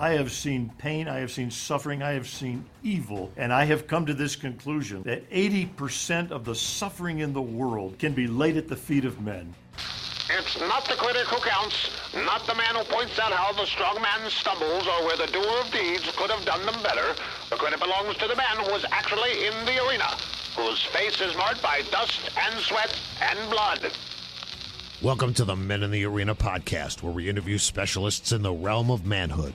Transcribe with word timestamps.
I 0.00 0.10
have 0.10 0.30
seen 0.30 0.70
pain, 0.78 1.08
I 1.08 1.18
have 1.18 1.32
seen 1.32 1.50
suffering, 1.50 2.04
I 2.04 2.12
have 2.12 2.28
seen 2.28 2.64
evil, 2.84 3.32
and 3.36 3.52
I 3.52 3.64
have 3.64 3.88
come 3.88 4.06
to 4.06 4.14
this 4.14 4.36
conclusion 4.36 5.02
that 5.02 5.28
80% 5.28 6.30
of 6.30 6.44
the 6.44 6.54
suffering 6.54 7.18
in 7.18 7.32
the 7.32 7.42
world 7.42 7.98
can 7.98 8.12
be 8.12 8.28
laid 8.28 8.56
at 8.56 8.68
the 8.68 8.76
feet 8.76 9.04
of 9.04 9.20
men. 9.20 9.52
It's 10.30 10.60
not 10.60 10.84
the 10.84 10.94
critic 10.94 11.26
who 11.26 11.40
counts, 11.40 11.90
not 12.14 12.46
the 12.46 12.54
man 12.54 12.76
who 12.76 12.84
points 12.84 13.18
out 13.18 13.32
how 13.32 13.52
the 13.54 13.66
strong 13.66 14.00
man 14.00 14.30
stumbles 14.30 14.86
or 14.86 15.04
where 15.04 15.16
the 15.16 15.26
doer 15.32 15.58
of 15.64 15.72
deeds 15.72 16.08
could 16.16 16.30
have 16.30 16.44
done 16.44 16.64
them 16.64 16.80
better. 16.84 17.16
The 17.50 17.56
credit 17.56 17.80
belongs 17.80 18.16
to 18.18 18.28
the 18.28 18.36
man 18.36 18.56
who 18.58 18.70
was 18.70 18.84
actually 18.92 19.46
in 19.46 19.66
the 19.66 19.84
arena, 19.84 20.14
whose 20.56 20.80
face 20.84 21.20
is 21.20 21.36
marked 21.36 21.60
by 21.60 21.82
dust 21.90 22.30
and 22.38 22.54
sweat 22.60 22.96
and 23.20 23.50
blood. 23.50 23.90
Welcome 25.02 25.34
to 25.34 25.44
the 25.44 25.56
Men 25.56 25.82
in 25.82 25.90
the 25.90 26.04
Arena 26.04 26.36
podcast, 26.36 27.02
where 27.02 27.12
we 27.12 27.28
interview 27.28 27.58
specialists 27.58 28.30
in 28.30 28.42
the 28.42 28.52
realm 28.52 28.92
of 28.92 29.04
manhood. 29.04 29.54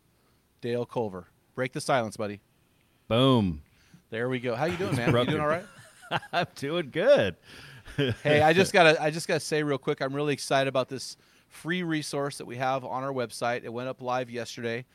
Dale 0.61 0.85
Culver. 0.85 1.27
Break 1.55 1.73
the 1.73 1.81
silence, 1.81 2.15
buddy. 2.17 2.39
Boom. 3.07 3.61
There 4.09 4.29
we 4.29 4.39
go. 4.39 4.55
How 4.55 4.65
you 4.65 4.77
doing, 4.77 4.95
man? 4.95 5.13
you 5.13 5.25
doing 5.25 5.41
all 5.41 5.47
right? 5.47 5.65
I'm 6.33 6.47
doing 6.55 6.89
good. 6.91 7.35
hey, 8.23 8.41
I 8.41 8.53
just 8.53 8.71
gotta 8.71 9.01
I 9.01 9.09
just 9.09 9.27
gotta 9.27 9.39
say 9.39 9.63
real 9.63 9.77
quick, 9.77 10.01
I'm 10.01 10.13
really 10.13 10.33
excited 10.33 10.67
about 10.67 10.87
this 10.87 11.17
free 11.47 11.83
resource 11.83 12.37
that 12.37 12.45
we 12.45 12.57
have 12.57 12.85
on 12.85 13.03
our 13.03 13.11
website. 13.11 13.63
It 13.63 13.73
went 13.73 13.89
up 13.89 14.01
live 14.01 14.29
yesterday. 14.29 14.85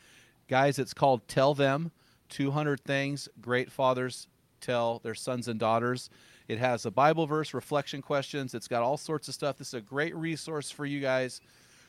Guys, 0.48 0.78
it's 0.78 0.94
called 0.94 1.26
Tell 1.28 1.54
Them 1.54 1.90
200 2.30 2.80
Things 2.84 3.28
Great 3.40 3.70
Fathers 3.70 4.28
Tell 4.60 5.00
Their 5.00 5.14
Sons 5.14 5.48
and 5.48 5.60
Daughters. 5.60 6.08
It 6.48 6.58
has 6.58 6.86
a 6.86 6.90
Bible 6.90 7.26
verse, 7.26 7.52
reflection 7.52 8.00
questions. 8.00 8.54
It's 8.54 8.68
got 8.68 8.82
all 8.82 8.96
sorts 8.96 9.28
of 9.28 9.34
stuff. 9.34 9.58
This 9.58 9.68
is 9.68 9.74
a 9.74 9.80
great 9.80 10.14
resource 10.14 10.70
for 10.70 10.86
you 10.86 11.00
guys 11.00 11.40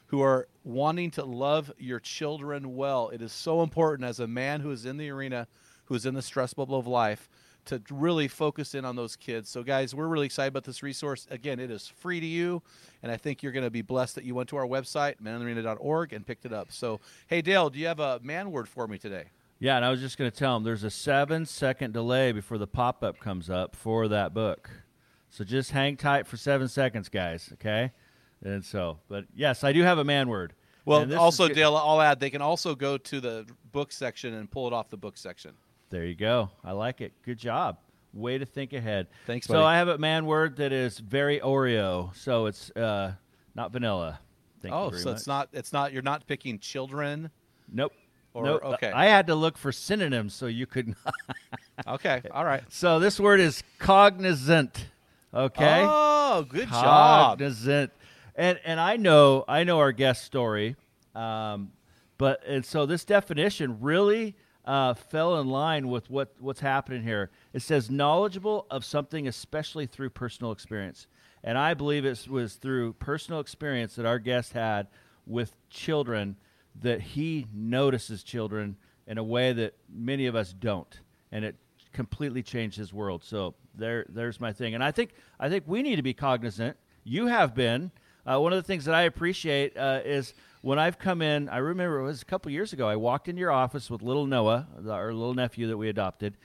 who 0.07 0.22
are 0.22 0.47
wanting 0.63 1.12
to 1.12 1.23
love 1.23 1.72
your 1.78 2.00
children 2.00 2.75
well. 2.75 3.09
It 3.09 3.22
is 3.22 3.31
so 3.31 3.62
important 3.62 4.07
as 4.07 4.19
a 4.19 4.28
man 4.28 4.62
who 4.62 4.72
is 4.72 4.85
in 4.85 4.97
the 4.97 5.09
arena, 5.09 5.47
who 5.85 5.95
is 5.95 6.06
in 6.06 6.13
the 6.13 6.22
stress 6.22 6.53
bubble 6.53 6.78
of 6.78 6.88
life, 6.88 7.29
to 7.66 7.81
really 7.90 8.29
focus 8.29 8.73
in 8.73 8.85
on 8.85 8.96
those 8.96 9.17
kids. 9.17 9.50
So, 9.50 9.62
guys, 9.62 9.94
we're 9.94 10.07
really 10.07 10.25
excited 10.25 10.50
about 10.50 10.63
this 10.63 10.81
resource. 10.81 11.28
Again, 11.29 11.59
it 11.59 11.69
is 11.69 11.88
free 11.88 12.22
to 12.22 12.25
you, 12.25 12.63
and 13.03 13.12
I 13.12 13.17
think 13.17 13.44
you're 13.44 13.51
going 13.51 13.66
to 13.66 13.69
be 13.69 13.81
blessed 13.81 14.16
that 14.16 14.23
you 14.23 14.34
went 14.34 14.50
to 14.50 14.57
our 14.57 14.66
website, 14.66 15.16
meninthearena.org, 15.22 16.13
and 16.13 16.25
picked 16.25 16.46
it 16.46 16.53
up. 16.53 16.72
So, 16.72 17.01
hey, 17.28 17.41
Dale, 17.41 17.69
do 17.69 17.78
you 17.78 17.88
have 17.88 18.00
a 18.00 18.22
man 18.23 18.51
word 18.51 18.69
for 18.69 18.88
me 18.88 18.97
today? 18.97 19.25
Yeah, 19.59 19.75
and 19.75 19.84
I 19.84 19.90
was 19.90 20.00
just 20.00 20.17
going 20.17 20.31
to 20.31 20.38
tell 20.38 20.53
them 20.56 20.63
there's 20.63 20.84
a 20.84 20.91
seven 20.91 21.46
second 21.46 21.91
delay 21.91 22.31
before 22.31 22.57
the 22.57 22.67
pop 22.67 23.03
up 23.03 23.19
comes 23.19 23.50
up 23.50 23.75
for 23.75 24.07
that 24.07 24.34
book. 24.34 24.69
So 25.29 25.44
just 25.44 25.72
hang 25.72 25.97
tight 25.97 26.25
for 26.25 26.38
seven 26.38 26.67
seconds, 26.67 27.09
guys, 27.09 27.50
okay? 27.53 27.91
And 28.44 28.64
so, 28.64 29.00
but 29.08 29.25
yes, 29.36 29.64
I 29.64 29.74
do 29.74 29.81
have 29.84 29.98
a 29.98 30.03
man 30.03 30.30
word. 30.30 30.53
Well, 30.86 31.14
also, 31.20 31.50
Dale, 31.50 31.75
I'll 31.75 32.02
add 32.02 32.20
they 32.22 32.30
can 32.30 32.42
also 32.42 32.74
go 32.74 32.98
to 32.98 33.20
the 33.20 33.46
book 33.74 33.92
section 33.92 34.34
and 34.34 34.50
pull 34.50 34.68
it 34.68 34.74
off 34.74 34.90
the 34.90 34.96
book 34.96 35.18
section. 35.18 35.52
There 35.90 36.06
you 36.06 36.16
go. 36.16 36.50
I 36.64 36.72
like 36.72 37.02
it. 37.02 37.12
Good 37.24 37.38
job. 37.38 37.78
Way 38.14 38.38
to 38.38 38.46
think 38.46 38.72
ahead. 38.72 39.08
Thanks. 39.26 39.47
So. 39.47 39.64
I 39.64 39.78
have 39.78 39.90
a 39.90 39.97
man 39.97 40.26
word 40.26 40.56
that 40.58 40.72
is 40.72 40.97
very 40.97 41.42
Oreo. 41.42 42.16
So 42.16 42.46
it's 42.46 42.72
uh, 42.72 43.14
not 43.53 43.74
vanilla. 43.74 44.20
Thank 44.62 44.74
oh, 44.74 44.86
you 44.86 44.92
very 44.92 45.02
so 45.02 45.09
much. 45.09 45.18
it's 45.18 45.28
not. 45.28 45.50
It's 45.52 45.74
not. 45.74 45.92
You're 45.92 46.02
not 46.02 46.26
picking 46.26 46.58
children. 46.58 47.31
Nope. 47.72 47.94
Or, 48.34 48.46
nope. 48.46 48.62
Okay. 48.64 48.92
I 48.92 49.06
had 49.06 49.28
to 49.28 49.36
look 49.36 49.58
for 49.58 49.72
synonyms 49.72 50.34
so 50.34 50.46
you 50.46 50.68
could. 50.68 50.96
okay. 51.88 52.22
All 52.31 52.46
right. 52.46 52.64
So 52.70 53.00
this 53.00 53.20
word 53.20 53.40
is 53.40 53.62
cognizant. 53.78 54.86
Okay. 55.34 55.84
Oh, 55.86 56.46
good 56.47 56.70
job. 56.70 57.40
Cognizant. 57.40 57.92
And 58.38 58.59
and 58.64 58.80
I 58.80 58.98
know 58.98 59.44
I 59.48 59.64
know 59.64 59.80
our 59.80 59.92
guest 59.92 60.24
story, 60.24 60.75
um, 61.16 61.72
but 62.20 62.46
and 62.46 62.64
so 62.64 62.86
this 62.86 63.03
definition 63.03 63.80
really 63.81 64.36
uh, 64.64 64.94
fell 64.94 65.40
in 65.40 65.48
line 65.48 65.88
with 65.88 66.09
what 66.09 66.36
what's 66.40 66.59
happening 66.59 67.02
here. 67.02 67.31
It 67.52 67.64
says 67.64 67.90
knowledgeable 67.90 68.68
of 68.70 68.86
something, 68.86 69.28
especially 69.28 69.88
through 69.88 70.12
personal 70.12 70.52
experience. 70.52 71.08
And 71.44 71.58
I 71.58 71.74
believe 71.74 72.06
it 72.06 72.28
was 72.30 72.56
through 72.56 72.94
personal 72.94 73.40
experience 73.40 73.96
that 73.96 74.06
our 74.06 74.20
guest 74.20 74.53
had 74.53 74.88
with 75.26 75.56
children 75.70 76.36
that 76.81 77.02
he 77.02 77.47
notices 77.52 78.24
children 78.24 78.78
in 79.08 79.18
a 79.18 79.24
way 79.24 79.52
that 79.53 79.74
many 79.90 80.28
of 80.28 80.36
us 80.36 80.53
don't, 80.53 81.00
and 81.31 81.44
it 81.44 81.56
completely 81.92 82.44
changed 82.44 82.78
his 82.78 82.94
world. 82.94 83.24
So 83.24 83.56
there, 83.74 84.06
there's 84.09 84.40
my 84.40 84.53
thing. 84.53 84.76
And 84.76 84.84
I 84.84 84.92
think 84.92 85.12
I 85.40 85.50
think 85.50 85.64
we 85.66 85.81
need 85.81 85.96
to 85.96 86.03
be 86.03 86.14
cognizant. 86.14 86.78
You 87.03 87.28
have 87.28 87.56
been. 87.56 87.92
Uh, 88.28 88.38
one 88.42 88.52
of 88.52 88.58
the 88.58 88.64
things 88.64 88.84
that 88.86 88.94
I 88.94 89.04
appreciate 89.04 89.78
uh, 89.78 90.02
is 90.04 90.34
when 90.62 90.78
I've 90.78 91.00
come 91.00 91.22
in. 91.22 91.48
I 91.48 91.60
remember 91.60 92.00
it 92.00 92.04
was 92.04 92.22
a 92.22 92.26
couple 92.26 92.52
years 92.52 92.74
ago. 92.74 92.86
I 92.88 92.98
walked 92.98 93.30
into 93.30 93.40
your 93.40 93.52
office 93.52 93.90
with 93.90 94.02
little 94.02 94.26
Noah, 94.26 94.68
our 94.90 95.14
little 95.14 95.34
nephew 95.34 95.68
that 95.68 95.78
we 95.78 95.88
adopted, 95.88 96.36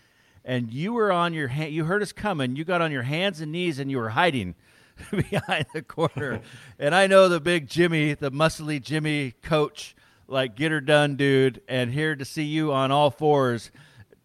and 0.45 0.73
you 0.73 0.93
were 0.93 1.11
on 1.11 1.35
your 1.35 1.49
ha- 1.49 1.69
you 1.69 1.85
heard 1.85 2.01
us 2.01 2.13
coming. 2.13 2.55
You 2.55 2.65
got 2.65 2.81
on 2.81 2.93
your 2.93 3.03
hands 3.03 3.41
and 3.41 3.51
knees 3.51 3.81
and 3.81 3.91
you 3.91 3.99
were 3.99 4.11
hiding 4.11 4.55
behind 5.11 5.67
the 5.75 5.83
corner. 5.83 6.41
and 6.79 6.95
I 6.95 7.09
know 7.09 7.29
the 7.29 7.41
big 7.41 7.69
Jimmy, 7.69 8.15
the 8.15 8.31
muscly 8.31 8.81
Jimmy 8.81 9.35
coach, 9.43 9.97
like 10.29 10.55
get 10.55 10.71
her 10.71 10.81
done, 10.81 11.17
dude, 11.17 11.63
and 11.67 11.93
here 11.93 12.15
to 12.15 12.25
see 12.25 12.45
you 12.45 12.73
on 12.73 12.93
all 12.93 13.11
fours 13.11 13.73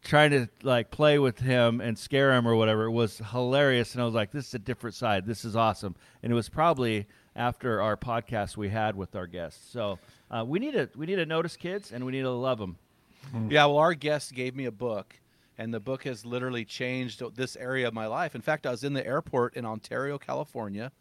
trying 0.04 0.30
to 0.30 0.48
like 0.62 0.92
play 0.92 1.18
with 1.18 1.40
him 1.40 1.82
and 1.82 1.98
scare 1.98 2.34
him 2.34 2.48
or 2.48 2.56
whatever 2.56 2.86
it 2.86 2.92
was 2.92 3.18
hilarious 3.32 3.94
and 3.94 4.02
i 4.02 4.06
was 4.06 4.14
like 4.14 4.32
this 4.32 4.48
is 4.48 4.54
a 4.54 4.60
different 4.60 4.96
side 4.96 5.26
this 5.26 5.44
is 5.44 5.54
awesome 5.54 5.96
and 6.24 6.32
it 6.32 6.36
was 6.36 6.48
probably 6.48 7.06
after 7.38 7.82
our 7.82 7.96
podcast 7.96 8.58
we 8.58 8.68
had 8.70 8.96
with 8.96 9.16
our 9.16 9.28
guests 9.28 9.72
so 9.72 9.98
uh, 10.32 10.44
we 10.46 10.60
need 10.60 10.74
to 10.74 10.90
we 10.98 11.06
need 11.06 11.16
to 11.16 11.26
notice 11.26 11.56
kids 11.56 11.92
and 11.92 12.04
we 12.06 12.12
need 12.12 12.24
to 12.24 12.32
love 12.32 12.58
them 12.60 12.76
Yeah, 13.50 13.66
well, 13.66 13.78
our 13.78 13.94
guest 13.94 14.34
gave 14.34 14.56
me 14.56 14.66
a 14.66 14.72
book, 14.72 15.14
and 15.58 15.74
the 15.74 15.82
book 15.82 16.04
has 16.06 16.26
literally 16.26 16.64
changed 16.64 17.22
this 17.36 17.58
area 17.58 17.86
of 17.86 17.94
my 17.94 18.08
life. 18.08 18.36
In 18.36 18.42
fact, 18.42 18.66
I 18.66 18.72
was 18.72 18.86
in 18.86 18.94
the 18.94 19.06
airport 19.06 19.56
in 19.56 19.66
Ontario, 19.66 20.18
California, 20.18 20.94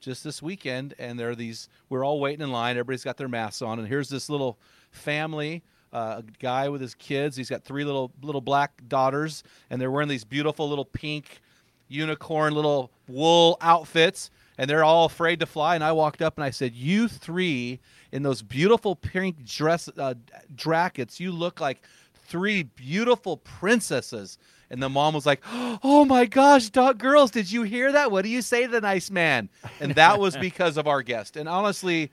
just 0.00 0.24
this 0.24 0.40
weekend, 0.40 0.94
and 0.98 1.18
there 1.20 1.28
are 1.28 1.34
these. 1.34 1.68
We're 1.90 2.06
all 2.06 2.20
waiting 2.20 2.40
in 2.42 2.50
line. 2.52 2.78
Everybody's 2.78 3.04
got 3.04 3.18
their 3.18 3.28
masks 3.28 3.60
on, 3.60 3.78
and 3.78 3.86
here's 3.86 4.08
this 4.08 4.30
little 4.30 4.58
family. 4.92 5.62
Uh, 5.92 6.22
a 6.22 6.24
guy 6.38 6.70
with 6.70 6.80
his 6.80 6.94
kids. 6.94 7.36
He's 7.36 7.50
got 7.50 7.64
three 7.64 7.84
little 7.84 8.12
little 8.22 8.40
black 8.40 8.80
daughters, 8.88 9.42
and 9.68 9.78
they're 9.78 9.90
wearing 9.90 10.08
these 10.08 10.24
beautiful 10.24 10.70
little 10.70 10.86
pink 10.86 11.40
unicorn 11.88 12.54
little 12.54 12.90
wool 13.08 13.58
outfits, 13.60 14.30
and 14.58 14.68
they're 14.68 14.84
all 14.84 15.06
afraid 15.06 15.40
to 15.40 15.46
fly. 15.46 15.76
And 15.76 15.84
I 15.84 15.92
walked 15.92 16.20
up 16.20 16.36
and 16.36 16.44
I 16.44 16.50
said, 16.50 16.74
"You 16.74 17.08
three 17.08 17.80
in 18.12 18.22
those 18.22 18.42
beautiful 18.42 18.96
pink 18.96 19.44
dress 19.44 19.88
uh, 19.96 20.14
jackets, 20.54 21.20
you 21.20 21.32
look 21.32 21.60
like 21.60 21.80
three 22.26 22.64
beautiful 22.64 23.38
princesses." 23.38 24.36
And 24.70 24.82
the 24.82 24.88
mom 24.88 25.14
was 25.14 25.24
like, 25.24 25.42
"Oh 25.50 26.04
my 26.04 26.26
gosh, 26.26 26.68
dog 26.68 26.98
girls, 26.98 27.30
did 27.30 27.50
you 27.50 27.62
hear 27.62 27.92
that? 27.92 28.10
What 28.10 28.22
do 28.22 28.28
you 28.28 28.42
say 28.42 28.66
to 28.66 28.68
the 28.68 28.80
nice 28.80 29.10
man?" 29.10 29.48
And 29.80 29.94
that 29.94 30.18
was 30.18 30.36
because 30.40 30.76
of 30.76 30.86
our 30.86 31.02
guest. 31.02 31.36
And 31.36 31.48
honestly, 31.48 32.10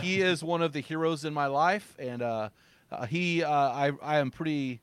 he 0.00 0.20
is 0.20 0.44
one 0.44 0.62
of 0.62 0.72
the 0.72 0.80
heroes 0.80 1.24
in 1.24 1.32
my 1.32 1.46
life, 1.46 1.94
and 1.98 2.22
uh, 2.22 2.50
uh, 2.92 3.06
he, 3.06 3.42
uh, 3.42 3.50
I, 3.50 3.92
I 4.02 4.18
am 4.18 4.30
pretty 4.30 4.80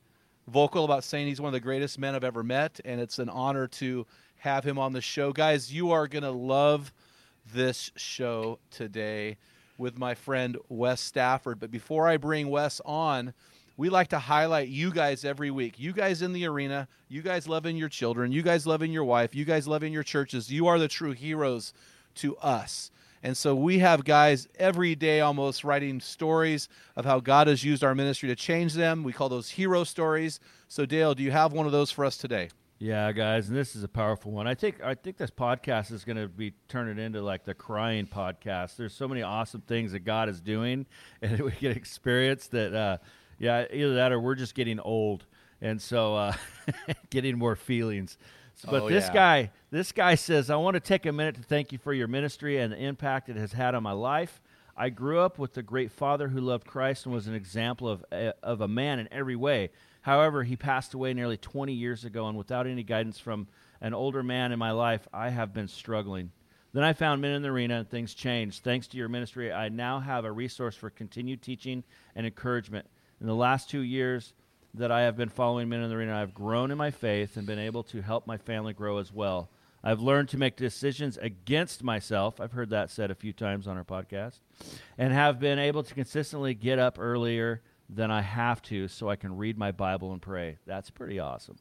vocal 0.48 0.86
about 0.86 1.04
saying 1.04 1.28
he's 1.28 1.40
one 1.40 1.48
of 1.48 1.54
the 1.54 1.60
greatest 1.60 2.00
men 2.00 2.16
I've 2.16 2.24
ever 2.24 2.44
met, 2.44 2.80
and 2.84 3.00
it's 3.00 3.20
an 3.20 3.30
honor 3.30 3.68
to 3.68 4.06
have 4.38 4.64
him 4.64 4.78
on 4.78 4.92
the 4.92 5.02
show, 5.02 5.32
guys. 5.32 5.74
You 5.74 5.92
are 5.92 6.08
gonna 6.08 6.32
love 6.32 6.92
this 7.52 7.92
show 7.96 8.60
today 8.72 9.38
with 9.78 9.98
my 9.98 10.16
friend 10.16 10.58
Wes 10.70 11.02
Stafford. 11.02 11.60
But 11.60 11.72
before 11.72 12.08
I 12.08 12.18
bring 12.18 12.50
Wes 12.50 12.82
on, 12.86 13.34
we 13.76 13.90
like 13.90 14.10
to 14.10 14.20
highlight 14.20 14.68
you 14.68 14.92
guys 14.92 15.26
every 15.26 15.50
week. 15.50 15.80
You 15.80 15.94
guys 15.94 16.22
in 16.22 16.34
the 16.34 16.46
arena, 16.46 16.88
you 17.10 17.22
guys 17.22 17.48
loving 17.48 17.76
your 17.76 17.90
children, 17.90 18.32
you 18.32 18.44
guys 18.44 18.68
loving 18.68 18.92
your 18.92 19.04
wife, 19.04 19.34
you 19.34 19.46
guys 19.46 19.68
loving 19.68 19.92
your 19.92 20.04
churches. 20.04 20.52
You 20.52 20.68
are 20.68 20.78
the 20.78 20.88
true 20.88 21.12
heroes 21.12 21.74
to 22.16 22.38
us. 22.38 22.92
And 23.24 23.38
so 23.38 23.56
we 23.56 23.80
have 23.80 24.04
guys 24.04 24.48
every 24.60 24.96
day 24.96 25.22
almost 25.22 25.64
writing 25.64 26.02
stories 26.02 26.68
of 26.96 27.06
how 27.06 27.20
God 27.22 27.48
has 27.48 27.64
used 27.64 27.84
our 27.84 27.96
ministry 27.96 28.28
to 28.30 28.36
change 28.36 28.74
them. 28.74 29.02
We 29.02 29.14
call 29.14 29.30
those 29.30 29.50
hero 29.50 29.86
stories. 29.86 30.40
So 30.68 30.86
Dale, 30.86 31.16
do 31.16 31.24
you 31.24 31.32
have 31.32 31.54
one 31.54 31.66
of 31.66 31.72
those 31.72 31.90
for 31.90 32.04
us 32.04 32.18
today? 32.18 32.50
Yeah, 32.84 33.14
guys, 33.14 33.48
and 33.48 33.58
this 33.58 33.78
is 33.78 33.84
a 33.86 33.88
powerful 33.88 34.34
one. 34.34 34.46
I 34.46 34.56
think 34.56 34.84
I 34.84 34.94
think 34.94 35.16
this 35.16 35.32
podcast 35.32 35.90
is 35.94 36.04
going 36.04 36.18
to 36.18 36.28
be 36.28 36.52
turning 36.68 37.00
into 37.00 37.22
like 37.22 37.46
the 37.46 37.54
crying 37.54 38.06
podcast. 38.06 38.76
There's 38.76 38.94
so 38.94 39.08
many 39.08 39.22
awesome 39.22 39.62
things 39.62 39.94
that 39.94 40.02
God 40.02 40.28
is 40.28 40.42
doing, 40.42 40.86
and 41.22 41.40
we 41.40 41.52
get 41.52 41.78
experience 41.78 42.48
that. 42.48 42.74
Uh, 42.74 42.98
yeah, 43.40 43.66
either 43.72 43.96
that 43.96 44.12
or 44.12 44.20
we're 44.20 44.36
just 44.36 44.54
getting 44.54 44.82
old, 44.82 45.26
and 45.62 45.82
so 45.82 46.14
uh, 46.14 46.34
getting 47.10 47.38
more 47.38 47.56
feelings. 47.56 48.18
So, 48.56 48.70
but 48.70 48.84
Oh, 48.84 48.90
this 48.90 49.06
yeah. 49.08 49.14
guy, 49.14 49.52
this 49.72 49.94
guy 49.94 50.16
says, 50.16 50.50
I 50.50 50.58
want 50.58 50.76
to 50.76 50.82
take 50.82 51.06
a 51.06 51.12
minute 51.14 51.36
to 51.36 51.42
thank 51.42 51.72
you 51.72 51.78
for 51.78 51.94
your 51.94 52.08
ministry 52.10 52.58
and 52.60 52.74
the 52.74 52.78
impact 52.78 53.30
it 53.30 53.38
has 53.38 53.54
had 53.54 53.76
on 53.76 53.84
my 53.84 53.94
life. 53.94 54.42
I 54.76 54.90
grew 54.90 55.20
up 55.20 55.40
with 55.40 55.58
a 55.58 55.64
great 55.64 55.92
father 55.92 56.28
who 56.28 56.42
loved 56.42 56.68
Christ 56.68 57.06
and 57.06 57.16
was 57.16 57.28
an 57.28 57.34
example 57.34 57.88
of 57.88 58.04
a, 58.12 58.34
of 58.44 58.60
a 58.62 58.68
man 58.68 59.00
in 59.00 59.08
every 59.12 59.36
way. 59.36 59.70
However, 60.04 60.44
he 60.44 60.56
passed 60.58 60.94
away 60.94 61.14
nearly 61.14 61.38
20 61.38 61.74
years 61.74 62.06
ago, 62.06 62.28
and 62.28 62.38
without 62.38 62.68
any 62.68 62.84
guidance 62.84 63.20
from 63.20 63.48
an 63.82 63.94
older 63.94 64.22
man 64.22 64.52
in 64.52 64.60
my 64.60 64.72
life, 64.72 65.08
I 65.14 65.30
have 65.30 65.54
been 65.54 65.70
struggling. 65.70 66.32
Then 66.74 66.84
I 66.84 66.92
found 66.92 67.22
Men 67.22 67.32
in 67.32 67.42
the 67.42 67.50
Arena, 67.50 67.80
and 67.80 67.90
things 67.90 68.14
changed. 68.14 68.64
Thanks 68.64 68.88
to 68.88 68.98
your 68.98 69.08
ministry, 69.08 69.52
I 69.54 69.70
now 69.70 70.02
have 70.02 70.26
a 70.26 70.32
resource 70.32 70.76
for 70.76 70.90
continued 70.90 71.42
teaching 71.42 71.84
and 72.16 72.26
encouragement. 72.26 72.86
In 73.22 73.28
the 73.28 73.36
last 73.36 73.70
two 73.70 73.80
years 73.80 74.34
that 74.74 74.92
I 74.92 75.04
have 75.04 75.16
been 75.16 75.30
following 75.30 75.70
Men 75.70 75.82
in 75.82 75.90
the 75.90 75.96
Arena, 75.96 76.22
I've 76.22 76.34
grown 76.34 76.70
in 76.70 76.78
my 76.78 76.92
faith 76.92 77.38
and 77.38 77.48
been 77.48 77.60
able 77.60 77.84
to 77.84 78.02
help 78.02 78.28
my 78.28 78.38
family 78.38 78.74
grow 78.74 78.98
as 78.98 79.14
well. 79.14 79.50
I've 79.86 80.02
learned 80.02 80.30
to 80.30 80.38
make 80.38 80.58
decisions 80.58 81.18
against 81.18 81.82
myself. 81.82 82.42
I've 82.42 82.54
heard 82.54 82.72
that 82.72 82.90
said 82.90 83.10
a 83.10 83.16
few 83.16 83.32
times 83.32 83.68
on 83.68 83.78
our 83.78 83.84
podcast. 83.86 84.40
And 84.98 85.14
have 85.14 85.40
been 85.40 85.60
able 85.60 85.84
to 85.84 85.94
consistently 85.94 86.54
get 86.54 86.80
up 86.80 86.98
earlier 87.00 87.62
than 87.90 88.12
I 88.12 88.22
have 88.22 88.62
to 88.64 88.88
so 88.88 89.10
I 89.10 89.16
can 89.16 89.38
read 89.38 89.58
my 89.58 89.72
Bible 89.72 90.12
and 90.14 90.22
pray. 90.22 90.58
That's 90.66 90.90
pretty 90.90 91.20
awesome. 91.20 91.58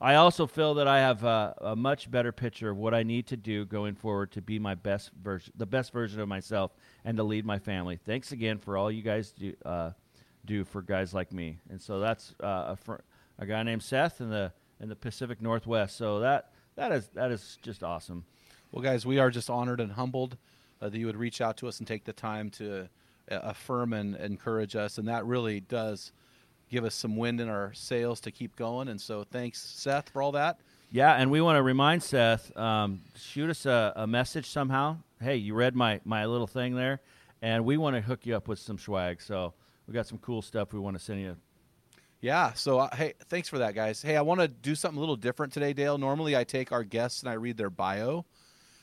I 0.00 0.14
also 0.14 0.46
feel 0.46 0.74
that 0.74 0.86
I 0.86 1.00
have 1.00 1.24
a, 1.24 1.54
a 1.60 1.76
much 1.76 2.08
better 2.08 2.30
picture 2.30 2.70
of 2.70 2.76
what 2.76 2.94
I 2.94 3.02
need 3.02 3.26
to 3.28 3.36
do 3.36 3.64
going 3.64 3.96
forward 3.96 4.30
to 4.32 4.42
be 4.42 4.58
my 4.60 4.76
best 4.76 5.10
version, 5.20 5.52
the 5.56 5.66
best 5.66 5.92
version 5.92 6.20
of 6.20 6.28
myself, 6.28 6.70
and 7.04 7.16
to 7.16 7.24
lead 7.24 7.44
my 7.44 7.58
family. 7.58 7.98
Thanks 8.06 8.30
again 8.30 8.58
for 8.58 8.76
all 8.76 8.92
you 8.92 9.02
guys 9.02 9.32
do, 9.32 9.54
uh, 9.64 9.90
do 10.44 10.64
for 10.64 10.82
guys 10.82 11.14
like 11.14 11.32
me. 11.32 11.58
And 11.68 11.80
so 11.80 11.98
that's 11.98 12.34
uh, 12.40 12.66
a, 12.68 12.76
fr- 12.76 13.02
a 13.40 13.46
guy 13.46 13.64
named 13.64 13.82
Seth 13.82 14.20
in 14.20 14.30
the 14.30 14.52
in 14.80 14.88
the 14.88 14.94
Pacific 14.96 15.42
Northwest. 15.42 15.96
So 15.96 16.20
that 16.20 16.52
that 16.76 16.92
is 16.92 17.08
that 17.14 17.32
is 17.32 17.58
just 17.62 17.82
awesome. 17.82 18.24
Well, 18.70 18.82
guys, 18.82 19.04
we 19.04 19.18
are 19.18 19.30
just 19.30 19.50
honored 19.50 19.80
and 19.80 19.92
humbled 19.92 20.36
uh, 20.80 20.88
that 20.90 20.98
you 20.98 21.06
would 21.06 21.16
reach 21.16 21.40
out 21.40 21.56
to 21.58 21.66
us 21.66 21.78
and 21.78 21.88
take 21.88 22.04
the 22.04 22.12
time 22.12 22.50
to 22.50 22.88
affirm 23.30 23.92
and 23.92 24.16
encourage 24.16 24.76
us, 24.76 24.98
and 24.98 25.08
that 25.08 25.24
really 25.26 25.60
does 25.60 26.12
give 26.70 26.84
us 26.84 26.94
some 26.94 27.16
wind 27.16 27.40
in 27.40 27.48
our 27.48 27.72
sails 27.72 28.20
to 28.20 28.30
keep 28.30 28.56
going. 28.56 28.88
And 28.88 29.00
so, 29.00 29.24
thanks, 29.24 29.60
Seth, 29.60 30.10
for 30.10 30.22
all 30.22 30.32
that. 30.32 30.60
Yeah, 30.90 31.14
and 31.14 31.30
we 31.30 31.40
want 31.40 31.56
to 31.56 31.62
remind 31.62 32.02
Seth, 32.02 32.56
um, 32.56 33.02
shoot 33.16 33.50
us 33.50 33.66
a, 33.66 33.92
a 33.96 34.06
message 34.06 34.48
somehow. 34.48 34.98
Hey, 35.20 35.36
you 35.36 35.54
read 35.54 35.74
my, 35.74 36.00
my 36.04 36.26
little 36.26 36.46
thing 36.46 36.74
there, 36.74 37.00
and 37.42 37.64
we 37.64 37.76
want 37.76 37.96
to 37.96 38.00
hook 38.00 38.24
you 38.24 38.34
up 38.36 38.48
with 38.48 38.58
some 38.58 38.78
swag. 38.78 39.20
So 39.20 39.52
we 39.86 39.94
got 39.94 40.06
some 40.06 40.18
cool 40.18 40.42
stuff 40.42 40.72
we 40.72 40.78
want 40.78 40.96
to 40.96 41.02
send 41.02 41.20
you. 41.20 41.36
Yeah. 42.20 42.52
So, 42.54 42.80
uh, 42.80 42.94
hey, 42.94 43.14
thanks 43.28 43.48
for 43.48 43.58
that, 43.58 43.74
guys. 43.74 44.02
Hey, 44.02 44.16
I 44.16 44.22
want 44.22 44.40
to 44.40 44.48
do 44.48 44.74
something 44.74 44.96
a 44.96 45.00
little 45.00 45.16
different 45.16 45.52
today, 45.52 45.72
Dale. 45.72 45.98
Normally, 45.98 46.36
I 46.36 46.44
take 46.44 46.72
our 46.72 46.84
guests 46.84 47.22
and 47.22 47.30
I 47.30 47.34
read 47.34 47.56
their 47.56 47.70
bio. 47.70 48.24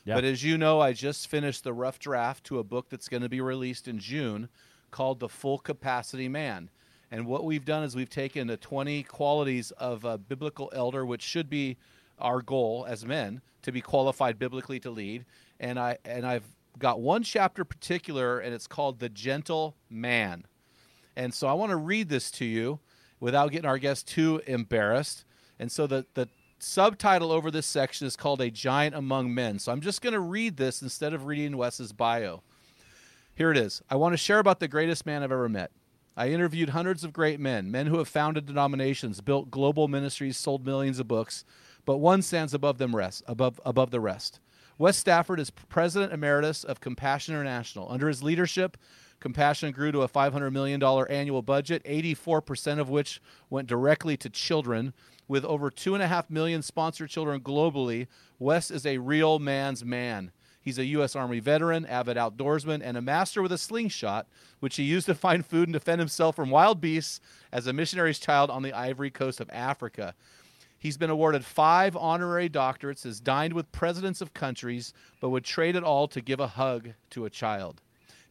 Yeah. 0.05 0.15
But 0.15 0.23
as 0.23 0.43
you 0.43 0.57
know, 0.57 0.79
I 0.79 0.93
just 0.93 1.27
finished 1.27 1.63
the 1.63 1.73
rough 1.73 1.99
draft 1.99 2.43
to 2.45 2.59
a 2.59 2.63
book 2.63 2.89
that's 2.89 3.09
going 3.09 3.23
to 3.23 3.29
be 3.29 3.41
released 3.41 3.87
in 3.87 3.99
June 3.99 4.49
called 4.91 5.19
The 5.19 5.27
Full 5.27 5.57
Capacity 5.57 6.29
Man. 6.29 6.69
And 7.11 7.25
what 7.25 7.43
we've 7.43 7.65
done 7.65 7.83
is 7.83 7.95
we've 7.95 8.09
taken 8.09 8.47
the 8.47 8.57
20 8.57 9.03
qualities 9.03 9.71
of 9.71 10.05
a 10.05 10.17
biblical 10.17 10.71
elder, 10.73 11.05
which 11.05 11.21
should 11.21 11.49
be 11.49 11.77
our 12.19 12.41
goal 12.41 12.85
as 12.87 13.05
men 13.05 13.41
to 13.63 13.71
be 13.71 13.81
qualified 13.81 14.37
biblically 14.37 14.79
to 14.81 14.89
lead. 14.89 15.25
And 15.59 15.79
I 15.79 15.97
and 16.05 16.25
I've 16.25 16.47
got 16.77 16.99
one 16.99 17.23
chapter 17.23 17.63
particular, 17.63 18.39
and 18.39 18.53
it's 18.53 18.67
called 18.67 18.99
The 18.99 19.09
Gentle 19.09 19.75
Man. 19.89 20.45
And 21.15 21.33
so 21.33 21.47
I 21.47 21.53
want 21.53 21.71
to 21.71 21.77
read 21.77 22.09
this 22.09 22.29
to 22.31 22.45
you 22.45 22.79
without 23.19 23.51
getting 23.51 23.67
our 23.67 23.77
guests 23.77 24.03
too 24.03 24.41
embarrassed. 24.45 25.23
And 25.59 25.71
so 25.71 25.87
the, 25.87 26.05
the 26.13 26.27
subtitle 26.65 27.31
over 27.31 27.51
this 27.51 27.67
section 27.67 28.07
is 28.07 28.15
called 28.15 28.41
A 28.41 28.49
Giant 28.49 28.95
Among 28.95 29.33
Men. 29.33 29.59
So 29.59 29.71
I'm 29.71 29.81
just 29.81 30.01
going 30.01 30.13
to 30.13 30.19
read 30.19 30.57
this 30.57 30.81
instead 30.81 31.13
of 31.13 31.27
reading 31.27 31.57
Wes's 31.57 31.93
bio. 31.93 32.41
Here 33.35 33.51
it 33.51 33.57
is. 33.57 33.83
I 33.89 33.95
want 33.97 34.13
to 34.13 34.17
share 34.17 34.39
about 34.39 34.59
the 34.59 34.67
greatest 34.67 35.05
man 35.05 35.21
I've 35.21 35.31
ever 35.31 35.47
met. 35.47 35.71
I 36.17 36.29
interviewed 36.29 36.69
hundreds 36.69 37.03
of 37.03 37.13
great 37.13 37.39
men, 37.39 37.69
men 37.69 37.87
who 37.87 37.99
have 37.99 38.07
founded 38.07 38.45
denominations, 38.45 39.21
built 39.21 39.51
global 39.51 39.87
ministries, 39.87 40.37
sold 40.37 40.65
millions 40.65 40.97
of 40.97 41.07
books, 41.07 41.45
but 41.85 41.97
one 41.97 42.21
stands 42.21 42.53
above 42.53 42.77
them 42.77 42.95
rest, 42.95 43.21
above 43.27 43.61
above 43.65 43.91
the 43.91 43.99
rest. 43.99 44.39
Wes 44.77 44.97
Stafford 44.97 45.39
is 45.39 45.51
president 45.51 46.13
emeritus 46.13 46.63
of 46.63 46.79
Compassion 46.79 47.35
International. 47.35 47.91
Under 47.91 48.07
his 48.07 48.23
leadership, 48.23 48.77
Compassion 49.19 49.71
grew 49.71 49.91
to 49.91 50.01
a 50.01 50.09
$500 50.09 50.51
million 50.51 50.81
annual 50.83 51.41
budget, 51.41 51.83
84% 51.83 52.79
of 52.79 52.89
which 52.89 53.21
went 53.49 53.67
directly 53.67 54.17
to 54.17 54.29
children. 54.29 54.93
With 55.27 55.43
over 55.45 55.71
2.5 55.71 56.29
million 56.29 56.61
sponsored 56.61 57.09
children 57.09 57.41
globally, 57.41 58.07
Wes 58.37 58.69
is 58.69 58.85
a 58.85 58.99
real 58.99 59.39
man's 59.39 59.83
man. 59.83 60.31
He's 60.61 60.79
a 60.79 60.85
U.S. 60.85 61.15
Army 61.15 61.39
veteran, 61.39 61.85
avid 61.85 62.17
outdoorsman, 62.17 62.81
and 62.83 62.97
a 62.97 63.01
master 63.01 63.41
with 63.41 63.51
a 63.51 63.57
slingshot, 63.57 64.27
which 64.59 64.75
he 64.77 64.83
used 64.83 65.05
to 65.05 65.15
find 65.15 65.45
food 65.45 65.67
and 65.67 65.73
defend 65.73 65.99
himself 65.99 66.35
from 66.35 66.49
wild 66.49 66.81
beasts 66.81 67.21
as 67.51 67.67
a 67.67 67.73
missionary's 67.73 68.19
child 68.19 68.49
on 68.49 68.63
the 68.63 68.73
ivory 68.73 69.11
coast 69.11 69.39
of 69.39 69.49
Africa. 69.51 70.15
He's 70.77 70.97
been 70.97 71.09
awarded 71.09 71.45
five 71.45 71.95
honorary 71.95 72.49
doctorates, 72.49 73.03
has 73.03 73.19
dined 73.19 73.53
with 73.53 73.71
presidents 73.71 74.21
of 74.21 74.33
countries, 74.33 74.93
but 75.19 75.29
would 75.29 75.43
trade 75.43 75.75
it 75.75 75.83
all 75.83 76.07
to 76.09 76.21
give 76.21 76.39
a 76.39 76.47
hug 76.47 76.89
to 77.11 77.25
a 77.25 77.29
child. 77.29 77.81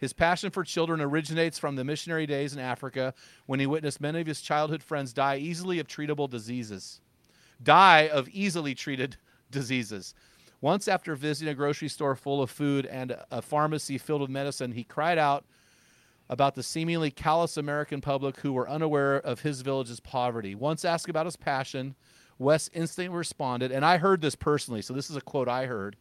His 0.04 0.12
passion 0.12 0.50
for 0.50 0.64
children 0.64 1.00
originates 1.00 1.58
from 1.58 1.76
the 1.76 1.82
missionary 1.82 2.26
days 2.26 2.52
in 2.52 2.58
Africa 2.58 3.14
when 3.46 3.58
he 3.58 3.66
witnessed 3.66 4.02
many 4.02 4.20
of 4.20 4.26
his 4.26 4.42
childhood 4.42 4.82
friends 4.82 5.14
die 5.14 5.38
easily 5.38 5.78
of 5.78 5.88
treatable 5.88 6.28
diseases. 6.28 7.00
Die 7.62 8.08
of 8.08 8.28
easily 8.28 8.75
treated 8.75 9.16
diseases. 9.50 10.12
Once, 10.61 10.88
after 10.88 11.16
visiting 11.16 11.50
a 11.50 11.54
grocery 11.54 11.88
store 11.88 12.14
full 12.14 12.42
of 12.42 12.50
food 12.50 12.84
and 12.84 13.16
a 13.30 13.40
pharmacy 13.40 13.96
filled 13.96 14.20
with 14.20 14.28
medicine, 14.28 14.73
he 14.73 14.84
cried 14.84 15.16
out 15.16 15.46
about 16.28 16.54
the 16.54 16.62
seemingly 16.62 17.11
callous 17.11 17.56
American 17.56 18.02
public 18.02 18.40
who 18.40 18.52
were 18.52 18.68
unaware 18.68 19.16
of 19.16 19.40
his 19.40 19.62
village's 19.62 20.00
poverty. 20.00 20.54
Once 20.54 20.84
asked 20.84 21.08
about 21.08 21.25
his 21.25 21.37
passion, 21.37 21.94
Wes 22.38 22.68
instantly 22.75 23.08
responded, 23.08 23.73
and 23.73 23.87
I 23.87 23.96
heard 23.96 24.20
this 24.20 24.34
personally, 24.34 24.82
so 24.82 24.92
this 24.92 25.08
is 25.08 25.16
a 25.16 25.23
quote 25.23 25.49
I 25.49 25.64
heard. 25.64 25.96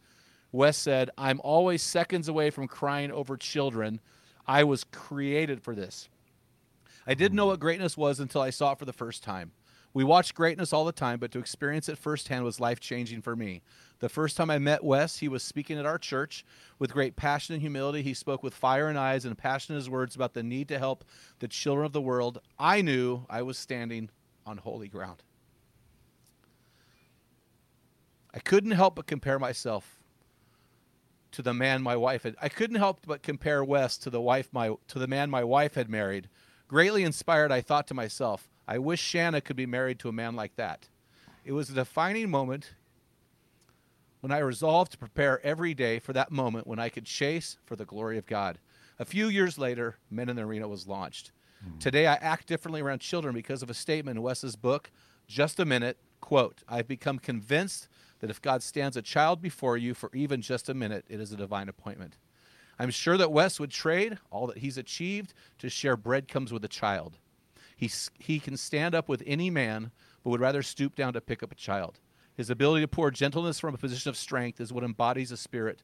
Wes 0.54 0.76
said, 0.76 1.10
I'm 1.18 1.40
always 1.42 1.82
seconds 1.82 2.28
away 2.28 2.48
from 2.50 2.68
crying 2.68 3.10
over 3.10 3.36
children. 3.36 3.98
I 4.46 4.62
was 4.62 4.84
created 4.84 5.60
for 5.60 5.74
this. 5.74 6.08
I 7.08 7.14
didn't 7.14 7.34
know 7.34 7.46
what 7.46 7.58
greatness 7.58 7.96
was 7.96 8.20
until 8.20 8.40
I 8.40 8.50
saw 8.50 8.70
it 8.70 8.78
for 8.78 8.84
the 8.84 8.92
first 8.92 9.24
time. 9.24 9.50
We 9.92 10.04
watched 10.04 10.36
greatness 10.36 10.72
all 10.72 10.84
the 10.84 10.92
time, 10.92 11.18
but 11.18 11.32
to 11.32 11.40
experience 11.40 11.88
it 11.88 11.98
firsthand 11.98 12.44
was 12.44 12.60
life 12.60 12.78
changing 12.78 13.22
for 13.22 13.34
me. 13.34 13.62
The 13.98 14.08
first 14.08 14.36
time 14.36 14.48
I 14.48 14.60
met 14.60 14.84
Wes, 14.84 15.18
he 15.18 15.26
was 15.26 15.42
speaking 15.42 15.76
at 15.76 15.86
our 15.86 15.98
church 15.98 16.44
with 16.78 16.92
great 16.92 17.16
passion 17.16 17.54
and 17.54 17.60
humility. 17.60 18.02
He 18.02 18.14
spoke 18.14 18.44
with 18.44 18.54
fire 18.54 18.88
in 18.88 18.96
eyes 18.96 19.24
and 19.24 19.36
passion 19.36 19.74
in 19.74 19.80
his 19.80 19.90
words 19.90 20.14
about 20.14 20.34
the 20.34 20.44
need 20.44 20.68
to 20.68 20.78
help 20.78 21.04
the 21.40 21.48
children 21.48 21.84
of 21.84 21.92
the 21.92 22.00
world. 22.00 22.40
I 22.60 22.80
knew 22.80 23.26
I 23.28 23.42
was 23.42 23.58
standing 23.58 24.08
on 24.46 24.58
holy 24.58 24.86
ground. 24.86 25.24
I 28.32 28.38
couldn't 28.38 28.70
help 28.70 28.94
but 28.94 29.08
compare 29.08 29.40
myself 29.40 29.98
to 31.34 31.42
the 31.42 31.54
man 31.54 31.82
my 31.82 31.96
wife 31.96 32.22
had. 32.22 32.36
I 32.40 32.48
couldn't 32.48 32.76
help 32.76 33.00
but 33.06 33.22
compare 33.22 33.64
Wes 33.64 33.96
to 33.98 34.10
the 34.10 34.20
wife 34.20 34.48
my 34.52 34.74
to 34.88 34.98
the 34.98 35.06
man 35.06 35.30
my 35.30 35.44
wife 35.44 35.74
had 35.74 35.88
married. 35.88 36.28
Greatly 36.68 37.02
inspired, 37.02 37.52
I 37.52 37.60
thought 37.60 37.86
to 37.88 37.94
myself, 37.94 38.48
I 38.66 38.78
wish 38.78 39.00
Shanna 39.00 39.40
could 39.40 39.56
be 39.56 39.66
married 39.66 39.98
to 40.00 40.08
a 40.08 40.12
man 40.12 40.34
like 40.34 40.56
that. 40.56 40.88
It 41.44 41.52
was 41.52 41.68
a 41.68 41.74
defining 41.74 42.30
moment 42.30 42.72
when 44.20 44.32
I 44.32 44.38
resolved 44.38 44.92
to 44.92 44.98
prepare 44.98 45.44
every 45.44 45.74
day 45.74 45.98
for 45.98 46.14
that 46.14 46.30
moment 46.30 46.66
when 46.66 46.78
I 46.78 46.88
could 46.88 47.04
chase 47.04 47.58
for 47.66 47.76
the 47.76 47.84
glory 47.84 48.16
of 48.16 48.26
God. 48.26 48.58
A 48.98 49.04
few 49.04 49.28
years 49.28 49.58
later, 49.58 49.98
Men 50.10 50.30
in 50.30 50.36
the 50.36 50.42
Arena 50.42 50.66
was 50.68 50.86
launched. 50.86 51.32
Mm-hmm. 51.62 51.78
Today, 51.78 52.06
I 52.06 52.14
act 52.14 52.46
differently 52.46 52.80
around 52.80 53.00
children 53.00 53.34
because 53.34 53.62
of 53.62 53.68
a 53.68 53.74
statement 53.74 54.16
in 54.16 54.22
Wes's 54.22 54.56
book, 54.56 54.90
Just 55.26 55.60
a 55.60 55.64
Minute. 55.64 55.98
Quote, 56.20 56.62
I've 56.66 56.88
become 56.88 57.18
convinced 57.18 57.88
that 58.24 58.30
if 58.30 58.40
God 58.40 58.62
stands 58.62 58.96
a 58.96 59.02
child 59.02 59.42
before 59.42 59.76
you 59.76 59.92
for 59.92 60.08
even 60.14 60.40
just 60.40 60.70
a 60.70 60.74
minute, 60.74 61.04
it 61.10 61.20
is 61.20 61.30
a 61.30 61.36
divine 61.36 61.68
appointment. 61.68 62.16
I'm 62.78 62.88
sure 62.88 63.18
that 63.18 63.30
Wes 63.30 63.60
would 63.60 63.70
trade 63.70 64.16
all 64.30 64.46
that 64.46 64.56
he's 64.56 64.78
achieved 64.78 65.34
to 65.58 65.68
share 65.68 65.94
bread. 65.94 66.26
breadcrumbs 66.26 66.50
with 66.50 66.64
a 66.64 66.68
child. 66.68 67.18
He, 67.76 67.90
he 68.18 68.40
can 68.40 68.56
stand 68.56 68.94
up 68.94 69.10
with 69.10 69.22
any 69.26 69.50
man, 69.50 69.90
but 70.22 70.30
would 70.30 70.40
rather 70.40 70.62
stoop 70.62 70.96
down 70.96 71.12
to 71.12 71.20
pick 71.20 71.42
up 71.42 71.52
a 71.52 71.54
child. 71.54 72.00
His 72.34 72.48
ability 72.48 72.80
to 72.84 72.88
pour 72.88 73.10
gentleness 73.10 73.60
from 73.60 73.74
a 73.74 73.78
position 73.78 74.08
of 74.08 74.16
strength 74.16 74.58
is 74.58 74.72
what 74.72 74.84
embodies 74.84 75.30
a 75.30 75.36
spirit, 75.36 75.82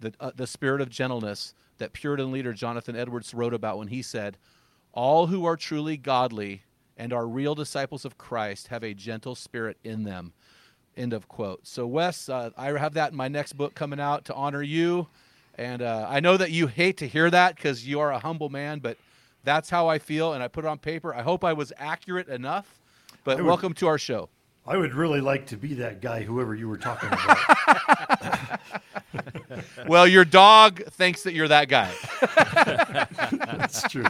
the, 0.00 0.14
uh, 0.18 0.30
the 0.34 0.46
spirit 0.46 0.80
of 0.80 0.88
gentleness 0.88 1.52
that 1.76 1.92
Puritan 1.92 2.32
leader 2.32 2.54
Jonathan 2.54 2.96
Edwards 2.96 3.34
wrote 3.34 3.52
about 3.52 3.76
when 3.76 3.88
he 3.88 4.00
said, 4.00 4.38
All 4.94 5.26
who 5.26 5.44
are 5.44 5.56
truly 5.56 5.98
godly 5.98 6.62
and 6.96 7.12
are 7.12 7.28
real 7.28 7.54
disciples 7.54 8.06
of 8.06 8.16
Christ 8.16 8.68
have 8.68 8.82
a 8.82 8.94
gentle 8.94 9.34
spirit 9.34 9.76
in 9.84 10.04
them. 10.04 10.32
End 10.96 11.12
of 11.12 11.28
quote. 11.28 11.66
So, 11.66 11.86
Wes, 11.86 12.28
uh, 12.28 12.50
I 12.56 12.68
have 12.78 12.94
that 12.94 13.10
in 13.10 13.16
my 13.16 13.28
next 13.28 13.52
book 13.52 13.74
coming 13.74 14.00
out 14.00 14.24
to 14.26 14.34
honor 14.34 14.62
you. 14.62 15.08
And 15.58 15.82
uh, 15.82 16.06
I 16.08 16.20
know 16.20 16.36
that 16.36 16.50
you 16.50 16.66
hate 16.66 16.96
to 16.98 17.08
hear 17.08 17.30
that 17.30 17.56
because 17.56 17.86
you 17.86 18.00
are 18.00 18.12
a 18.12 18.18
humble 18.18 18.48
man, 18.48 18.78
but 18.78 18.96
that's 19.44 19.70
how 19.70 19.88
I 19.88 19.98
feel. 19.98 20.32
And 20.32 20.42
I 20.42 20.48
put 20.48 20.64
it 20.64 20.68
on 20.68 20.78
paper. 20.78 21.14
I 21.14 21.22
hope 21.22 21.44
I 21.44 21.52
was 21.52 21.72
accurate 21.78 22.28
enough. 22.28 22.80
But 23.24 23.38
would- 23.38 23.46
welcome 23.46 23.74
to 23.74 23.86
our 23.86 23.98
show. 23.98 24.28
I 24.66 24.76
would 24.76 24.94
really 24.94 25.20
like 25.20 25.46
to 25.48 25.56
be 25.56 25.74
that 25.74 26.00
guy, 26.00 26.24
whoever 26.24 26.54
you 26.54 26.68
were 26.68 26.76
talking 26.76 27.08
about. 27.10 28.60
Well, 29.86 30.06
your 30.06 30.24
dog 30.24 30.82
thinks 30.86 31.22
that 31.22 31.32
you're 31.32 31.48
that 31.48 31.68
guy. 31.68 31.92
That's 33.46 33.82
true. 33.88 34.06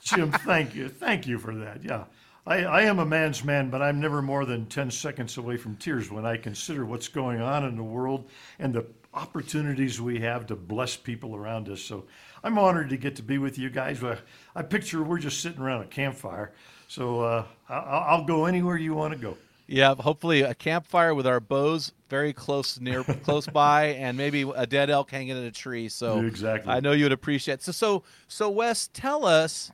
Jim, 0.00 0.32
thank 0.32 0.74
you. 0.74 0.88
Thank 0.88 1.26
you 1.26 1.38
for 1.38 1.54
that. 1.56 1.84
Yeah. 1.84 2.04
I, 2.48 2.64
I 2.64 2.82
am 2.84 2.98
a 2.98 3.04
man's 3.04 3.44
man, 3.44 3.68
but 3.68 3.82
I'm 3.82 4.00
never 4.00 4.22
more 4.22 4.46
than 4.46 4.64
10 4.66 4.90
seconds 4.90 5.36
away 5.36 5.58
from 5.58 5.76
tears 5.76 6.10
when 6.10 6.24
I 6.24 6.38
consider 6.38 6.86
what's 6.86 7.06
going 7.06 7.42
on 7.42 7.66
in 7.66 7.76
the 7.76 7.82
world 7.82 8.30
and 8.58 8.72
the 8.72 8.86
opportunities 9.12 10.00
we 10.00 10.20
have 10.20 10.46
to 10.46 10.56
bless 10.56 10.96
people 10.96 11.36
around 11.36 11.68
us. 11.68 11.82
So 11.82 12.04
I'm 12.42 12.58
honored 12.58 12.88
to 12.88 12.96
get 12.96 13.16
to 13.16 13.22
be 13.22 13.36
with 13.36 13.58
you 13.58 13.68
guys. 13.68 14.02
I, 14.02 14.16
I 14.56 14.62
picture 14.62 15.02
we're 15.02 15.18
just 15.18 15.42
sitting 15.42 15.60
around 15.60 15.82
a 15.82 15.86
campfire. 15.86 16.52
So 16.88 17.20
uh, 17.20 17.44
I, 17.68 17.74
I'll 17.76 18.24
go 18.24 18.46
anywhere 18.46 18.78
you 18.78 18.94
want 18.94 19.12
to 19.12 19.20
go. 19.20 19.36
Yeah, 19.66 19.94
hopefully 19.96 20.40
a 20.40 20.54
campfire 20.54 21.14
with 21.14 21.26
our 21.26 21.40
bows 21.40 21.92
very 22.08 22.32
close 22.32 22.80
near 22.80 23.04
close 23.04 23.46
by, 23.52 23.88
and 23.88 24.16
maybe 24.16 24.50
a 24.56 24.66
dead 24.66 24.88
elk 24.88 25.10
hanging 25.10 25.36
in 25.36 25.44
a 25.44 25.50
tree. 25.50 25.90
So 25.90 26.20
Exactly. 26.20 26.72
I 26.72 26.80
know 26.80 26.92
you 26.92 27.04
would 27.04 27.12
appreciate. 27.12 27.60
So 27.60 27.72
so 27.72 28.02
so 28.26 28.48
Wes, 28.48 28.88
tell 28.94 29.26
us. 29.26 29.70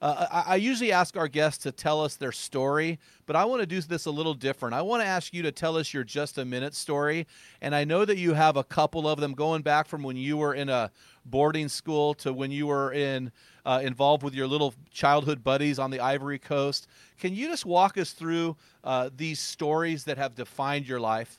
Uh, 0.00 0.26
I, 0.30 0.52
I 0.52 0.56
usually 0.56 0.92
ask 0.92 1.16
our 1.16 1.28
guests 1.28 1.62
to 1.64 1.72
tell 1.72 2.02
us 2.02 2.16
their 2.16 2.32
story, 2.32 2.98
but 3.26 3.36
I 3.36 3.44
want 3.44 3.60
to 3.60 3.66
do 3.66 3.80
this 3.82 4.06
a 4.06 4.10
little 4.10 4.32
different. 4.32 4.74
I 4.74 4.82
want 4.82 5.02
to 5.02 5.06
ask 5.06 5.34
you 5.34 5.42
to 5.42 5.52
tell 5.52 5.76
us 5.76 5.92
your 5.92 6.04
just 6.04 6.38
a 6.38 6.44
minute 6.44 6.74
story, 6.74 7.26
and 7.60 7.74
I 7.74 7.84
know 7.84 8.04
that 8.06 8.16
you 8.16 8.32
have 8.32 8.56
a 8.56 8.64
couple 8.64 9.06
of 9.06 9.20
them 9.20 9.34
going 9.34 9.60
back 9.62 9.86
from 9.86 10.02
when 10.02 10.16
you 10.16 10.38
were 10.38 10.54
in 10.54 10.70
a 10.70 10.90
boarding 11.26 11.68
school 11.68 12.14
to 12.14 12.32
when 12.32 12.50
you 12.50 12.66
were 12.66 12.92
in 12.92 13.30
uh, 13.66 13.80
involved 13.82 14.22
with 14.22 14.34
your 14.34 14.46
little 14.46 14.72
childhood 14.90 15.44
buddies 15.44 15.78
on 15.78 15.90
the 15.90 16.00
Ivory 16.00 16.38
Coast. 16.38 16.86
Can 17.18 17.34
you 17.34 17.48
just 17.48 17.66
walk 17.66 17.98
us 17.98 18.12
through 18.12 18.56
uh, 18.82 19.10
these 19.14 19.38
stories 19.38 20.04
that 20.04 20.16
have 20.16 20.34
defined 20.34 20.88
your 20.88 20.98
life? 21.00 21.38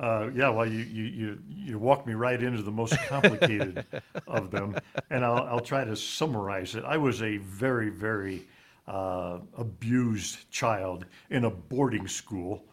Uh, 0.00 0.28
yeah, 0.34 0.48
well, 0.48 0.66
you, 0.66 0.80
you, 0.80 1.04
you, 1.04 1.38
you 1.48 1.78
walked 1.78 2.06
me 2.06 2.14
right 2.14 2.42
into 2.42 2.62
the 2.62 2.70
most 2.70 2.96
complicated 3.06 3.84
of 4.26 4.50
them, 4.50 4.76
and 5.10 5.24
I'll, 5.24 5.44
I'll 5.44 5.60
try 5.60 5.84
to 5.84 5.94
summarize 5.94 6.74
it. 6.74 6.84
I 6.84 6.96
was 6.96 7.22
a 7.22 7.36
very, 7.36 7.90
very 7.90 8.42
uh, 8.88 9.38
abused 9.56 10.50
child 10.50 11.06
in 11.30 11.44
a 11.44 11.50
boarding 11.50 12.08
school 12.08 12.64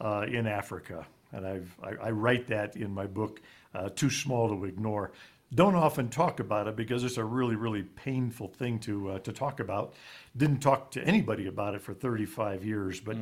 uh, 0.00 0.24
in 0.26 0.46
Africa, 0.46 1.06
and 1.32 1.46
I've, 1.46 1.76
I, 1.82 2.06
I 2.06 2.10
write 2.10 2.46
that 2.46 2.76
in 2.76 2.92
my 2.92 3.06
book, 3.06 3.40
uh, 3.74 3.90
Too 3.90 4.10
Small 4.10 4.48
to 4.48 4.64
Ignore. 4.64 5.12
Don't 5.52 5.74
often 5.74 6.08
talk 6.08 6.38
about 6.38 6.68
it 6.68 6.76
because 6.76 7.02
it's 7.02 7.16
a 7.16 7.24
really, 7.24 7.56
really 7.56 7.82
painful 7.82 8.48
thing 8.48 8.78
to 8.80 9.10
uh, 9.10 9.18
to 9.20 9.32
talk 9.32 9.60
about. 9.60 9.94
Didn't 10.36 10.60
talk 10.60 10.92
to 10.92 11.02
anybody 11.02 11.48
about 11.48 11.74
it 11.74 11.82
for 11.82 11.92
35 11.92 12.64
years, 12.64 13.00
but 13.00 13.16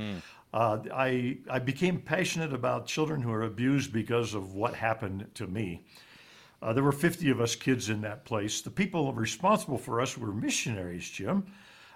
uh, 0.52 0.78
I 0.92 1.38
I 1.48 1.58
became 1.58 2.00
passionate 2.00 2.52
about 2.52 2.86
children 2.86 3.22
who 3.22 3.32
are 3.32 3.42
abused 3.42 3.92
because 3.92 4.34
of 4.34 4.54
what 4.54 4.74
happened 4.74 5.26
to 5.34 5.46
me. 5.46 5.84
Uh, 6.60 6.72
there 6.72 6.82
were 6.82 6.92
50 6.92 7.30
of 7.30 7.40
us 7.40 7.54
kids 7.54 7.88
in 7.88 8.00
that 8.02 8.24
place. 8.24 8.60
The 8.60 8.70
people 8.70 9.12
responsible 9.12 9.78
for 9.78 10.00
us 10.00 10.18
were 10.18 10.32
missionaries, 10.32 11.08
Jim 11.08 11.46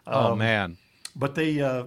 oh 0.07 0.35
man, 0.35 0.77
but 1.17 1.35
they 1.35 1.61
uh, 1.61 1.85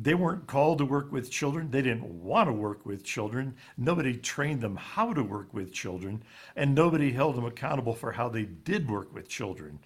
they 0.00 0.14
weren't 0.14 0.46
called 0.46 0.78
to 0.78 0.84
work 0.84 1.10
with 1.10 1.30
children. 1.30 1.70
They 1.70 1.82
didn't 1.82 2.04
want 2.04 2.48
to 2.48 2.52
work 2.52 2.86
with 2.86 3.02
children. 3.02 3.54
Nobody 3.76 4.16
trained 4.16 4.60
them 4.60 4.76
how 4.76 5.12
to 5.12 5.22
work 5.22 5.52
with 5.52 5.72
children, 5.72 6.22
and 6.56 6.74
nobody 6.74 7.10
held 7.10 7.36
them 7.36 7.44
accountable 7.44 7.94
for 7.94 8.12
how 8.12 8.28
they 8.28 8.44
did 8.44 8.88
work 8.88 9.12
with 9.12 9.28
children. 9.28 9.78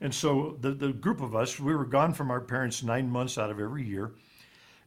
And 0.00 0.14
so 0.14 0.56
the 0.60 0.72
the 0.72 0.92
group 0.92 1.20
of 1.20 1.36
us, 1.36 1.60
we 1.60 1.74
were 1.74 1.84
gone 1.84 2.14
from 2.14 2.30
our 2.30 2.40
parents 2.40 2.82
nine 2.82 3.08
months 3.08 3.38
out 3.38 3.50
of 3.50 3.60
every 3.60 3.86
year, 3.86 4.12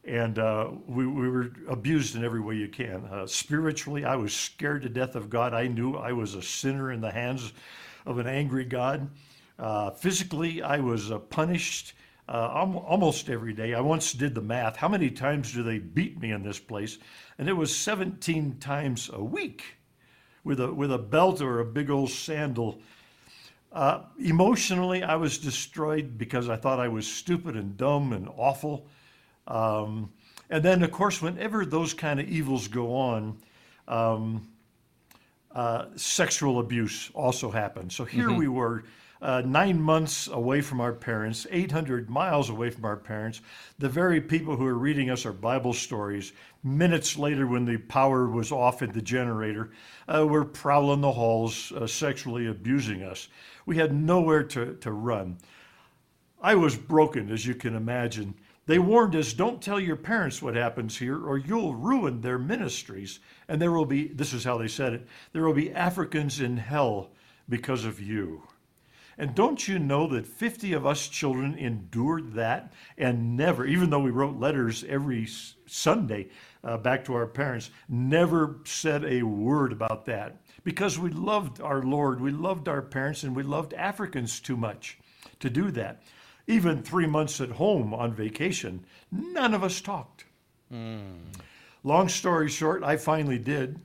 and 0.04 0.38
uh, 0.38 0.70
we 0.86 1.06
we 1.06 1.28
were 1.28 1.52
abused 1.68 2.16
in 2.16 2.24
every 2.24 2.40
way 2.40 2.56
you 2.56 2.68
can. 2.68 3.04
Uh, 3.04 3.26
spiritually, 3.26 4.04
I 4.04 4.16
was 4.16 4.34
scared 4.34 4.82
to 4.82 4.88
death 4.88 5.14
of 5.14 5.30
God. 5.30 5.54
I 5.54 5.68
knew 5.68 5.94
I 5.94 6.12
was 6.12 6.34
a 6.34 6.42
sinner 6.42 6.92
in 6.92 7.00
the 7.00 7.12
hands 7.12 7.52
of 8.06 8.18
an 8.18 8.26
angry 8.26 8.64
God. 8.64 9.08
Uh, 9.58 9.90
physically, 9.92 10.62
I 10.62 10.78
was 10.78 11.12
uh, 11.12 11.18
punished 11.20 11.94
uh, 12.28 12.48
almost 12.86 13.28
every 13.28 13.52
day. 13.52 13.74
I 13.74 13.80
once 13.80 14.12
did 14.12 14.34
the 14.34 14.40
math. 14.40 14.76
How 14.76 14.88
many 14.88 15.10
times 15.10 15.52
do 15.52 15.62
they 15.62 15.78
beat 15.78 16.20
me 16.20 16.32
in 16.32 16.42
this 16.42 16.58
place? 16.58 16.98
And 17.38 17.48
it 17.48 17.52
was 17.52 17.74
17 17.74 18.58
times 18.60 19.10
a 19.12 19.22
week 19.22 19.64
with 20.42 20.60
a, 20.60 20.72
with 20.72 20.92
a 20.92 20.98
belt 20.98 21.40
or 21.40 21.60
a 21.60 21.64
big 21.64 21.90
old 21.90 22.10
sandal. 22.10 22.80
Uh, 23.72 24.02
emotionally, 24.18 25.02
I 25.02 25.16
was 25.16 25.38
destroyed 25.38 26.16
because 26.16 26.48
I 26.48 26.56
thought 26.56 26.78
I 26.78 26.88
was 26.88 27.06
stupid 27.06 27.56
and 27.56 27.76
dumb 27.76 28.12
and 28.12 28.28
awful. 28.36 28.86
Um, 29.46 30.12
and 30.48 30.62
then, 30.62 30.82
of 30.82 30.92
course, 30.92 31.20
whenever 31.20 31.66
those 31.66 31.92
kind 31.92 32.20
of 32.20 32.28
evils 32.28 32.68
go 32.68 32.94
on, 32.94 33.38
um, 33.88 34.48
uh, 35.54 35.86
sexual 35.96 36.58
abuse 36.58 37.10
also 37.14 37.50
happened. 37.50 37.92
So 37.92 38.04
here 38.04 38.32
we 38.32 38.48
were, 38.48 38.84
uh, 39.22 39.42
nine 39.44 39.80
months 39.80 40.28
away 40.28 40.60
from 40.60 40.80
our 40.80 40.92
parents, 40.92 41.46
800 41.50 42.10
miles 42.10 42.50
away 42.50 42.70
from 42.70 42.84
our 42.84 42.96
parents, 42.96 43.40
the 43.78 43.88
very 43.88 44.20
people 44.20 44.56
who 44.56 44.66
are 44.66 44.78
reading 44.78 45.10
us 45.10 45.24
our 45.24 45.32
Bible 45.32 45.72
stories, 45.72 46.32
minutes 46.62 47.16
later 47.18 47.46
when 47.46 47.64
the 47.64 47.78
power 47.78 48.28
was 48.28 48.52
off 48.52 48.82
in 48.82 48.92
the 48.92 49.02
generator, 49.02 49.70
uh, 50.08 50.26
were 50.26 50.44
prowling 50.44 51.00
the 51.00 51.12
halls, 51.12 51.72
uh, 51.72 51.86
sexually 51.86 52.46
abusing 52.46 53.02
us. 53.02 53.28
We 53.66 53.76
had 53.76 53.94
nowhere 53.94 54.42
to, 54.44 54.74
to 54.74 54.92
run. 54.92 55.38
I 56.42 56.54
was 56.54 56.76
broken, 56.76 57.30
as 57.30 57.46
you 57.46 57.54
can 57.54 57.74
imagine. 57.74 58.34
They 58.66 58.78
warned 58.78 59.14
us 59.14 59.32
don't 59.32 59.62
tell 59.62 59.80
your 59.80 59.96
parents 59.96 60.40
what 60.40 60.54
happens 60.54 60.98
here, 60.98 61.18
or 61.18 61.38
you'll 61.38 61.74
ruin 61.74 62.20
their 62.20 62.38
ministries. 62.38 63.20
And 63.48 63.60
there 63.60 63.72
will 63.72 63.84
be, 63.84 64.08
this 64.08 64.32
is 64.32 64.44
how 64.44 64.58
they 64.58 64.68
said 64.68 64.94
it, 64.94 65.06
there 65.32 65.44
will 65.44 65.54
be 65.54 65.72
Africans 65.72 66.40
in 66.40 66.56
hell 66.56 67.10
because 67.48 67.84
of 67.84 68.00
you. 68.00 68.42
And 69.18 69.34
don't 69.34 69.66
you 69.68 69.78
know 69.78 70.06
that 70.08 70.26
50 70.26 70.72
of 70.72 70.86
us 70.86 71.08
children 71.08 71.56
endured 71.56 72.34
that 72.34 72.72
and 72.98 73.36
never, 73.36 73.64
even 73.64 73.90
though 73.90 74.00
we 74.00 74.10
wrote 74.10 74.38
letters 74.38 74.84
every 74.88 75.28
Sunday 75.66 76.28
uh, 76.62 76.78
back 76.78 77.04
to 77.04 77.14
our 77.14 77.26
parents, 77.26 77.70
never 77.88 78.56
said 78.64 79.04
a 79.04 79.22
word 79.22 79.72
about 79.72 80.06
that 80.06 80.36
because 80.64 80.98
we 80.98 81.10
loved 81.10 81.60
our 81.60 81.82
Lord, 81.82 82.20
we 82.20 82.30
loved 82.32 82.68
our 82.68 82.82
parents, 82.82 83.22
and 83.22 83.36
we 83.36 83.42
loved 83.42 83.74
Africans 83.74 84.40
too 84.40 84.56
much 84.56 84.98
to 85.40 85.50
do 85.50 85.70
that. 85.72 86.02
Even 86.46 86.82
three 86.82 87.06
months 87.06 87.40
at 87.40 87.50
home 87.50 87.94
on 87.94 88.12
vacation, 88.14 88.84
none 89.12 89.54
of 89.54 89.62
us 89.62 89.80
talked. 89.80 90.24
Long 91.82 92.08
story 92.08 92.48
short, 92.48 92.82
I 92.82 92.96
finally 92.96 93.38
did 93.38 93.80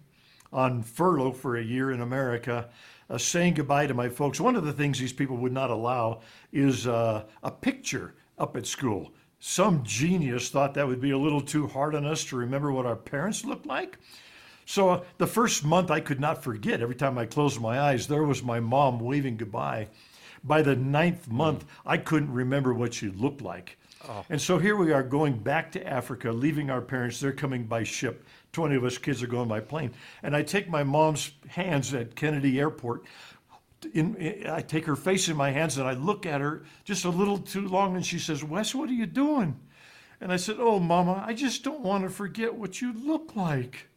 on 0.51 0.83
furlough 0.83 1.31
for 1.31 1.57
a 1.57 1.63
year 1.63 1.91
in 1.91 2.01
America, 2.01 2.69
uh, 3.09 3.17
saying 3.17 3.55
goodbye 3.55 3.87
to 3.87 3.93
my 3.93 4.09
folks. 4.09 4.39
One 4.39 4.55
of 4.55 4.65
the 4.65 4.73
things 4.73 4.99
these 4.99 5.13
people 5.13 5.37
would 5.37 5.51
not 5.53 5.69
allow 5.69 6.21
is 6.51 6.87
uh, 6.87 7.25
a 7.43 7.51
picture 7.51 8.15
up 8.37 8.55
at 8.57 8.65
school. 8.65 9.11
Some 9.39 9.83
genius 9.83 10.49
thought 10.49 10.73
that 10.73 10.87
would 10.87 11.01
be 11.01 11.11
a 11.11 11.17
little 11.17 11.41
too 11.41 11.67
hard 11.67 11.95
on 11.95 12.05
us 12.05 12.23
to 12.25 12.35
remember 12.35 12.71
what 12.71 12.85
our 12.85 12.95
parents 12.95 13.45
looked 13.45 13.65
like. 13.65 13.97
So 14.65 14.89
uh, 14.89 15.03
the 15.17 15.27
first 15.27 15.65
month 15.65 15.89
I 15.89 15.99
could 15.99 16.19
not 16.19 16.43
forget. 16.43 16.81
Every 16.81 16.95
time 16.95 17.17
I 17.17 17.25
closed 17.25 17.59
my 17.59 17.79
eyes, 17.79 18.07
there 18.07 18.23
was 18.23 18.43
my 18.43 18.59
mom 18.59 18.99
waving 18.99 19.37
goodbye. 19.37 19.87
By 20.43 20.61
the 20.61 20.75
ninth 20.75 21.29
month, 21.29 21.65
I 21.85 21.97
couldn't 21.97 22.31
remember 22.31 22.73
what 22.73 22.93
she 22.93 23.09
looked 23.09 23.41
like. 23.41 23.77
And 24.29 24.39
so 24.39 24.57
here 24.57 24.75
we 24.75 24.93
are 24.93 25.03
going 25.03 25.37
back 25.37 25.71
to 25.73 25.87
Africa, 25.87 26.31
leaving 26.31 26.69
our 26.69 26.81
parents. 26.81 27.19
They're 27.19 27.31
coming 27.33 27.63
by 27.65 27.83
ship. 27.83 28.25
20 28.53 28.75
of 28.75 28.83
us 28.83 28.97
kids 28.97 29.21
are 29.21 29.27
going 29.27 29.47
by 29.47 29.59
plane. 29.59 29.91
And 30.23 30.35
I 30.35 30.41
take 30.41 30.69
my 30.69 30.83
mom's 30.83 31.31
hands 31.47 31.93
at 31.93 32.15
Kennedy 32.15 32.59
Airport. 32.59 33.05
In, 33.93 34.15
in- 34.15 34.49
I 34.49 34.61
take 34.61 34.85
her 34.85 34.95
face 34.95 35.29
in 35.29 35.37
my 35.37 35.51
hands 35.51 35.77
and 35.77 35.87
I 35.87 35.93
look 35.93 36.25
at 36.25 36.41
her 36.41 36.63
just 36.83 37.05
a 37.05 37.09
little 37.09 37.37
too 37.37 37.67
long. 37.67 37.95
And 37.95 38.05
she 38.05 38.19
says, 38.19 38.43
Wes, 38.43 38.73
what 38.73 38.89
are 38.89 38.93
you 38.93 39.05
doing? 39.05 39.59
And 40.21 40.31
I 40.31 40.35
said, 40.37 40.57
Oh, 40.59 40.79
Mama, 40.79 41.23
I 41.25 41.33
just 41.33 41.63
don't 41.63 41.81
want 41.81 42.03
to 42.03 42.09
forget 42.09 42.53
what 42.55 42.81
you 42.81 42.93
look 42.93 43.35
like. 43.35 43.87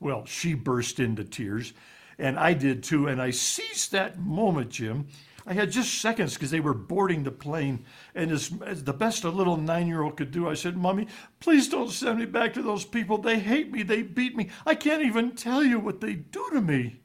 Well, 0.00 0.26
she 0.26 0.54
burst 0.54 1.00
into 1.00 1.24
tears, 1.24 1.72
and 2.18 2.38
I 2.38 2.52
did 2.52 2.82
too. 2.82 3.06
And 3.06 3.22
I 3.22 3.30
seized 3.30 3.92
that 3.92 4.18
moment, 4.18 4.70
Jim. 4.70 5.06
I 5.46 5.52
had 5.52 5.70
just 5.70 6.00
seconds 6.00 6.34
because 6.34 6.50
they 6.50 6.60
were 6.60 6.74
boarding 6.74 7.22
the 7.22 7.30
plane. 7.30 7.84
And 8.14 8.30
as, 8.30 8.50
as 8.64 8.84
the 8.84 8.94
best 8.94 9.24
a 9.24 9.28
little 9.28 9.58
nine 9.58 9.86
year 9.86 10.02
old 10.02 10.16
could 10.16 10.30
do, 10.30 10.48
I 10.48 10.54
said, 10.54 10.76
Mommy, 10.76 11.06
please 11.38 11.68
don't 11.68 11.90
send 11.90 12.18
me 12.18 12.24
back 12.24 12.54
to 12.54 12.62
those 12.62 12.84
people. 12.84 13.18
They 13.18 13.38
hate 13.38 13.70
me. 13.70 13.82
They 13.82 14.02
beat 14.02 14.36
me. 14.36 14.48
I 14.64 14.74
can't 14.74 15.04
even 15.04 15.32
tell 15.32 15.62
you 15.62 15.78
what 15.78 16.00
they 16.00 16.14
do 16.14 16.48
to 16.52 16.62
me. 16.62 17.00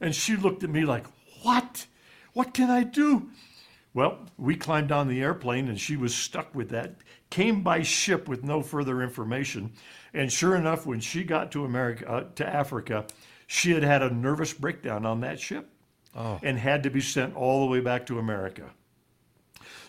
And 0.00 0.14
she 0.14 0.36
looked 0.36 0.64
at 0.64 0.70
me 0.70 0.84
like, 0.84 1.06
What? 1.42 1.86
What 2.34 2.52
can 2.52 2.70
I 2.70 2.82
do? 2.82 3.30
Well, 3.94 4.26
we 4.36 4.56
climbed 4.56 4.92
on 4.92 5.08
the 5.08 5.22
airplane 5.22 5.68
and 5.68 5.80
she 5.80 5.96
was 5.96 6.14
stuck 6.14 6.54
with 6.54 6.68
that. 6.68 6.96
Came 7.30 7.62
by 7.62 7.80
ship 7.80 8.28
with 8.28 8.44
no 8.44 8.60
further 8.60 9.02
information. 9.02 9.72
And 10.12 10.30
sure 10.30 10.54
enough, 10.54 10.84
when 10.84 11.00
she 11.00 11.24
got 11.24 11.50
to 11.52 11.64
America, 11.64 12.06
uh, 12.06 12.24
to 12.34 12.46
Africa, 12.46 13.06
she 13.46 13.72
had 13.72 13.82
had 13.82 14.02
a 14.02 14.12
nervous 14.12 14.52
breakdown 14.52 15.06
on 15.06 15.20
that 15.20 15.40
ship 15.40 15.70
and 16.42 16.58
had 16.58 16.82
to 16.82 16.90
be 16.90 17.00
sent 17.00 17.36
all 17.36 17.60
the 17.60 17.70
way 17.70 17.80
back 17.80 18.06
to 18.06 18.18
America. 18.18 18.70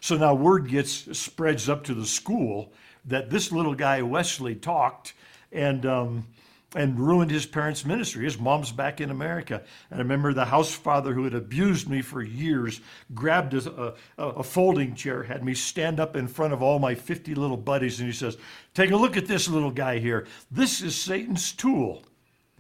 So 0.02 0.18
now 0.18 0.34
word 0.34 0.68
gets 0.68 1.18
spreads 1.18 1.70
up 1.70 1.84
to 1.86 1.94
the 1.94 2.06
school 2.06 2.74
that 3.06 3.30
this 3.30 3.52
little 3.52 3.74
guy 3.74 4.02
Wesley 4.02 4.56
talked 4.56 5.14
and 5.52 5.86
um, 5.86 6.28
and 6.76 7.00
ruined 7.00 7.32
his 7.32 7.46
parents' 7.46 7.86
ministry. 7.86 8.26
His 8.26 8.38
mom's 8.38 8.72
back 8.72 9.00
in 9.00 9.10
America, 9.10 9.64
and 9.90 10.00
I 10.00 10.04
remember 10.04 10.34
the 10.34 10.46
house 10.46 10.74
father 10.74 11.14
who 11.14 11.24
had 11.24 11.34
abused 11.34 11.90
me 11.90 12.02
for 12.02 12.22
years 12.22 12.82
grabbed 13.14 13.54
a, 13.54 13.94
a, 14.18 14.24
a 14.24 14.44
folding 14.44 14.94
chair, 14.94 15.24
had 15.24 15.44
me 15.44 15.54
stand 15.54 16.00
up 16.00 16.16
in 16.16 16.28
front 16.28 16.54
of 16.54 16.62
all 16.62 16.78
my 16.78 16.94
50 16.94 17.36
little 17.36 17.58
buddies, 17.58 18.00
and 18.00 18.08
he 18.08 18.14
says, 18.14 18.38
"Take 18.74 18.92
a 18.92 18.98
look 18.98 19.16
at 19.18 19.28
this 19.28 19.48
little 19.48 19.72
guy 19.72 20.00
here. 20.00 20.28
This 20.52 20.82
is 20.82 20.96
Satan's 20.96 21.54
tool." 21.54 22.04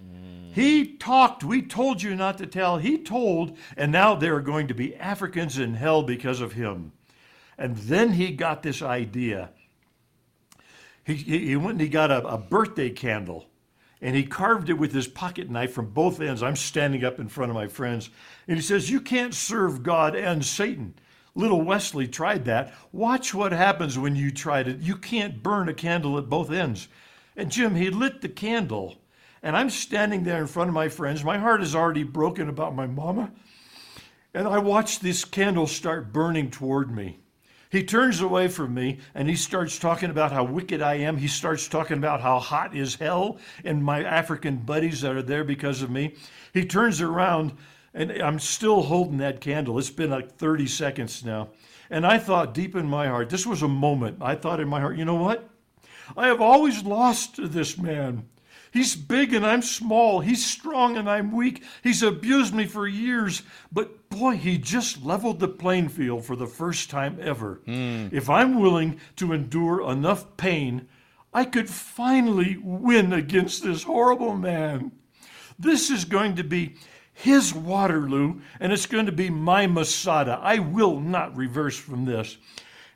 Mm. 0.02 0.54
He 0.54 0.98
talked. 0.98 1.44
We 1.44 1.62
told 1.62 2.02
you 2.02 2.16
not 2.16 2.38
to 2.40 2.46
tell. 2.46 2.78
He 2.78 2.98
told, 2.98 3.58
and 3.76 3.92
now 3.92 4.16
there 4.16 4.36
are 4.36 4.42
going 4.42 4.68
to 4.68 4.74
be 4.74 4.96
Africans 4.96 5.58
in 5.58 5.76
hell 5.76 6.04
because 6.04 6.42
of 6.42 6.54
him. 6.54 6.92
And 7.58 7.76
then 7.78 8.14
he 8.14 8.32
got 8.32 8.64
this 8.64 8.82
idea. 8.82 9.50
He, 11.04 11.16
he, 11.16 11.48
he 11.48 11.56
went 11.56 11.72
and 11.72 11.82
he 11.82 11.90
got 11.90 12.12
a, 12.12 12.26
a 12.28 12.38
birthday 12.38 12.90
candle 12.90 13.48
and 14.02 14.16
he 14.16 14.24
carved 14.24 14.70
it 14.70 14.74
with 14.74 14.94
his 14.94 15.08
pocket 15.08 15.50
knife 15.50 15.74
from 15.74 15.90
both 15.90 16.22
ends. 16.22 16.44
I'm 16.44 16.56
standing 16.56 17.04
up 17.04 17.20
in 17.20 17.28
front 17.28 17.50
of 17.50 17.56
my 17.56 17.68
friends. 17.68 18.10
And 18.48 18.58
he 18.58 18.62
says, 18.62 18.92
You 18.92 19.02
can't 19.02 19.34
serve 19.34 19.84
God 19.84 20.16
and 20.16 20.46
Satan. 20.46 20.94
Little 21.34 21.62
Wesley 21.62 22.08
tried 22.08 22.46
that. 22.46 22.74
Watch 22.92 23.34
what 23.34 23.52
happens 23.52 23.98
when 23.98 24.16
you 24.16 24.32
try 24.32 24.64
to. 24.64 24.72
You 24.74 24.98
can't 24.98 25.42
burn 25.42 25.70
a 25.70 25.74
candle 25.74 26.18
at 26.18 26.30
both 26.30 26.52
ends. 26.52 26.88
And 27.36 27.52
Jim, 27.52 27.76
he 27.76 27.90
lit 27.90 28.22
the 28.22 28.30
candle. 28.30 28.98
And 29.44 29.56
I'm 29.56 29.70
standing 29.70 30.24
there 30.24 30.42
in 30.42 30.48
front 30.48 30.70
of 30.70 30.74
my 30.74 30.90
friends. 30.90 31.24
My 31.24 31.38
heart 31.38 31.62
is 31.62 31.76
already 31.76 32.04
broken 32.04 32.50
about 32.50 32.76
my 32.76 32.88
mama. 32.88 33.32
And 34.34 34.48
I 34.48 34.60
watch 34.60 35.00
this 35.00 35.26
candle 35.26 35.68
start 35.68 36.12
burning 36.14 36.52
toward 36.52 36.92
me. 36.92 37.20
He 37.70 37.84
turns 37.84 38.22
away 38.22 38.48
from 38.48 38.74
me 38.74 39.00
and 39.14 39.28
he 39.28 39.36
starts 39.36 39.78
talking 39.78 40.10
about 40.10 40.32
how 40.32 40.44
wicked 40.46 40.82
I 40.82 40.96
am. 40.96 41.18
He 41.18 41.28
starts 41.28 41.68
talking 41.68 41.98
about 41.98 42.22
how 42.22 42.40
hot 42.40 42.76
is 42.76 42.96
hell 42.96 43.40
and 43.66 43.84
my 43.84 44.04
African 44.04 44.58
buddies 44.58 45.02
that 45.02 45.16
are 45.16 45.22
there 45.22 45.44
because 45.44 45.82
of 45.82 45.90
me. 45.90 46.16
He 46.54 46.66
turns 46.66 47.02
around 47.02 47.54
and 47.94 48.12
I'm 48.12 48.40
still 48.40 48.84
holding 48.84 49.18
that 49.18 49.42
candle. 49.42 49.78
It's 49.80 49.90
been 49.90 50.12
like 50.12 50.38
30 50.38 50.68
seconds 50.68 51.26
now. 51.26 51.50
And 51.90 52.06
I 52.06 52.20
thought 52.20 52.54
deep 52.54 52.76
in 52.76 52.88
my 52.88 53.08
heart, 53.08 53.30
this 53.30 53.46
was 53.46 53.64
a 53.64 53.68
moment. 53.68 54.20
I 54.22 54.36
thought 54.36 54.60
in 54.60 54.68
my 54.68 54.80
heart, 54.80 54.98
you 54.98 55.06
know 55.06 55.16
what? 55.16 55.50
I 56.16 56.28
have 56.28 56.42
always 56.42 56.84
lost 56.84 57.36
to 57.36 57.48
this 57.48 57.78
man. 57.78 58.28
He's 58.72 58.96
big 58.96 59.34
and 59.34 59.46
I'm 59.46 59.62
small. 59.62 60.20
He's 60.20 60.46
strong 60.46 60.98
and 60.98 61.10
I'm 61.10 61.32
weak. 61.32 61.64
He's 61.84 62.04
abused 62.04 62.54
me 62.54 62.66
for 62.66 62.88
years. 62.88 63.44
But 63.72 64.10
boy, 64.10 64.38
he 64.38 64.58
just 64.58 65.04
leveled 65.04 65.40
the 65.40 65.48
playing 65.48 65.90
field 65.90 66.26
for 66.26 66.36
the 66.36 66.48
first 66.48 66.90
time 66.90 67.18
ever. 67.22 67.62
Hmm. 67.66 68.08
If 68.12 68.30
I'm 68.30 68.60
willing 68.60 69.00
to 69.18 69.34
endure 69.34 69.90
enough 69.90 70.38
pain, 70.38 70.88
I 71.34 71.46
could 71.46 71.70
finally 71.70 72.58
win 72.62 73.14
against 73.14 73.64
this 73.64 73.84
horrible 73.84 74.36
man. 74.36 74.92
This 75.60 75.90
is 75.90 76.06
going 76.06 76.36
to 76.36 76.44
be 76.44 76.76
his 77.14 77.54
Waterloo, 77.54 78.42
and 78.60 78.72
it's 78.72 78.86
going 78.86 79.08
to 79.08 79.12
be 79.12 79.30
my 79.30 79.66
Masada. 79.66 80.40
I 80.42 80.60
will 80.60 81.00
not 81.00 81.36
reverse 81.36 81.76
from 81.76 82.06
this. 82.06 82.38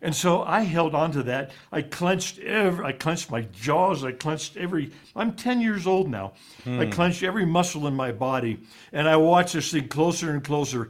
And 0.02 0.16
so 0.16 0.42
I 0.42 0.62
held 0.62 0.96
on 0.96 1.12
to 1.12 1.24
that. 1.24 1.52
I 1.72 1.84
clenched 1.84 2.40
every, 2.40 2.84
I 2.84 2.92
clenched 2.92 3.30
my 3.30 3.42
jaws. 3.42 4.04
I 4.04 4.12
clenched 4.12 4.58
every, 4.58 4.92
I'm 5.16 5.34
10 5.34 5.62
years 5.62 5.86
old 5.86 6.10
now. 6.10 6.34
I 6.66 6.88
clenched 6.88 7.22
every 7.22 7.46
muscle 7.46 7.86
in 7.86 7.94
my 7.94 8.12
body. 8.12 8.60
And 8.92 9.08
I 9.08 9.18
watched 9.18 9.54
this 9.54 9.72
thing 9.72 9.88
closer 9.90 10.32
and 10.32 10.44
closer. 10.44 10.90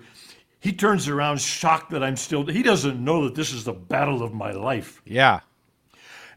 He 0.62 0.72
turns 0.72 1.10
around 1.10 1.42
shocked 1.42 1.92
that 1.92 2.04
I'm 2.04 2.16
still, 2.16 2.46
he 2.46 2.64
doesn't 2.64 3.04
know 3.04 3.26
that 3.26 3.36
this 3.36 3.52
is 3.52 3.66
the 3.66 3.74
battle 3.74 4.24
of 4.24 4.34
my 4.34 4.52
life. 4.52 5.02
Yeah. 5.06 5.42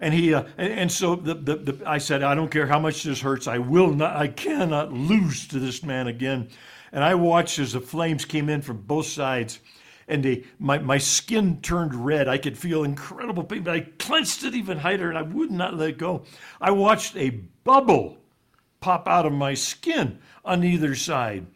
And 0.00 0.12
he, 0.12 0.34
uh, 0.34 0.42
and, 0.58 0.72
and 0.72 0.92
so 0.92 1.14
the, 1.14 1.34
the, 1.34 1.56
the, 1.56 1.88
I 1.88 1.98
said, 1.98 2.24
I 2.24 2.34
don't 2.34 2.50
care 2.50 2.66
how 2.66 2.80
much 2.80 3.04
this 3.04 3.20
hurts. 3.20 3.46
I 3.46 3.58
will 3.58 3.92
not, 3.92 4.16
I 4.16 4.26
cannot 4.26 4.92
lose 4.92 5.46
to 5.48 5.60
this 5.60 5.84
man 5.84 6.08
again. 6.08 6.48
And 6.90 7.04
I 7.04 7.14
watched 7.14 7.60
as 7.60 7.74
the 7.74 7.80
flames 7.80 8.24
came 8.24 8.48
in 8.48 8.62
from 8.62 8.78
both 8.78 9.06
sides 9.06 9.60
and 10.08 10.24
they, 10.24 10.44
my, 10.58 10.78
my 10.78 10.98
skin 10.98 11.60
turned 11.60 11.94
red. 11.94 12.28
I 12.28 12.38
could 12.38 12.58
feel 12.58 12.84
incredible 12.84 13.44
pain, 13.44 13.62
but 13.62 13.74
I 13.74 13.80
clenched 13.98 14.44
it 14.44 14.54
even 14.54 14.80
tighter 14.80 15.08
and 15.08 15.18
I 15.18 15.22
would 15.22 15.50
not 15.50 15.74
let 15.74 15.98
go. 15.98 16.24
I 16.60 16.70
watched 16.70 17.16
a 17.16 17.30
bubble 17.64 18.18
pop 18.80 19.08
out 19.08 19.26
of 19.26 19.32
my 19.32 19.54
skin 19.54 20.18
on 20.44 20.64
either 20.64 20.94
side. 20.94 21.46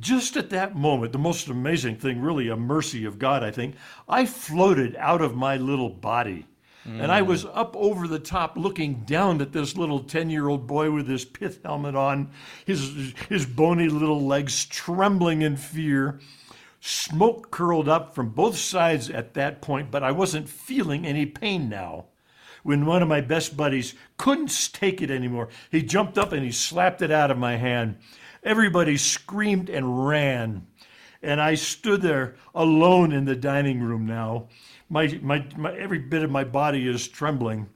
Just 0.00 0.36
at 0.36 0.50
that 0.50 0.74
moment, 0.74 1.12
the 1.12 1.18
most 1.18 1.48
amazing 1.48 1.96
thing, 1.96 2.20
really 2.20 2.48
a 2.48 2.56
mercy 2.56 3.04
of 3.04 3.18
God, 3.18 3.42
I 3.42 3.50
think, 3.50 3.76
I 4.08 4.26
floated 4.26 4.96
out 4.96 5.20
of 5.20 5.36
my 5.36 5.56
little 5.56 5.90
body. 5.90 6.46
And 6.84 7.12
I 7.12 7.22
was 7.22 7.44
mm. 7.44 7.50
up 7.54 7.76
over 7.76 8.08
the 8.08 8.18
top 8.18 8.56
looking 8.56 9.04
down 9.06 9.40
at 9.40 9.52
this 9.52 9.76
little 9.76 10.00
10 10.00 10.30
year 10.30 10.48
old 10.48 10.66
boy 10.66 10.90
with 10.90 11.06
his 11.06 11.24
pith 11.24 11.60
helmet 11.64 11.94
on, 11.94 12.30
his, 12.64 13.14
his 13.28 13.46
bony 13.46 13.88
little 13.88 14.26
legs 14.26 14.66
trembling 14.66 15.42
in 15.42 15.56
fear. 15.56 16.18
Smoke 16.84 17.52
curled 17.52 17.88
up 17.88 18.12
from 18.12 18.30
both 18.30 18.56
sides 18.56 19.08
at 19.08 19.34
that 19.34 19.62
point, 19.62 19.92
but 19.92 20.02
I 20.02 20.10
wasn't 20.10 20.48
feeling 20.48 21.06
any 21.06 21.24
pain 21.24 21.68
now. 21.68 22.06
When 22.64 22.86
one 22.86 23.02
of 23.02 23.08
my 23.08 23.20
best 23.20 23.56
buddies 23.56 23.94
couldn't 24.16 24.70
take 24.72 25.00
it 25.00 25.08
anymore, 25.08 25.48
he 25.70 25.80
jumped 25.80 26.18
up 26.18 26.32
and 26.32 26.44
he 26.44 26.50
slapped 26.50 27.00
it 27.00 27.12
out 27.12 27.30
of 27.30 27.38
my 27.38 27.54
hand. 27.54 27.98
Everybody 28.42 28.96
screamed 28.96 29.70
and 29.70 30.08
ran. 30.08 30.66
And 31.22 31.40
I 31.40 31.54
stood 31.54 32.02
there 32.02 32.34
alone 32.52 33.12
in 33.12 33.26
the 33.26 33.36
dining 33.36 33.80
room 33.80 34.04
now. 34.04 34.48
My, 34.88 35.06
my, 35.22 35.46
my, 35.56 35.72
every 35.76 36.00
bit 36.00 36.24
of 36.24 36.32
my 36.32 36.42
body 36.42 36.88
is 36.88 37.06
trembling. 37.06 37.68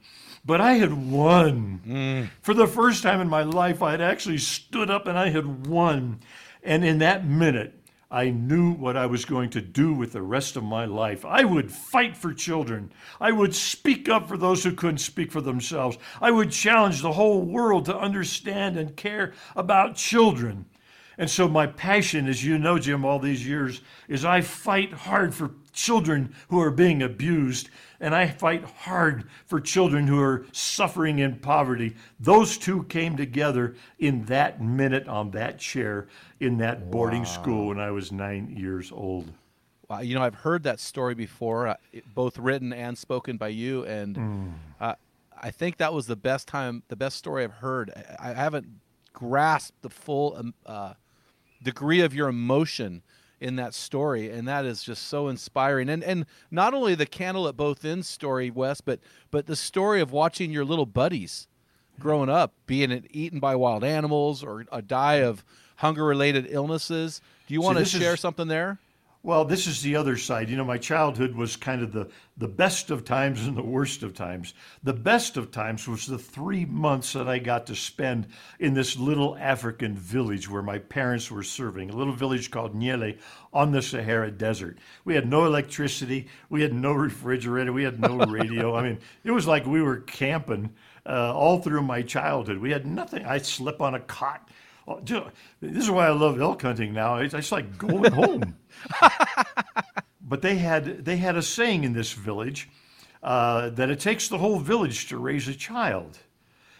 But 0.43 0.59
I 0.59 0.73
had 0.73 0.91
won. 1.09 1.81
Mm. 1.87 2.29
For 2.41 2.53
the 2.53 2.67
first 2.67 3.03
time 3.03 3.21
in 3.21 3.29
my 3.29 3.43
life, 3.43 3.81
I 3.81 3.91
had 3.91 4.01
actually 4.01 4.39
stood 4.39 4.89
up 4.89 5.07
and 5.07 5.17
I 5.17 5.29
had 5.29 5.65
won. 5.65 6.19
And 6.61 6.83
in 6.83 6.97
that 6.97 7.25
minute, 7.25 7.76
I 8.09 8.29
knew 8.29 8.71
what 8.71 8.95
I 8.95 9.05
was 9.05 9.25
going 9.25 9.49
to 9.49 9.61
do 9.61 9.93
with 9.93 10.13
the 10.13 10.21
rest 10.21 10.55
of 10.55 10.63
my 10.63 10.85
life. 10.85 11.25
I 11.25 11.43
would 11.43 11.69
fight 11.71 12.15
for 12.15 12.33
children. 12.33 12.91
I 13.19 13.33
would 13.33 13.53
speak 13.53 14.07
up 14.07 14.29
for 14.29 14.37
those 14.37 14.63
who 14.63 14.71
couldn't 14.71 14.99
speak 14.99 15.29
for 15.29 15.41
themselves. 15.41 15.97
I 16.21 16.31
would 16.31 16.51
challenge 16.51 17.01
the 17.01 17.11
whole 17.11 17.41
world 17.41 17.85
to 17.85 17.97
understand 17.97 18.77
and 18.77 18.95
care 18.95 19.33
about 19.57 19.97
children. 19.97 20.65
And 21.17 21.29
so, 21.29 21.47
my 21.47 21.67
passion, 21.67 22.27
as 22.27 22.45
you 22.45 22.57
know, 22.57 22.77
Jim, 22.77 23.03
all 23.03 23.19
these 23.19 23.45
years, 23.45 23.81
is 24.07 24.23
I 24.23 24.41
fight 24.41 24.93
hard 24.93 25.33
for 25.33 25.51
children 25.73 26.33
who 26.49 26.61
are 26.61 26.71
being 26.71 27.01
abused, 27.01 27.69
and 27.99 28.13
I 28.15 28.27
fight 28.27 28.63
hard 28.63 29.25
for 29.45 29.59
children 29.59 30.07
who 30.07 30.21
are 30.21 30.45
suffering 30.51 31.19
in 31.19 31.37
poverty. 31.37 31.95
Those 32.19 32.57
two 32.57 32.83
came 32.83 33.17
together 33.17 33.75
in 33.99 34.25
that 34.25 34.61
minute 34.61 35.07
on 35.07 35.31
that 35.31 35.59
chair 35.59 36.07
in 36.39 36.57
that 36.57 36.91
boarding 36.91 37.25
school 37.25 37.67
when 37.67 37.79
I 37.79 37.91
was 37.91 38.11
nine 38.11 38.55
years 38.55 38.91
old. 38.91 39.31
Wow, 39.89 40.01
you 40.01 40.15
know, 40.15 40.21
I've 40.21 40.35
heard 40.35 40.63
that 40.63 40.79
story 40.79 41.15
before, 41.15 41.67
uh, 41.67 41.75
both 42.13 42.37
written 42.37 42.73
and 42.73 42.97
spoken 42.97 43.37
by 43.37 43.47
you, 43.49 43.85
and 43.85 44.53
uh, 44.81 44.95
I 45.41 45.51
think 45.51 45.77
that 45.77 45.93
was 45.93 46.07
the 46.07 46.15
best 46.15 46.47
time, 46.47 46.83
the 46.89 46.95
best 46.95 47.17
story 47.17 47.43
I've 47.43 47.53
heard. 47.53 47.91
I, 48.19 48.31
I 48.31 48.33
haven't 48.33 48.67
grasped 49.13 49.81
the 49.81 49.89
full 49.89 50.35
um, 50.37 50.53
uh, 50.65 50.93
degree 51.63 52.01
of 52.01 52.13
your 52.13 52.27
emotion 52.27 53.01
in 53.39 53.55
that 53.57 53.73
story, 53.73 54.29
and 54.29 54.47
that 54.47 54.65
is 54.65 54.83
just 54.83 55.07
so 55.07 55.27
inspiring. 55.27 55.89
And 55.89 56.03
and 56.03 56.25
not 56.51 56.73
only 56.73 56.95
the 56.95 57.05
candle 57.05 57.47
at 57.47 57.57
both 57.57 57.85
ends 57.85 58.07
story, 58.07 58.49
Wes, 58.49 58.81
but 58.81 58.99
but 59.31 59.45
the 59.45 59.55
story 59.55 60.01
of 60.01 60.11
watching 60.11 60.51
your 60.51 60.65
little 60.65 60.85
buddies 60.85 61.47
growing 61.99 62.29
up 62.29 62.53
being 62.65 63.07
eaten 63.11 63.39
by 63.39 63.55
wild 63.55 63.83
animals 63.83 64.43
or 64.43 64.65
a 64.71 64.81
die 64.81 65.15
of 65.15 65.43
hunger 65.77 66.03
related 66.03 66.47
illnesses. 66.49 67.21
Do 67.47 67.53
you 67.53 67.61
want 67.61 67.77
to 67.77 67.85
share 67.85 68.15
is, 68.15 68.19
something 68.19 68.47
there? 68.47 68.79
Well, 69.23 69.45
this 69.45 69.67
is 69.67 69.81
the 69.81 69.95
other 69.95 70.15
side. 70.15 70.49
You 70.49 70.57
know, 70.57 70.63
my 70.63 70.77
childhood 70.77 71.35
was 71.35 71.55
kind 71.57 71.81
of 71.81 71.91
the, 71.91 72.07
the 72.37 72.47
best 72.47 72.91
of 72.91 73.03
times 73.03 73.45
and 73.45 73.57
the 73.57 73.63
worst 73.63 74.03
of 74.03 74.13
times. 74.13 74.53
The 74.83 74.93
best 74.93 75.37
of 75.37 75.51
times 75.51 75.87
was 75.87 76.05
the 76.05 76.19
three 76.19 76.65
months 76.65 77.13
that 77.13 77.27
I 77.27 77.39
got 77.39 77.67
to 77.67 77.75
spend 77.75 78.27
in 78.59 78.73
this 78.73 78.95
little 78.95 79.35
African 79.37 79.95
village 79.95 80.49
where 80.49 80.61
my 80.61 80.77
parents 80.77 81.31
were 81.31 81.43
serving, 81.43 81.89
a 81.89 81.95
little 81.95 82.13
village 82.13 82.51
called 82.51 82.75
Nielle 82.75 83.17
on 83.51 83.71
the 83.71 83.81
Sahara 83.81 84.31
Desert. 84.31 84.77
We 85.03 85.15
had 85.15 85.27
no 85.27 85.45
electricity, 85.45 86.27
we 86.49 86.61
had 86.61 86.73
no 86.73 86.93
refrigerator, 86.93 87.73
we 87.73 87.83
had 87.83 87.99
no 87.99 88.17
radio. 88.27 88.75
I 88.75 88.83
mean, 88.83 88.99
it 89.23 89.31
was 89.31 89.47
like 89.47 89.65
we 89.65 89.81
were 89.81 89.97
camping 89.97 90.73
uh, 91.07 91.33
all 91.33 91.59
through 91.59 91.81
my 91.81 92.01
childhood. 92.01 92.59
We 92.59 92.71
had 92.71 92.85
nothing. 92.85 93.25
I 93.25 93.39
slept 93.39 93.81
on 93.81 93.95
a 93.95 93.99
cot. 93.99 94.47
Oh, 94.87 95.01
this 95.01 95.83
is 95.83 95.91
why 95.91 96.07
I 96.07 96.11
love 96.11 96.39
elk 96.39 96.61
hunting 96.61 96.93
now. 96.93 97.17
It's, 97.17 97.33
it's 97.33 97.51
like 97.51 97.77
going 97.77 98.11
home. 98.13 98.55
but 100.21 100.41
they 100.41 100.55
had 100.55 101.03
they 101.03 101.17
had 101.17 101.35
a 101.35 101.41
saying 101.41 101.83
in 101.83 101.93
this 101.93 102.13
village 102.13 102.69
uh, 103.21 103.69
that 103.71 103.89
it 103.89 103.99
takes 103.99 104.29
the 104.29 104.37
whole 104.37 104.59
village 104.59 105.07
to 105.07 105.17
raise 105.17 105.47
a 105.47 105.55
child, 105.55 106.19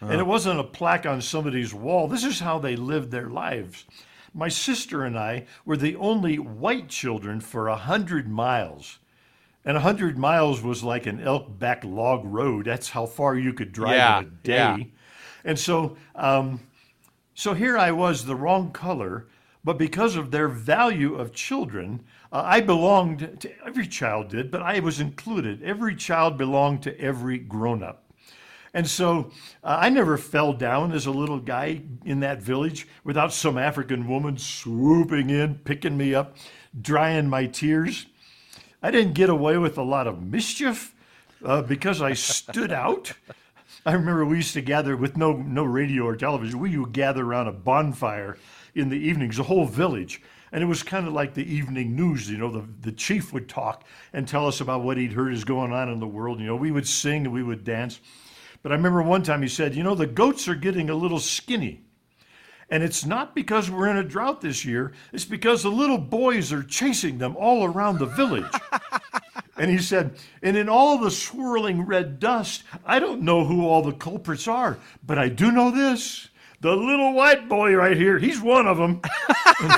uh-huh. 0.02 0.12
and 0.12 0.22
it 0.22 0.26
wasn't 0.26 0.60
a 0.60 0.64
plaque 0.64 1.06
on 1.06 1.22
somebody's 1.22 1.74
wall. 1.74 2.08
This 2.08 2.24
is 2.24 2.40
how 2.40 2.60
they 2.60 2.76
lived 2.78 3.12
their 3.12 3.30
lives. 3.30 3.86
My 4.34 4.50
sister 4.50 5.04
and 5.04 5.18
I 5.18 5.46
were 5.66 5.78
the 5.78 5.96
only 5.98 6.38
white 6.38 6.90
children 6.90 7.42
for 7.42 7.68
a 7.68 7.76
hundred 7.76 8.30
miles. 8.30 9.00
And 9.66 9.76
100 9.76 10.18
miles 10.18 10.62
was 10.62 10.82
like 10.82 11.08
an 11.08 11.20
elk 11.20 11.60
back 11.60 11.84
log 11.84 12.24
road. 12.24 12.68
That's 12.68 12.88
how 12.88 13.06
far 13.06 13.36
you 13.36 13.52
could 13.52 13.74
drive 13.74 13.96
yeah, 13.96 14.20
in 14.20 14.24
a 14.24 14.30
day. 14.30 14.54
Yeah. 14.54 14.84
And 15.44 15.60
so, 15.60 15.98
um, 16.16 16.62
so 17.38 17.54
here 17.54 17.78
I 17.78 17.92
was, 17.92 18.26
the 18.26 18.36
wrong 18.36 18.72
color, 18.72 19.28
but 19.64 19.78
because 19.78 20.16
of 20.16 20.32
their 20.32 20.48
value 20.48 21.14
of 21.14 21.34
children, 21.34 22.04
uh, 22.32 22.42
I 22.44 22.62
belonged 22.62 23.42
to 23.42 23.52
every 23.64 23.86
child 23.86 24.30
did, 24.30 24.50
but 24.50 24.64
I 24.64 24.80
was 24.80 25.00
included. 25.00 25.62
Every 25.62 25.96
child 25.96 26.36
belonged 26.36 26.82
to 26.82 27.00
every 27.00 27.38
grown 27.38 27.84
up. 27.84 28.12
And 28.74 28.88
so 28.88 29.30
uh, 29.64 29.78
I 29.80 29.90
never 29.90 30.18
fell 30.18 30.52
down 30.52 30.92
as 30.92 31.06
a 31.06 31.12
little 31.12 31.38
guy 31.38 31.84
in 32.06 32.22
that 32.22 32.42
village 32.42 32.88
without 33.04 33.32
some 33.32 33.56
African 33.56 34.08
woman 34.08 34.40
swooping 34.40 35.30
in, 35.30 35.60
picking 35.60 35.96
me 35.96 36.16
up, 36.16 36.38
drying 36.82 37.30
my 37.30 37.46
tears. 37.46 38.08
I 38.82 38.90
didn't 38.90 39.14
get 39.14 39.30
away 39.30 39.60
with 39.60 39.78
a 39.78 39.84
lot 39.84 40.08
of 40.08 40.24
mischief 40.24 40.96
uh, 41.46 41.62
because 41.62 42.02
I 42.02 42.14
stood 42.14 42.72
out. 42.72 43.14
I 43.88 43.94
remember 43.94 44.26
we 44.26 44.36
used 44.36 44.54
to 44.56 44.62
gather 44.62 44.98
with 44.98 45.16
no 45.16 45.32
no 45.32 45.64
radio 45.64 46.04
or 46.04 46.18
television. 46.18 46.60
We 46.60 46.78
would 46.78 46.92
gather 46.92 47.24
around 47.24 47.48
a 47.48 47.54
bonfire 47.54 48.38
in 48.76 48.90
the 48.90 48.98
evenings, 48.98 49.38
the 49.38 49.44
whole 49.44 49.66
village, 49.66 50.22
and 50.52 50.62
it 50.62 50.68
was 50.68 50.84
kind 50.84 51.08
of 51.08 51.14
like 51.14 51.34
the 51.34 51.50
evening 51.50 51.96
news. 51.96 52.30
You 52.30 52.38
know, 52.38 52.52
the 52.52 52.68
the 52.82 52.92
chief 52.92 53.32
would 53.32 53.48
talk 53.48 53.86
and 54.12 54.28
tell 54.28 54.46
us 54.46 54.60
about 54.60 54.84
what 54.84 54.98
he'd 54.98 55.14
heard 55.14 55.34
is 55.34 55.46
going 55.46 55.72
on 55.72 55.88
in 55.88 56.02
the 56.02 56.08
world. 56.08 56.42
You 56.42 56.48
know, 56.48 56.56
we 56.58 56.70
would 56.70 56.86
sing 56.86 57.24
and 57.24 57.34
we 57.34 57.44
would 57.44 57.64
dance. 57.64 58.02
But 58.62 58.74
I 58.74 58.76
remember 58.76 59.02
one 59.04 59.24
time 59.24 59.42
he 59.42 59.48
said, 59.48 59.74
"You 59.74 59.84
know, 59.84 59.96
the 59.96 60.06
goats 60.06 60.50
are 60.50 60.56
getting 60.56 60.90
a 60.90 60.96
little 60.96 61.20
skinny." 61.20 61.86
And 62.70 62.84
it's 62.84 63.06
not 63.06 63.34
because 63.34 63.72
we're 63.72 63.88
in 63.88 63.96
a 63.96 64.04
drought 64.04 64.42
this 64.42 64.66
year, 64.66 64.92
it's 65.14 65.24
because 65.24 65.64
the 65.64 65.72
little 65.72 65.98
boys 65.98 66.52
are 66.52 66.62
chasing 66.62 67.20
them 67.20 67.38
all 67.38 67.64
around 67.64 68.00
the 68.00 68.06
village. 68.06 68.52
and 69.58 69.72
he 69.72 69.78
said, 69.78 70.18
And 70.42 70.56
in 70.56 70.70
all 70.70 70.98
the 70.98 71.12
swirling 71.12 71.86
red 71.86 72.20
dust, 72.20 72.64
I 72.86 73.00
don't 73.00 73.22
know 73.22 73.46
who 73.46 73.66
all 73.66 73.82
the 73.82 73.94
culprits 73.94 74.48
are, 74.48 74.78
but 75.06 75.18
I 75.18 75.30
do 75.30 75.52
know 75.52 75.72
this 75.72 76.30
the 76.60 76.76
little 76.76 77.14
white 77.14 77.48
boy 77.48 77.76
right 77.76 77.96
here, 77.96 78.18
he's 78.18 78.42
one 78.42 78.66
of 78.66 78.78
them. 78.78 79.00
and, 79.60 79.74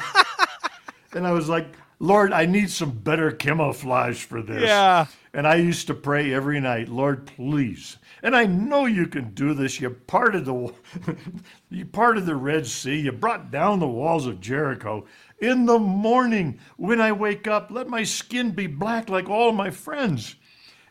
and 1.13 1.27
I 1.27 1.31
was 1.33 1.49
like, 1.49 1.75
Lord, 1.99 2.31
I 2.31 2.45
need 2.45 2.69
some 2.69 2.91
better 2.91 3.31
camouflage 3.31 4.23
for 4.23 4.41
this. 4.41 4.63
Yeah. 4.63 5.07
And 5.33 5.45
I 5.45 5.55
used 5.55 5.87
to 5.87 5.93
pray 5.93 6.33
every 6.33 6.61
night, 6.61 6.87
Lord, 6.87 7.27
please 7.27 7.97
and 8.21 8.35
I 8.35 8.45
know 8.45 8.85
you 8.85 9.07
can 9.07 9.33
do 9.33 9.53
this. 9.53 9.79
You 9.79 9.89
parted 9.89 10.45
the 10.45 10.73
you 11.69 11.85
parted 11.85 12.25
the 12.25 12.35
Red 12.35 12.67
Sea. 12.67 12.99
You 12.99 13.11
brought 13.11 13.51
down 13.51 13.79
the 13.79 13.87
walls 13.87 14.25
of 14.25 14.41
Jericho. 14.41 15.05
In 15.41 15.65
the 15.65 15.79
morning, 15.79 16.59
when 16.77 16.99
I 16.99 17.11
wake 17.11 17.47
up, 17.47 17.71
let 17.71 17.87
my 17.87 18.03
skin 18.03 18.51
be 18.51 18.67
black 18.67 19.09
like 19.09 19.29
all 19.29 19.51
my 19.51 19.69
friends. 19.69 20.35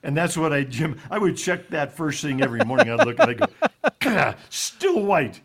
And 0.03 0.17
that's 0.17 0.37
what 0.37 0.53
I, 0.53 0.63
Jim, 0.63 0.99
I 1.11 1.19
would 1.19 1.37
check 1.37 1.69
that 1.71 1.97
first 1.97 2.23
thing 2.23 2.43
every 2.43 2.65
morning. 2.65 2.91
I'd 2.91 3.05
look 3.05 3.19
and 3.19 3.47
I 4.03 4.31
go, 4.35 4.35
still 4.49 5.03
white, 5.03 5.41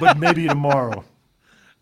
but 0.00 0.18
maybe 0.18 0.46
tomorrow. 0.46 1.04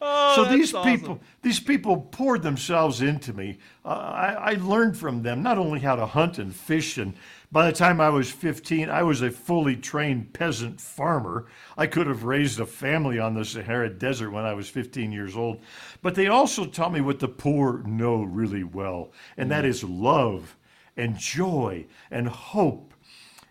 Oh, 0.01 0.33
so 0.37 0.45
these 0.45 0.75
awesome. 0.75 0.91
people, 0.91 1.21
these 1.43 1.61
people 1.61 1.97
poured 1.97 2.43
themselves 2.43 3.01
into 3.01 3.33
me. 3.33 3.59
Uh, 3.85 3.89
I, 3.89 4.33
I 4.33 4.53
learned 4.55 4.97
from 4.97 5.23
them 5.23 5.43
not 5.43 5.57
only 5.57 5.81
how 5.81 5.97
to 5.97 6.05
hunt 6.05 6.39
and 6.39 6.55
fish 6.55 6.99
and 6.99 7.15
by 7.53 7.67
the 7.67 7.77
time 7.77 8.01
I 8.01 8.09
was 8.09 8.31
15, 8.31 8.91
I 8.91 9.03
was 9.03 9.23
a 9.23 9.31
fully 9.31 9.77
trained 9.77 10.33
peasant 10.33 10.81
farmer. 10.81 11.47
I 11.77 11.87
could 11.87 12.07
have 12.07 12.25
raised 12.25 12.59
a 12.59 12.67
family 12.67 13.19
on 13.19 13.35
the 13.35 13.45
Sahara 13.45 13.89
Desert 13.89 14.31
when 14.31 14.45
I 14.45 14.55
was 14.55 14.69
15 14.69 15.13
years 15.13 15.37
old. 15.37 15.61
But 16.03 16.15
they 16.15 16.27
also 16.27 16.67
taught 16.67 16.93
me 16.93 17.01
what 17.01 17.21
the 17.21 17.29
poor 17.29 17.83
know 17.85 18.23
really 18.23 18.65
well, 18.65 19.13
and 19.37 19.51
that 19.51 19.65
mm. 19.65 19.69
is 19.69 19.85
love 19.85 20.57
and 20.97 21.17
joy 21.17 21.87
and 22.11 22.29
hope 22.29 22.93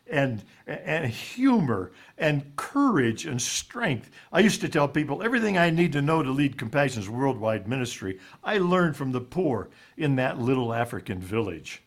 and, 0.08 0.44
and 0.68 1.10
humor 1.10 1.92
and 2.18 2.56
courage 2.56 3.26
and 3.26 3.42
strength. 3.42 4.12
I 4.32 4.40
used 4.40 4.62
to 4.62 4.70
tell 4.70 4.88
people 4.88 5.24
everything 5.24 5.58
I 5.58 5.70
need 5.70 5.94
to 5.94 6.02
know 6.02 6.22
to 6.22 6.32
lead 6.32 6.58
Compassion's 6.58 7.10
worldwide 7.10 7.68
ministry, 7.68 8.20
I 8.44 8.58
learned 8.58 8.96
from 8.96 9.12
the 9.12 9.22
poor 9.22 9.70
in 9.98 10.16
that 10.18 10.40
little 10.40 10.74
African 10.74 11.20
village. 11.20 11.82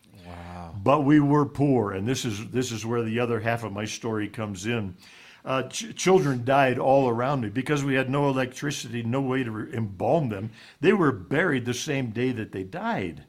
But 0.81 1.03
we 1.03 1.19
were 1.19 1.45
poor, 1.45 1.91
and 1.91 2.07
this 2.07 2.25
is 2.25 2.49
this 2.49 2.71
is 2.71 2.85
where 2.85 3.03
the 3.03 3.19
other 3.19 3.39
half 3.39 3.63
of 3.63 3.73
my 3.73 3.85
story 3.85 4.27
comes 4.27 4.65
in. 4.65 4.95
Uh, 5.45 5.63
ch- 5.63 5.95
children 5.95 6.43
died 6.43 6.77
all 6.77 7.07
around 7.09 7.41
me 7.41 7.49
because 7.49 7.83
we 7.83 7.95
had 7.95 8.09
no 8.09 8.29
electricity, 8.29 9.03
no 9.03 9.21
way 9.21 9.43
to 9.43 9.51
re- 9.51 9.73
embalm 9.73 10.29
them. 10.29 10.51
They 10.81 10.93
were 10.93 11.11
buried 11.11 11.65
the 11.65 11.73
same 11.73 12.11
day 12.11 12.31
that 12.31 12.51
they 12.51 12.63
died. 12.63 13.23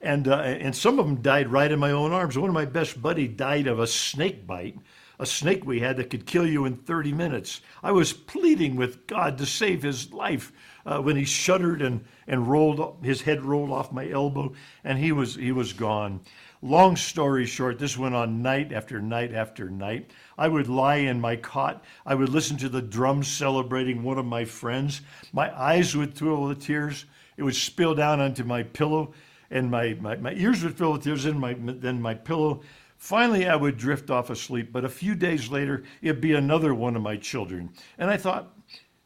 And, 0.00 0.28
uh, 0.28 0.36
and 0.36 0.76
some 0.76 0.98
of 0.98 1.06
them 1.06 1.22
died 1.22 1.48
right 1.48 1.72
in 1.72 1.78
my 1.78 1.90
own 1.90 2.12
arms. 2.12 2.38
One 2.38 2.50
of 2.50 2.54
my 2.54 2.66
best 2.66 3.02
buddy 3.02 3.26
died 3.26 3.66
of 3.66 3.80
a 3.80 3.86
snake 3.86 4.46
bite, 4.46 4.78
a 5.18 5.26
snake 5.26 5.66
we 5.66 5.80
had 5.80 5.96
that 5.96 6.10
could 6.10 6.26
kill 6.26 6.46
you 6.46 6.64
in 6.64 6.76
30 6.76 7.12
minutes. 7.12 7.60
I 7.82 7.92
was 7.92 8.12
pleading 8.12 8.76
with 8.76 9.06
God 9.06 9.38
to 9.38 9.46
save 9.46 9.82
his 9.82 10.12
life 10.12 10.52
uh, 10.86 11.00
when 11.00 11.16
he 11.16 11.24
shuddered 11.24 11.82
and, 11.82 12.04
and 12.26 12.48
rolled 12.48 12.98
his 13.02 13.22
head 13.22 13.42
rolled 13.42 13.70
off 13.70 13.92
my 13.92 14.08
elbow 14.08 14.52
and 14.84 14.98
he 14.98 15.12
was 15.12 15.34
he 15.34 15.52
was 15.52 15.72
gone. 15.72 16.20
Long 16.62 16.96
story 16.96 17.46
short 17.46 17.78
this 17.78 17.98
went 17.98 18.14
on 18.14 18.42
night 18.42 18.72
after 18.72 19.00
night 19.00 19.34
after 19.34 19.68
night. 19.68 20.10
I 20.36 20.48
would 20.48 20.68
lie 20.68 20.96
in 20.96 21.20
my 21.20 21.36
cot. 21.36 21.84
I 22.06 22.14
would 22.14 22.28
listen 22.28 22.56
to 22.58 22.68
the 22.68 22.82
drums 22.82 23.28
celebrating 23.28 24.02
one 24.02 24.18
of 24.18 24.26
my 24.26 24.44
friends. 24.44 25.00
My 25.32 25.56
eyes 25.58 25.96
would 25.96 26.16
fill 26.16 26.42
with 26.42 26.62
tears. 26.62 27.04
It 27.36 27.42
would 27.42 27.56
spill 27.56 27.94
down 27.94 28.20
onto 28.20 28.44
my 28.44 28.62
pillow 28.62 29.12
and 29.50 29.70
my, 29.70 29.94
my, 30.00 30.16
my 30.16 30.32
ears 30.32 30.62
would 30.62 30.76
fill 30.76 30.92
with 30.92 31.04
tears 31.04 31.24
and 31.24 31.38
my 31.38 31.54
then 31.58 32.00
my 32.00 32.14
pillow 32.14 32.60
Finally, 32.98 33.46
I 33.46 33.56
would 33.56 33.78
drift 33.78 34.10
off 34.10 34.28
asleep, 34.28 34.70
but 34.72 34.84
a 34.84 34.88
few 34.88 35.14
days 35.14 35.50
later, 35.50 35.84
it'd 36.02 36.20
be 36.20 36.34
another 36.34 36.74
one 36.74 36.96
of 36.96 37.02
my 37.02 37.16
children. 37.16 37.70
And 37.96 38.10
I 38.10 38.16
thought, 38.16 38.52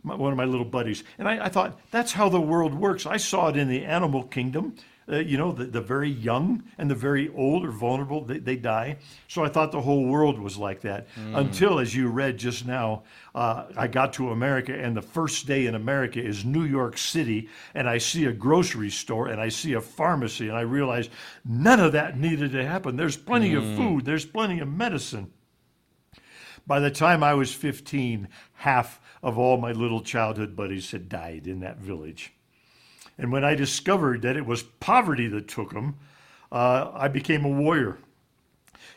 one 0.02 0.32
of 0.32 0.36
my 0.36 0.46
little 0.46 0.64
buddies. 0.64 1.04
And 1.18 1.28
I, 1.28 1.44
I, 1.44 1.48
thought, 1.48 1.78
that's 1.90 2.12
how 2.12 2.28
the 2.28 2.40
world 2.40 2.74
works. 2.74 3.06
I 3.06 3.18
saw 3.18 3.48
it 3.48 3.56
in 3.56 3.68
the 3.68 3.84
animal 3.84 4.24
kingdom. 4.24 4.74
Uh, 5.10 5.16
you 5.16 5.36
know, 5.36 5.52
the, 5.52 5.64
the 5.64 5.80
very 5.80 6.08
young 6.08 6.62
and 6.78 6.90
the 6.90 6.94
very 6.94 7.28
old 7.34 7.64
are 7.64 7.72
vulnerable, 7.72 8.24
they, 8.24 8.38
they 8.38 8.56
die. 8.56 8.96
So 9.28 9.44
I 9.44 9.48
thought 9.48 9.72
the 9.72 9.80
whole 9.80 10.04
world 10.06 10.38
was 10.38 10.56
like 10.56 10.80
that. 10.82 11.08
Mm. 11.16 11.38
Until, 11.38 11.78
as 11.78 11.94
you 11.94 12.08
read 12.08 12.38
just 12.38 12.66
now, 12.66 13.02
uh, 13.34 13.64
I 13.76 13.88
got 13.88 14.12
to 14.14 14.30
America, 14.30 14.74
and 14.74 14.96
the 14.96 15.02
first 15.02 15.46
day 15.46 15.66
in 15.66 15.74
America 15.74 16.22
is 16.22 16.44
New 16.44 16.64
York 16.64 16.96
City, 16.98 17.48
and 17.74 17.88
I 17.88 17.98
see 17.98 18.26
a 18.26 18.32
grocery 18.32 18.90
store 18.90 19.28
and 19.28 19.40
I 19.40 19.48
see 19.48 19.72
a 19.72 19.80
pharmacy, 19.80 20.48
and 20.48 20.56
I 20.56 20.62
realize 20.62 21.08
none 21.44 21.80
of 21.80 21.92
that 21.92 22.18
needed 22.18 22.52
to 22.52 22.64
happen. 22.64 22.96
There's 22.96 23.16
plenty 23.16 23.52
mm. 23.52 23.58
of 23.58 23.76
food, 23.76 24.04
there's 24.04 24.26
plenty 24.26 24.60
of 24.60 24.68
medicine. 24.68 25.32
By 26.66 26.78
the 26.78 26.90
time 26.90 27.24
I 27.24 27.34
was 27.34 27.52
15, 27.52 28.28
half 28.54 29.00
of 29.22 29.38
all 29.38 29.56
my 29.56 29.72
little 29.72 30.00
childhood 30.00 30.54
buddies 30.54 30.90
had 30.90 31.08
died 31.08 31.46
in 31.46 31.60
that 31.60 31.78
village. 31.78 32.32
And 33.22 33.30
when 33.30 33.44
I 33.44 33.54
discovered 33.54 34.22
that 34.22 34.36
it 34.36 34.44
was 34.44 34.64
poverty 34.64 35.28
that 35.28 35.46
took 35.46 35.70
them, 35.70 35.94
uh, 36.50 36.90
I 36.92 37.06
became 37.06 37.44
a 37.44 37.48
warrior. 37.48 37.98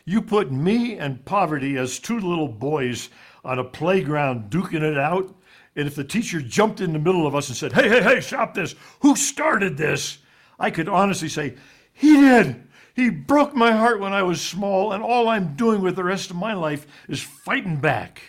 You 0.04 0.20
put 0.20 0.50
me 0.50 0.98
and 0.98 1.24
poverty 1.24 1.78
as 1.78 2.00
two 2.00 2.18
little 2.18 2.48
boys 2.48 3.08
on 3.44 3.60
a 3.60 3.64
playground 3.64 4.50
duking 4.50 4.82
it 4.82 4.98
out, 4.98 5.32
And 5.76 5.86
if 5.86 5.94
the 5.94 6.02
teacher 6.02 6.40
jumped 6.40 6.80
in 6.80 6.92
the 6.92 6.98
middle 6.98 7.24
of 7.24 7.36
us 7.36 7.46
and 7.46 7.56
said, 7.56 7.72
Hey, 7.72 7.88
hey, 7.88 8.02
hey, 8.02 8.20
stop 8.20 8.52
this, 8.52 8.74
who 8.98 9.14
started 9.14 9.76
this? 9.76 10.18
I 10.58 10.72
could 10.72 10.88
honestly 10.88 11.28
say, 11.28 11.54
He 11.92 12.16
did. 12.16 12.64
He 12.96 13.10
broke 13.10 13.54
my 13.54 13.70
heart 13.70 14.00
when 14.00 14.12
I 14.12 14.24
was 14.24 14.40
small, 14.40 14.92
and 14.92 15.04
all 15.04 15.28
I'm 15.28 15.54
doing 15.54 15.82
with 15.82 15.94
the 15.94 16.02
rest 16.02 16.30
of 16.30 16.36
my 16.36 16.54
life 16.54 16.84
is 17.08 17.22
fighting 17.22 17.76
back. 17.76 18.22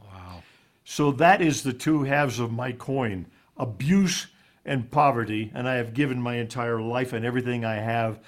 Wow. 0.00 0.44
So 0.84 1.10
that 1.12 1.42
is 1.42 1.64
the 1.64 1.72
two 1.72 2.04
halves 2.04 2.38
of 2.38 2.52
my 2.52 2.70
coin 2.70 3.26
abuse 3.56 4.28
and 4.66 4.90
poverty. 4.90 5.50
And 5.54 5.66
I 5.66 5.76
have 5.76 5.94
given 5.94 6.20
my 6.20 6.36
entire 6.36 6.80
life 6.82 7.14
and 7.14 7.24
everything 7.24 7.64
I 7.64 7.76
have 7.76 8.20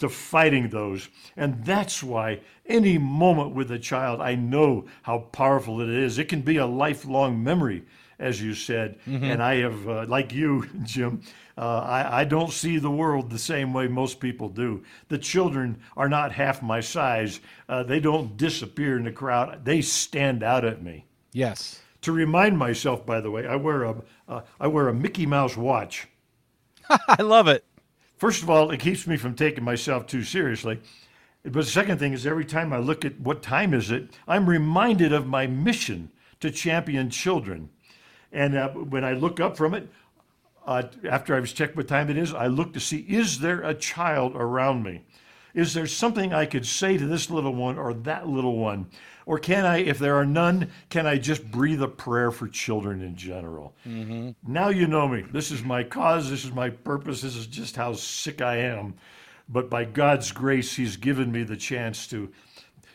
to 0.00 0.08
fighting 0.08 0.68
those. 0.70 1.08
And 1.36 1.64
that's 1.64 2.02
why 2.02 2.40
any 2.66 2.98
moment 2.98 3.54
with 3.54 3.70
a 3.70 3.78
child, 3.78 4.20
I 4.20 4.34
know 4.34 4.86
how 5.02 5.18
powerful 5.18 5.80
it 5.80 5.88
is. 5.88 6.18
It 6.18 6.28
can 6.28 6.40
be 6.42 6.56
a 6.56 6.66
lifelong 6.66 7.42
memory, 7.42 7.84
as 8.18 8.42
you 8.42 8.54
said. 8.54 8.98
And 9.24 9.42
I 9.42 9.56
have, 9.56 9.88
uh, 9.88 10.06
like 10.08 10.32
you, 10.32 10.68
Jim, 10.82 11.22
uh, 11.56 11.78
I, 11.78 12.20
I 12.20 12.24
don't 12.24 12.50
see 12.50 12.78
the 12.78 12.90
world 12.90 13.30
the 13.30 13.38
same 13.38 13.72
way 13.72 13.86
most 13.86 14.18
people 14.18 14.48
do. 14.48 14.82
The 15.08 15.18
children 15.18 15.80
are 15.96 16.08
not 16.08 16.32
half 16.32 16.62
my 16.62 16.80
size, 16.80 17.40
uh, 17.68 17.84
they 17.84 18.00
don't 18.00 18.36
disappear 18.36 18.96
in 18.96 19.04
the 19.04 19.12
crowd, 19.12 19.64
they 19.64 19.80
stand 19.80 20.42
out 20.42 20.64
at 20.64 20.82
me. 20.82 21.04
Yes. 21.32 21.80
To 22.04 22.12
remind 22.12 22.58
myself, 22.58 23.06
by 23.06 23.22
the 23.22 23.30
way, 23.30 23.46
I 23.46 23.56
wear 23.56 23.84
a 23.84 24.02
uh, 24.28 24.42
I 24.60 24.66
wear 24.66 24.88
a 24.88 24.94
Mickey 24.94 25.24
Mouse 25.24 25.56
watch. 25.56 26.06
I 27.08 27.22
love 27.22 27.48
it. 27.48 27.64
First 28.18 28.42
of 28.42 28.50
all, 28.50 28.70
it 28.70 28.80
keeps 28.80 29.06
me 29.06 29.16
from 29.16 29.34
taking 29.34 29.64
myself 29.64 30.06
too 30.06 30.22
seriously. 30.22 30.80
But 31.44 31.54
the 31.54 31.64
second 31.64 31.96
thing 31.96 32.12
is 32.12 32.26
every 32.26 32.44
time 32.44 32.74
I 32.74 32.76
look 32.76 33.06
at 33.06 33.18
what 33.18 33.42
time 33.42 33.72
is 33.72 33.90
it, 33.90 34.10
I'm 34.28 34.46
reminded 34.46 35.14
of 35.14 35.26
my 35.26 35.46
mission 35.46 36.10
to 36.40 36.50
champion 36.50 37.08
children. 37.08 37.70
And 38.30 38.54
uh, 38.54 38.68
when 38.68 39.02
I 39.02 39.14
look 39.14 39.40
up 39.40 39.56
from 39.56 39.72
it, 39.72 39.88
uh, 40.66 40.82
after 41.08 41.34
I've 41.34 41.54
checked 41.54 41.74
what 41.74 41.88
time 41.88 42.10
it 42.10 42.18
is, 42.18 42.34
I 42.34 42.48
look 42.48 42.74
to 42.74 42.80
see 42.80 42.98
is 43.08 43.38
there 43.38 43.62
a 43.62 43.72
child 43.72 44.36
around 44.36 44.82
me? 44.82 45.04
Is 45.54 45.72
there 45.72 45.86
something 45.86 46.32
I 46.34 46.46
could 46.46 46.66
say 46.66 46.98
to 46.98 47.06
this 47.06 47.30
little 47.30 47.54
one 47.54 47.78
or 47.78 47.94
that 47.94 48.28
little 48.28 48.58
one? 48.58 48.86
Or 49.24 49.38
can 49.38 49.64
I, 49.64 49.78
if 49.78 49.98
there 49.98 50.16
are 50.16 50.26
none, 50.26 50.70
can 50.90 51.06
I 51.06 51.16
just 51.16 51.50
breathe 51.50 51.80
a 51.82 51.88
prayer 51.88 52.30
for 52.30 52.48
children 52.48 53.00
in 53.00 53.16
general? 53.16 53.74
Mm-hmm. 53.88 54.30
Now 54.46 54.68
you 54.68 54.86
know 54.86 55.08
me. 55.08 55.22
This 55.32 55.50
is 55.50 55.62
my 55.62 55.84
cause. 55.84 56.28
This 56.28 56.44
is 56.44 56.52
my 56.52 56.70
purpose. 56.70 57.22
This 57.22 57.36
is 57.36 57.46
just 57.46 57.76
how 57.76 57.94
sick 57.94 58.42
I 58.42 58.56
am. 58.56 58.94
But 59.48 59.70
by 59.70 59.84
God's 59.84 60.32
grace, 60.32 60.74
He's 60.76 60.96
given 60.96 61.30
me 61.30 61.42
the 61.44 61.56
chance 61.56 62.06
to, 62.08 62.30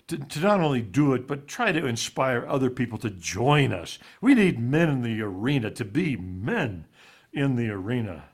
to, 0.08 0.18
to 0.18 0.40
not 0.40 0.60
only 0.60 0.82
do 0.82 1.14
it, 1.14 1.28
but 1.28 1.48
try 1.48 1.72
to 1.72 1.86
inspire 1.86 2.46
other 2.48 2.70
people 2.70 2.98
to 3.00 3.10
join 3.10 3.72
us. 3.72 3.98
We 4.22 4.36
need 4.36 4.60
men 4.60 4.90
in 4.90 5.02
the 5.02 5.22
arena 5.22 5.72
to 5.72 5.86
be 5.86 6.16
men 6.18 6.86
in 7.32 7.56
the 7.56 7.70
arena. 7.70 8.26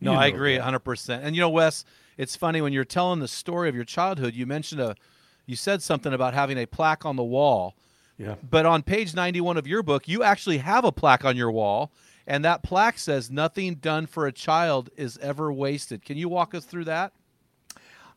No, 0.00 0.12
You 0.12 0.18
I 0.18 0.26
agree 0.26 0.58
that. 0.58 0.66
100%. 0.66 1.20
And 1.22 1.34
you 1.34 1.40
know, 1.40 1.50
Wes, 1.50 1.84
it's 2.16 2.36
funny 2.36 2.60
when 2.60 2.72
you're 2.72 2.84
telling 2.84 3.20
the 3.20 3.28
story 3.28 3.68
of 3.68 3.74
your 3.74 3.84
childhood, 3.84 4.34
you 4.34 4.46
mentioned 4.46 4.80
a 4.80 4.94
you 5.46 5.56
said 5.56 5.82
something 5.82 6.12
about 6.12 6.34
having 6.34 6.56
a 6.58 6.66
plaque 6.66 7.04
on 7.04 7.16
the 7.16 7.24
wall. 7.24 7.74
Yeah. 8.16 8.36
But 8.48 8.64
on 8.64 8.82
page 8.82 9.14
91 9.14 9.56
of 9.56 9.66
your 9.66 9.82
book, 9.82 10.06
you 10.06 10.22
actually 10.22 10.58
have 10.58 10.84
a 10.84 10.92
plaque 10.92 11.24
on 11.24 11.36
your 11.36 11.50
wall, 11.50 11.90
and 12.26 12.44
that 12.44 12.62
plaque 12.62 12.98
says 12.98 13.30
nothing 13.30 13.76
done 13.76 14.06
for 14.06 14.26
a 14.26 14.32
child 14.32 14.90
is 14.96 15.18
ever 15.18 15.52
wasted. 15.52 16.04
Can 16.04 16.16
you 16.16 16.28
walk 16.28 16.54
us 16.54 16.64
through 16.64 16.84
that? 16.84 17.12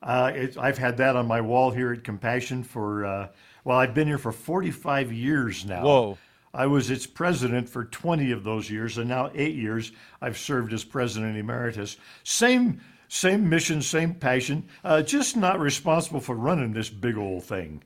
Uh, 0.03 0.31
it, 0.35 0.57
I've 0.57 0.77
had 0.77 0.97
that 0.97 1.15
on 1.15 1.25
my 1.25 1.41
wall 1.41 1.71
here 1.71 1.91
at 1.91 2.03
Compassion 2.03 2.63
for, 2.63 3.05
uh, 3.05 3.27
well, 3.63 3.79
I've 3.79 3.95
been 3.95 4.07
here 4.07 4.19
for 4.19 4.31
45 4.31 5.11
years 5.11 5.65
now. 5.65 5.83
Whoa. 5.83 6.17
I 6.53 6.67
was 6.67 6.89
its 6.89 7.05
president 7.05 7.67
for 7.67 7.85
20 7.85 8.31
of 8.31 8.43
those 8.43 8.69
years, 8.69 8.97
and 8.97 9.09
now 9.09 9.29
eight 9.33 9.55
years 9.55 9.91
I've 10.21 10.37
served 10.37 10.71
as 10.71 10.83
president 10.83 11.37
emeritus. 11.37 11.97
Same, 12.23 12.79
same 13.07 13.49
mission, 13.49 13.81
same 13.81 14.13
passion. 14.13 14.67
Uh, 14.83 15.01
just 15.01 15.37
not 15.37 15.59
responsible 15.59 16.19
for 16.19 16.35
running 16.35 16.73
this 16.73 16.89
big 16.89 17.17
old 17.17 17.43
thing. 17.43 17.83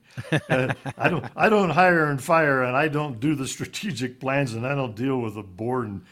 Uh, 0.48 0.72
I 0.98 1.08
don't, 1.08 1.24
I 1.36 1.48
don't 1.48 1.70
hire 1.70 2.10
and 2.10 2.22
fire, 2.22 2.62
and 2.62 2.76
I 2.76 2.88
don't 2.88 3.20
do 3.20 3.34
the 3.34 3.46
strategic 3.46 4.20
plans, 4.20 4.54
and 4.54 4.66
I 4.66 4.74
don't 4.74 4.96
deal 4.96 5.20
with 5.20 5.34
the 5.34 5.42
board. 5.42 5.86
And, 5.88 6.02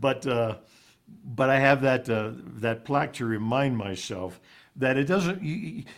but, 0.00 0.26
uh, 0.26 0.56
but 1.24 1.50
I 1.50 1.58
have 1.58 1.82
that 1.82 2.08
uh, 2.08 2.32
that 2.56 2.84
plaque 2.84 3.12
to 3.14 3.26
remind 3.26 3.76
myself 3.76 4.40
that 4.76 4.96
it 4.96 5.04
doesn't. 5.04 5.40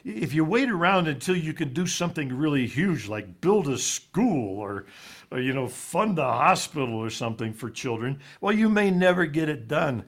If 0.05 0.35
you 0.35 0.45
wait 0.45 0.71
around 0.71 1.09
until 1.09 1.37
you 1.37 1.53
can 1.53 1.73
do 1.73 1.87
something 1.87 2.33
really 2.33 2.67
huge, 2.67 3.09
like 3.09 3.41
build 3.41 3.69
a 3.69 3.79
school 3.79 4.59
or, 4.59 4.87
or 5.31 5.41
you 5.41 5.53
know, 5.53 5.67
fund 5.67 6.19
a 6.19 6.25
hospital 6.25 6.95
or 6.95 7.11
something 7.11 7.53
for 7.53 7.71
children, 7.71 8.21
well, 8.41 8.55
you 8.55 8.69
may 8.69 8.91
never 8.91 9.27
get 9.27 9.49
it 9.49 9.67
done. 9.67 10.05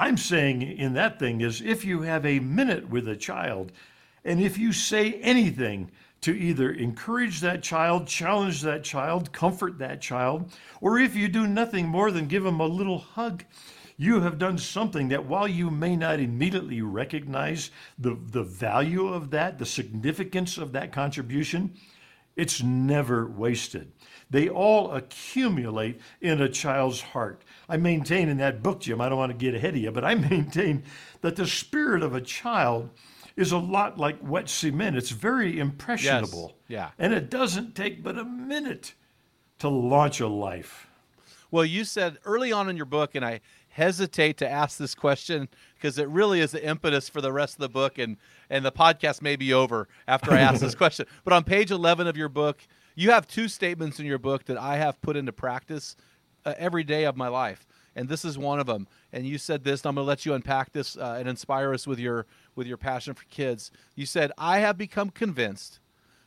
I'm 0.00 0.16
saying 0.16 0.62
in 0.62 0.94
that 0.94 1.18
thing 1.18 1.42
is 1.42 1.60
if 1.60 1.84
you 1.84 2.00
have 2.00 2.24
a 2.24 2.40
minute 2.40 2.88
with 2.88 3.06
a 3.06 3.16
child, 3.16 3.70
and 4.24 4.40
if 4.40 4.56
you 4.56 4.72
say 4.72 5.12
anything 5.20 5.90
to 6.22 6.32
either 6.32 6.72
encourage 6.72 7.40
that 7.40 7.62
child, 7.62 8.06
challenge 8.06 8.62
that 8.62 8.82
child, 8.82 9.30
comfort 9.30 9.76
that 9.78 10.00
child, 10.00 10.52
or 10.80 10.98
if 10.98 11.14
you 11.14 11.28
do 11.28 11.46
nothing 11.46 11.86
more 11.86 12.10
than 12.10 12.28
give 12.28 12.44
them 12.44 12.60
a 12.60 12.66
little 12.66 12.98
hug, 12.98 13.44
you 13.98 14.22
have 14.22 14.38
done 14.38 14.56
something 14.56 15.08
that 15.08 15.26
while 15.26 15.46
you 15.46 15.70
may 15.70 15.96
not 15.96 16.18
immediately 16.18 16.80
recognize 16.80 17.70
the, 17.98 18.16
the 18.30 18.42
value 18.42 19.06
of 19.06 19.30
that, 19.32 19.58
the 19.58 19.66
significance 19.66 20.56
of 20.56 20.72
that 20.72 20.92
contribution, 20.92 21.74
it's 22.36 22.62
never 22.62 23.26
wasted. 23.26 23.92
They 24.30 24.48
all 24.48 24.92
accumulate 24.92 26.00
in 26.22 26.40
a 26.40 26.48
child's 26.48 27.02
heart. 27.02 27.42
I 27.70 27.76
maintain 27.76 28.28
in 28.28 28.38
that 28.38 28.62
book, 28.62 28.80
Jim, 28.80 29.00
I 29.00 29.08
don't 29.08 29.16
want 29.16 29.30
to 29.30 29.38
get 29.38 29.54
ahead 29.54 29.74
of 29.74 29.80
you, 29.80 29.92
but 29.92 30.04
I 30.04 30.14
maintain 30.30 30.82
that 31.20 31.36
the 31.36 31.46
spirit 31.46 32.02
of 32.02 32.14
a 32.14 32.20
child 32.20 32.90
is 33.36 33.52
a 33.52 33.58
lot 33.58 33.96
like 33.96 34.18
wet 34.20 34.48
cement. 34.48 34.96
It's 34.96 35.10
very 35.10 35.58
impressionable. 35.58 36.56
Yeah. 36.66 36.90
And 36.98 37.14
it 37.14 37.30
doesn't 37.30 37.76
take 37.76 38.02
but 38.02 38.18
a 38.18 38.24
minute 38.24 38.94
to 39.60 39.68
launch 39.68 40.18
a 40.20 40.26
life. 40.26 40.88
Well, 41.52 41.64
you 41.64 41.84
said 41.84 42.18
early 42.24 42.52
on 42.52 42.68
in 42.68 42.76
your 42.76 42.86
book, 42.86 43.14
and 43.14 43.24
I 43.24 43.40
hesitate 43.70 44.36
to 44.38 44.48
ask 44.48 44.78
this 44.78 44.94
question 44.94 45.48
because 45.74 45.96
it 45.98 46.08
really 46.08 46.40
is 46.40 46.50
the 46.50 46.64
impetus 46.64 47.08
for 47.08 47.20
the 47.20 47.32
rest 47.32 47.54
of 47.54 47.60
the 47.60 47.68
book, 47.68 47.98
and 47.98 48.16
and 48.48 48.64
the 48.64 48.72
podcast 48.72 49.22
may 49.22 49.36
be 49.36 49.52
over 49.52 49.88
after 50.06 50.32
I 50.32 50.40
ask 50.40 50.60
this 50.60 50.74
question. 50.76 51.06
But 51.24 51.32
on 51.32 51.44
page 51.44 51.70
eleven 51.70 52.06
of 52.06 52.16
your 52.16 52.28
book, 52.28 52.66
you 52.94 53.10
have 53.10 53.26
two 53.26 53.48
statements 53.48 53.98
in 53.98 54.06
your 54.06 54.18
book 54.18 54.44
that 54.44 54.58
I 54.58 54.76
have 54.76 55.00
put 55.02 55.16
into 55.16 55.32
practice 55.32 55.96
uh, 56.44 56.54
every 56.58 56.84
day 56.84 57.04
of 57.04 57.16
my 57.16 57.28
life, 57.28 57.66
and 57.94 58.08
this 58.08 58.24
is 58.24 58.38
one 58.38 58.60
of 58.60 58.66
them. 58.66 58.86
And 59.12 59.26
you 59.26 59.38
said 59.38 59.64
this. 59.64 59.82
And 59.82 59.88
I'm 59.90 59.94
going 59.94 60.04
to 60.04 60.08
let 60.08 60.24
you 60.24 60.34
unpack 60.34 60.72
this 60.72 60.96
uh, 60.96 61.16
and 61.18 61.28
inspire 61.28 61.72
us 61.74 61.86
with 61.86 61.98
your 61.98 62.26
with 62.54 62.66
your 62.66 62.76
passion 62.76 63.14
for 63.14 63.24
kids. 63.24 63.70
You 63.94 64.06
said, 64.06 64.32
"I 64.38 64.58
have 64.58 64.78
become 64.78 65.10
convinced 65.10 65.80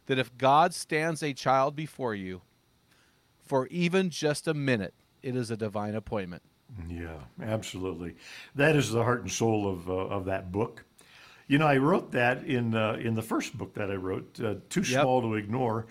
that 0.06 0.20
if 0.20 0.38
God 0.38 0.74
stands 0.74 1.24
a 1.24 1.34
child 1.34 1.76
before 1.76 2.16
you." 2.16 2.42
For 3.46 3.68
even 3.68 4.10
just 4.10 4.48
a 4.48 4.54
minute, 4.54 4.94
it 5.22 5.36
is 5.36 5.52
a 5.52 5.58
divine 5.58 5.96
appointment. 5.96 6.44
Yeah, 6.88 7.18
absolutely. 7.42 8.16
That 8.56 8.76
is 8.76 8.90
the 8.92 9.04
heart 9.04 9.22
and 9.22 9.32
soul 9.32 9.70
of 9.70 9.90
uh, 9.90 9.94
of 9.94 10.26
that 10.26 10.52
book. 10.52 10.86
You 11.48 11.58
know, 11.58 11.68
I 11.68 11.78
wrote 11.78 12.12
that 12.14 12.46
in 12.46 12.74
uh, 12.74 12.94
in 12.94 13.16
the 13.16 13.22
first 13.22 13.58
book 13.58 13.74
that 13.74 13.92
I 13.92 13.96
wrote, 13.96 14.40
uh, 14.40 14.56
"Too 14.70 14.82
Yep. 14.82 15.02
Small 15.02 15.22
to 15.22 15.36
Ignore." 15.36 15.88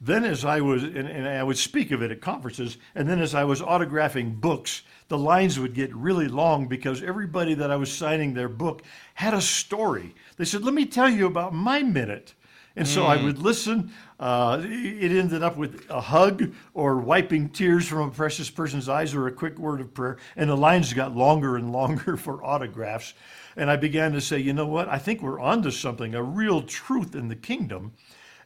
Then, 0.00 0.24
as 0.24 0.44
I 0.46 0.60
was, 0.62 0.82
and, 0.82 0.96
and 0.96 1.28
I 1.28 1.42
would 1.42 1.58
speak 1.58 1.90
of 1.90 2.02
it 2.02 2.10
at 2.10 2.22
conferences, 2.22 2.78
and 2.94 3.06
then 3.08 3.20
as 3.20 3.34
I 3.34 3.44
was 3.44 3.60
autographing 3.60 4.40
books, 4.40 4.82
the 5.08 5.18
lines 5.18 5.58
would 5.58 5.74
get 5.74 5.94
really 5.94 6.28
long 6.28 6.68
because 6.68 7.02
everybody 7.02 7.52
that 7.54 7.70
I 7.70 7.76
was 7.76 7.92
signing 7.92 8.32
their 8.32 8.48
book 8.48 8.82
had 9.14 9.34
a 9.34 9.42
story. 9.42 10.14
They 10.38 10.46
said, 10.46 10.64
"Let 10.64 10.72
me 10.72 10.86
tell 10.86 11.10
you 11.10 11.26
about 11.26 11.52
my 11.52 11.82
minute." 11.82 12.34
And 12.76 12.86
so 12.86 13.04
I 13.04 13.22
would 13.22 13.38
listen. 13.38 13.92
Uh, 14.18 14.60
it 14.62 15.10
ended 15.10 15.42
up 15.42 15.56
with 15.56 15.84
a 15.90 16.00
hug 16.00 16.52
or 16.72 16.98
wiping 16.98 17.48
tears 17.50 17.86
from 17.86 18.08
a 18.08 18.10
precious 18.10 18.48
person's 18.48 18.88
eyes 18.88 19.12
or 19.12 19.26
a 19.26 19.32
quick 19.32 19.58
word 19.58 19.80
of 19.80 19.92
prayer. 19.92 20.18
And 20.36 20.48
the 20.48 20.56
lines 20.56 20.92
got 20.92 21.16
longer 21.16 21.56
and 21.56 21.72
longer 21.72 22.16
for 22.18 22.42
autographs. 22.44 23.14
And 23.56 23.70
I 23.70 23.76
began 23.76 24.12
to 24.12 24.20
say, 24.20 24.38
you 24.38 24.52
know 24.52 24.66
what? 24.66 24.88
I 24.88 24.98
think 24.98 25.20
we're 25.20 25.40
onto 25.40 25.70
something, 25.70 26.14
a 26.14 26.22
real 26.22 26.62
truth 26.62 27.14
in 27.14 27.28
the 27.28 27.36
kingdom. 27.36 27.92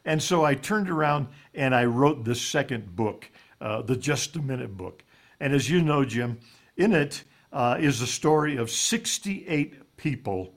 And 0.05 0.21
so 0.21 0.45
I 0.45 0.55
turned 0.55 0.89
around 0.89 1.27
and 1.53 1.73
I 1.73 1.85
wrote 1.85 2.23
this 2.23 2.41
second 2.41 2.95
book, 2.95 3.29
uh, 3.59 3.81
the 3.81 3.95
Just 3.95 4.35
a 4.35 4.41
Minute 4.41 4.77
book. 4.77 5.03
And 5.39 5.53
as 5.53 5.69
you 5.69 5.81
know, 5.81 6.05
Jim, 6.05 6.39
in 6.77 6.93
it 6.93 7.23
uh, 7.51 7.77
is 7.79 7.99
the 7.99 8.07
story 8.07 8.55
of 8.55 8.69
68 8.69 9.97
people 9.97 10.53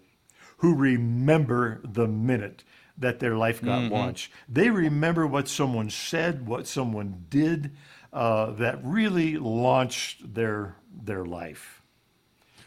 who 0.59 0.75
remember 0.75 1.81
the 1.85 2.07
minute 2.07 2.65
that 2.99 3.21
their 3.21 3.37
life 3.37 3.63
got 3.63 3.91
launched. 3.93 4.33
They 4.49 4.71
remember 4.71 5.27
what 5.27 5.49
someone 5.49 5.89
said, 5.89 6.47
what 6.47 6.67
someone 6.67 7.27
did 7.31 7.77
uh, 8.13 8.53
that 8.53 8.81
really 8.83 9.37
launched 9.37 10.35
their 10.35 10.77
their 10.93 11.25
life. 11.25 11.83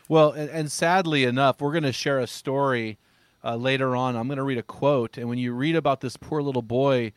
Well, 0.07 0.31
and, 0.31 0.49
and 0.49 0.71
sadly 0.71 1.25
enough, 1.25 1.59
we're 1.61 1.71
going 1.71 1.83
to 1.83 1.91
share 1.91 2.19
a 2.19 2.27
story 2.27 2.97
uh, 3.43 3.55
later 3.55 3.95
on. 3.95 4.15
I'm 4.15 4.27
going 4.27 4.37
to 4.37 4.43
read 4.43 4.57
a 4.57 4.63
quote, 4.63 5.17
and 5.17 5.27
when 5.29 5.37
you 5.37 5.53
read 5.53 5.75
about 5.75 6.01
this 6.01 6.17
poor 6.17 6.41
little 6.41 6.61
boy, 6.61 7.13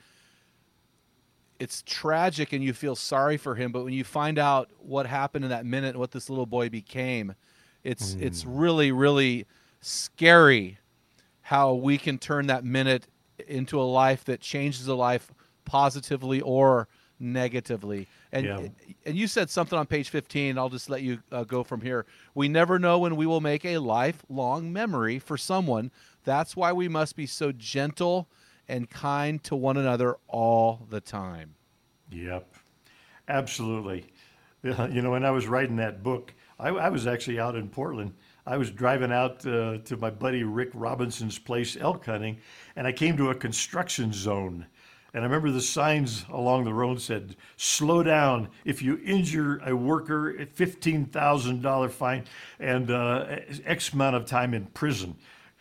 it's 1.58 1.82
tragic 1.87 2.52
and 2.52 2.62
you 2.62 2.72
feel 2.72 2.96
sorry 2.96 3.37
for 3.37 3.54
him, 3.54 3.72
but 3.72 3.84
when 3.84 3.94
you 3.94 4.04
find 4.04 4.38
out 4.38 4.70
what 4.78 5.06
happened 5.06 5.44
in 5.44 5.50
that 5.50 5.64
minute, 5.64 5.96
what 5.96 6.10
this 6.10 6.28
little 6.28 6.46
boy 6.46 6.68
became, 6.68 7.34
it's 7.84 8.14
it's 8.14 8.44
really 8.44 8.90
really 8.92 9.46
scary 9.80 10.78
how 11.42 11.74
we 11.74 11.98
can 11.98 12.18
turn 12.18 12.46
that 12.46 12.64
minute 12.64 13.06
into 13.46 13.78
a 13.78 13.82
life 13.82 14.24
that 14.24 14.40
changes 14.40 14.88
a 14.88 14.94
life 14.94 15.30
positively 15.64 16.40
or 16.40 16.88
negatively. 17.20 18.08
And 18.32 18.46
Yeah. 18.46 18.68
and 19.06 19.16
you 19.16 19.26
said 19.26 19.50
something 19.50 19.78
on 19.78 19.87
page 19.87 20.08
15. 20.08 20.58
I'll 20.58 20.68
just 20.70 20.90
let 20.90 21.02
you 21.02 21.22
uh, 21.30 21.44
go 21.44 21.62
from 21.62 21.82
here. 21.82 22.06
We 22.34 22.48
never 22.48 22.78
know 22.78 22.98
when 22.98 23.16
we 23.16 23.26
will 23.26 23.40
make 23.40 23.64
a 23.64 23.78
lifelong 23.78 24.72
memory 24.72 25.18
for 25.18 25.37
someone. 25.37 25.90
That's 26.24 26.56
why 26.56 26.72
we 26.72 26.88
must 26.88 27.16
be 27.16 27.26
so 27.26 27.52
gentle 27.52 28.28
and 28.66 28.88
kind 28.88 29.42
to 29.44 29.54
one 29.54 29.76
another 29.76 30.16
all 30.26 30.87
the 30.90 31.00
time. 31.00 31.54
Yep, 32.10 32.54
absolutely. 33.28 34.06
You 34.62 35.02
know, 35.02 35.10
when 35.10 35.26
I 35.26 35.30
was 35.30 35.46
writing 35.46 35.76
that 35.76 36.02
book, 36.02 36.32
I, 36.58 36.68
I 36.68 36.88
was 36.88 37.06
actually 37.06 37.38
out 37.38 37.54
in 37.54 37.68
Portland. 37.68 38.14
I 38.46 38.56
was 38.56 38.70
driving 38.70 39.12
out 39.12 39.46
uh, 39.46 39.78
to 39.84 39.96
my 39.98 40.08
buddy 40.08 40.42
Rick 40.42 40.70
Robinson's 40.72 41.38
place 41.38 41.76
elk 41.78 42.06
hunting, 42.06 42.38
and 42.76 42.87
I 42.87 42.92
came 42.92 43.16
to 43.18 43.30
a 43.30 43.34
construction 43.34 44.12
zone. 44.12 44.66
And 45.12 45.22
I 45.22 45.26
remember 45.26 45.50
the 45.50 45.60
signs 45.60 46.24
along 46.30 46.64
the 46.64 46.74
road 46.74 47.00
said, 47.00 47.37
"Slow 47.56 48.02
down! 48.02 48.48
If 48.64 48.82
you 48.82 49.00
injure 49.04 49.60
a 49.64 49.76
worker, 49.76 50.34
fifteen 50.46 51.06
thousand 51.06 51.62
dollar 51.62 51.88
fine 51.88 52.24
and 52.58 52.90
uh, 52.90 53.37
X 53.64 53.92
amount 53.92 54.16
of 54.16 54.26
time 54.26 54.54
in 54.54 54.66
prison." 54.66 55.16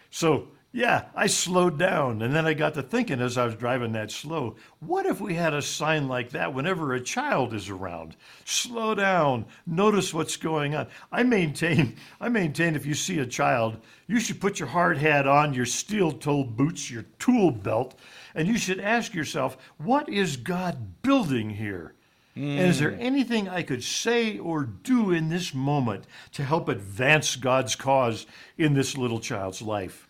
So 0.10 0.48
yeah, 0.76 1.06
I 1.16 1.28
slowed 1.28 1.78
down, 1.78 2.24
and 2.24 2.36
then 2.36 2.48
I 2.48 2.56
got 2.56 2.74
to 2.74 2.82
thinking 2.82 3.22
as 3.22 3.38
I 3.38 3.46
was 3.46 3.54
driving 3.54 3.92
that 3.92 4.10
slow, 4.10 4.56
what 4.80 5.06
if 5.06 5.22
we 5.22 5.36
had 5.36 5.54
a 5.54 5.62
sign 5.62 6.08
like 6.08 6.32
that 6.32 6.56
whenever 6.56 6.94
a 6.94 7.00
child 7.00 7.54
is 7.54 7.70
around? 7.70 8.16
Slow 8.44 8.96
down, 8.96 9.46
notice 9.68 10.16
what's 10.16 10.36
going 10.36 10.74
on. 10.74 10.88
I 11.12 11.22
maintain, 11.22 11.98
I 12.20 12.30
maintain, 12.30 12.76
if 12.76 12.88
you 12.88 12.96
see 12.96 13.20
a 13.20 13.26
child, 13.28 13.78
you 14.08 14.20
should 14.20 14.42
put 14.42 14.60
your 14.60 14.68
hard 14.68 14.98
hat 14.98 15.28
on, 15.28 15.54
your 15.54 15.68
steel-toed 15.68 16.58
boots, 16.58 16.90
your 16.90 17.06
tool 17.20 17.52
belt, 17.52 17.94
and 18.34 18.48
you 18.48 18.58
should 18.58 18.80
ask 18.80 19.14
yourself, 19.14 19.58
what 19.78 20.10
is 20.10 20.38
God 20.38 21.04
building 21.04 21.52
here? 21.52 21.94
And 22.36 22.62
is 22.62 22.80
there 22.80 22.94
hmm. 22.94 23.00
anything 23.00 23.48
I 23.48 23.62
could 23.62 23.84
say 23.84 24.40
or 24.40 24.64
do 24.64 25.12
in 25.12 25.30
this 25.30 25.54
moment 25.54 26.06
to 26.32 26.44
help 26.44 26.68
advance 26.68 27.36
God's 27.36 27.76
cause 27.76 28.26
in 28.58 28.74
this 28.74 28.98
little 28.98 29.20
child's 29.20 29.62
life? 29.62 30.10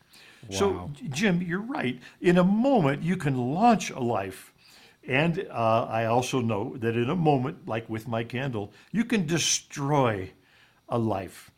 So, 0.50 0.92
Jim, 1.10 1.42
you're 1.42 1.62
right. 1.62 2.00
In 2.22 2.38
a 2.38 2.44
moment, 2.44 3.04
you 3.04 3.18
can 3.18 3.38
launch 3.38 3.90
a 3.90 4.00
life. 4.00 4.54
And 5.08 5.48
uh, 5.52 5.84
I 5.90 6.06
also 6.06 6.40
know 6.40 6.78
that 6.78 6.96
in 6.96 7.10
a 7.10 7.16
moment, 7.16 7.68
like 7.68 7.90
with 7.90 8.08
my 8.08 8.24
candle, 8.24 8.72
you 8.92 9.04
can 9.04 9.26
destroy 9.26 10.32
a 10.88 10.98
life. 10.98 11.52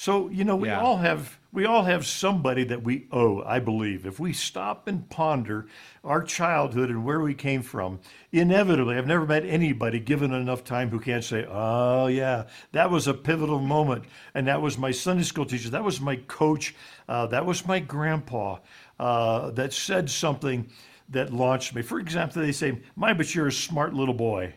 So 0.00 0.28
you 0.28 0.44
know 0.44 0.54
we 0.54 0.68
Yeah. 0.68 0.80
all 0.80 0.98
have 0.98 1.40
we 1.50 1.64
all 1.64 1.82
have 1.82 2.06
somebody 2.06 2.62
that 2.62 2.84
we 2.84 3.08
owe. 3.10 3.42
I 3.42 3.58
believe 3.58 4.06
if 4.06 4.20
we 4.20 4.32
stop 4.32 4.86
and 4.86 5.10
ponder 5.10 5.66
our 6.04 6.22
childhood 6.22 6.88
and 6.88 7.04
where 7.04 7.18
we 7.18 7.34
came 7.34 7.62
from, 7.62 7.98
inevitably, 8.30 8.94
I've 8.96 9.08
never 9.08 9.26
met 9.26 9.44
anybody 9.44 9.98
given 9.98 10.32
enough 10.32 10.62
time 10.62 10.90
who 10.90 11.00
can't 11.00 11.24
say, 11.24 11.44
"Oh 11.50 12.06
yeah, 12.06 12.44
that 12.70 12.92
was 12.92 13.08
a 13.08 13.12
pivotal 13.14 13.58
moment," 13.58 14.04
and 14.34 14.46
that 14.46 14.62
was 14.62 14.78
my 14.78 14.92
Sunday 14.92 15.24
school 15.24 15.44
teacher, 15.46 15.68
that 15.70 15.82
was 15.82 16.00
my 16.00 16.14
coach, 16.28 16.76
uh, 17.08 17.26
that 17.26 17.44
was 17.44 17.66
my 17.66 17.80
grandpa 17.80 18.58
uh, 19.00 19.50
that 19.50 19.72
said 19.72 20.08
something 20.08 20.68
that 21.08 21.32
launched 21.32 21.74
me. 21.74 21.82
For 21.82 21.98
example, 21.98 22.40
they 22.40 22.52
say, 22.52 22.78
"My, 22.94 23.12
but 23.14 23.34
you're 23.34 23.48
a 23.48 23.52
smart 23.52 23.94
little 23.94 24.14
boy." 24.14 24.54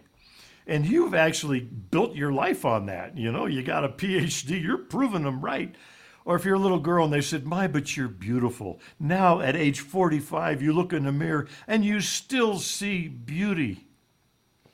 And 0.67 0.85
you've 0.85 1.13
actually 1.13 1.59
built 1.59 2.15
your 2.15 2.31
life 2.31 2.65
on 2.65 2.85
that. 2.85 3.17
You 3.17 3.31
know, 3.31 3.45
you 3.45 3.63
got 3.63 3.83
a 3.83 3.89
PhD, 3.89 4.61
you're 4.61 4.77
proving 4.77 5.23
them 5.23 5.41
right. 5.41 5.75
Or 6.23 6.35
if 6.35 6.45
you're 6.45 6.55
a 6.55 6.59
little 6.59 6.79
girl 6.79 7.05
and 7.05 7.13
they 7.13 7.21
said, 7.21 7.45
My, 7.45 7.67
but 7.67 7.97
you're 7.97 8.07
beautiful. 8.07 8.79
Now 8.99 9.41
at 9.41 9.55
age 9.55 9.79
45, 9.79 10.61
you 10.61 10.73
look 10.73 10.93
in 10.93 11.03
the 11.03 11.11
mirror 11.11 11.47
and 11.67 11.83
you 11.83 11.99
still 11.99 12.59
see 12.59 13.07
beauty 13.07 13.87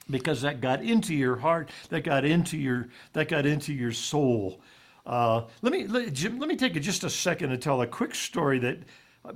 because 0.10 0.42
that 0.42 0.62
got 0.62 0.84
into 0.84 1.14
your 1.14 1.38
heart, 1.38 1.70
that 1.90 2.04
got 2.04 2.26
into 2.26 2.58
your, 2.58 2.90
that 3.14 3.30
got 3.30 3.46
into 3.46 3.74
your 3.74 3.92
soul. 3.92 4.62
Uh, 5.06 5.44
let 5.62 5.72
me, 5.72 5.88
let, 5.88 6.14
Jim, 6.14 6.40
let 6.40 6.50
me 6.50 6.56
take 6.56 6.74
just 6.82 7.04
a 7.04 7.10
second 7.10 7.50
to 7.50 7.58
tell 7.58 7.82
a 7.82 7.88
quick 7.88 8.14
story 8.14 8.60
that 8.60 8.80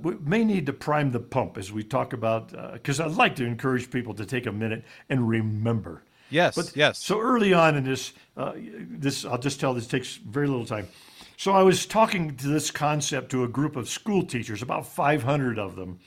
we 0.00 0.14
may 0.16 0.44
need 0.44 0.66
to 0.66 0.72
prime 0.72 1.10
the 1.10 1.20
pump 1.20 1.58
as 1.58 1.72
we 1.72 1.82
talk 1.82 2.12
about, 2.12 2.52
because 2.72 3.00
I'd 3.00 3.12
like 3.12 3.36
to 3.36 3.44
encourage 3.44 3.90
people 3.90 4.14
to 4.14 4.24
take 4.24 4.46
a 4.46 4.52
minute 4.52 4.84
and 5.08 5.28
remember. 5.28 6.04
Yes, 6.32 6.56
But 6.56 6.74
yes. 6.74 6.98
So 6.98 7.20
early 7.20 7.52
on 7.52 7.76
in 7.76 7.84
this, 7.84 8.12
uh, 8.36 8.52
this 8.56 9.24
I'll 9.24 9.38
just 9.38 9.60
tell 9.60 9.74
this 9.74 9.86
takes 9.86 10.16
very 10.16 10.46
little 10.46 10.64
time. 10.64 10.88
So 11.36 11.52
I 11.52 11.62
was 11.62 11.86
talking 11.86 12.36
to 12.36 12.48
this 12.48 12.70
concept 12.70 13.30
to 13.32 13.44
a 13.44 13.48
group 13.48 13.76
of 13.76 13.88
school 13.88 14.24
teachers, 14.24 14.62
about 14.62 14.86
500 14.86 15.58
of 15.58 15.76
them, 15.76 16.00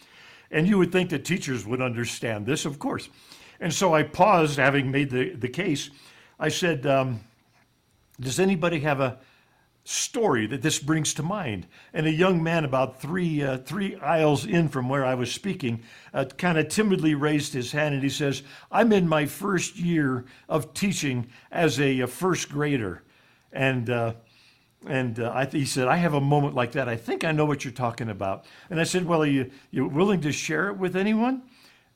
and 0.50 0.68
you 0.68 0.78
would 0.78 0.92
think 0.92 1.10
that 1.12 1.26
teachers 1.26 1.66
would 1.66 1.82
understand 1.82 2.46
this, 2.46 2.66
of 2.66 2.80
course. 2.80 3.10
And 3.60 3.74
so 3.74 3.94
I 3.94 4.04
paused, 4.04 4.58
having 4.58 4.90
made 4.90 5.10
the 5.10 5.36
the 5.36 5.50
case. 5.50 5.92
I 6.40 6.50
said, 6.50 6.86
um, 6.86 7.22
"Does 8.20 8.40
anybody 8.40 8.80
have 8.80 9.00
a 9.00 9.20
story 9.86 10.46
that 10.48 10.62
this 10.62 10.80
brings 10.80 11.14
to 11.14 11.24
mind?" 11.24 11.68
And 11.94 12.06
a 12.06 12.12
young 12.12 12.44
man, 12.44 12.66
about 12.66 13.00
three 13.02 13.42
uh, 13.42 13.60
three 13.60 13.96
aisles 13.96 14.46
in 14.46 14.68
from 14.68 14.90
where 14.90 15.06
I 15.06 15.16
was 15.16 15.32
speaking, 15.32 15.82
uh, 16.14 16.26
kind 16.26 16.58
of 16.58 16.68
timidly 16.68 17.16
raised 17.16 17.54
his 17.54 17.72
hand 17.72 17.96
and 17.96 18.04
he 18.04 18.10
says, 18.10 18.44
"I'm 18.72 18.92
in 18.92 19.08
my 19.08 19.26
first 19.26 19.78
year 19.78 20.26
of 20.50 20.74
teaching 20.74 21.28
as 21.52 21.80
a, 21.80 22.02
a 22.02 22.08
first 22.08 22.50
grader," 22.50 23.04
and. 23.54 23.90
Uh, 23.90 24.14
and 24.88 25.20
uh, 25.20 25.32
I, 25.34 25.46
he 25.46 25.66
said, 25.66 25.88
I 25.88 25.96
have 25.96 26.14
a 26.14 26.22
moment 26.22 26.54
like 26.54 26.74
that. 26.74 26.88
I 26.88 26.96
think 26.96 27.24
I 27.24 27.32
know 27.32 27.46
what 27.46 27.66
you're 27.66 27.74
talking 27.74 28.10
about. 28.10 28.46
And 28.70 28.80
I 28.80 28.84
said, 28.84 29.06
Well, 29.06 29.24
are 29.24 29.28
you, 29.28 29.50
you 29.72 29.88
willing 29.88 30.22
to 30.22 30.32
share 30.32 30.68
it 30.70 30.78
with 30.78 30.96
anyone? 30.96 31.42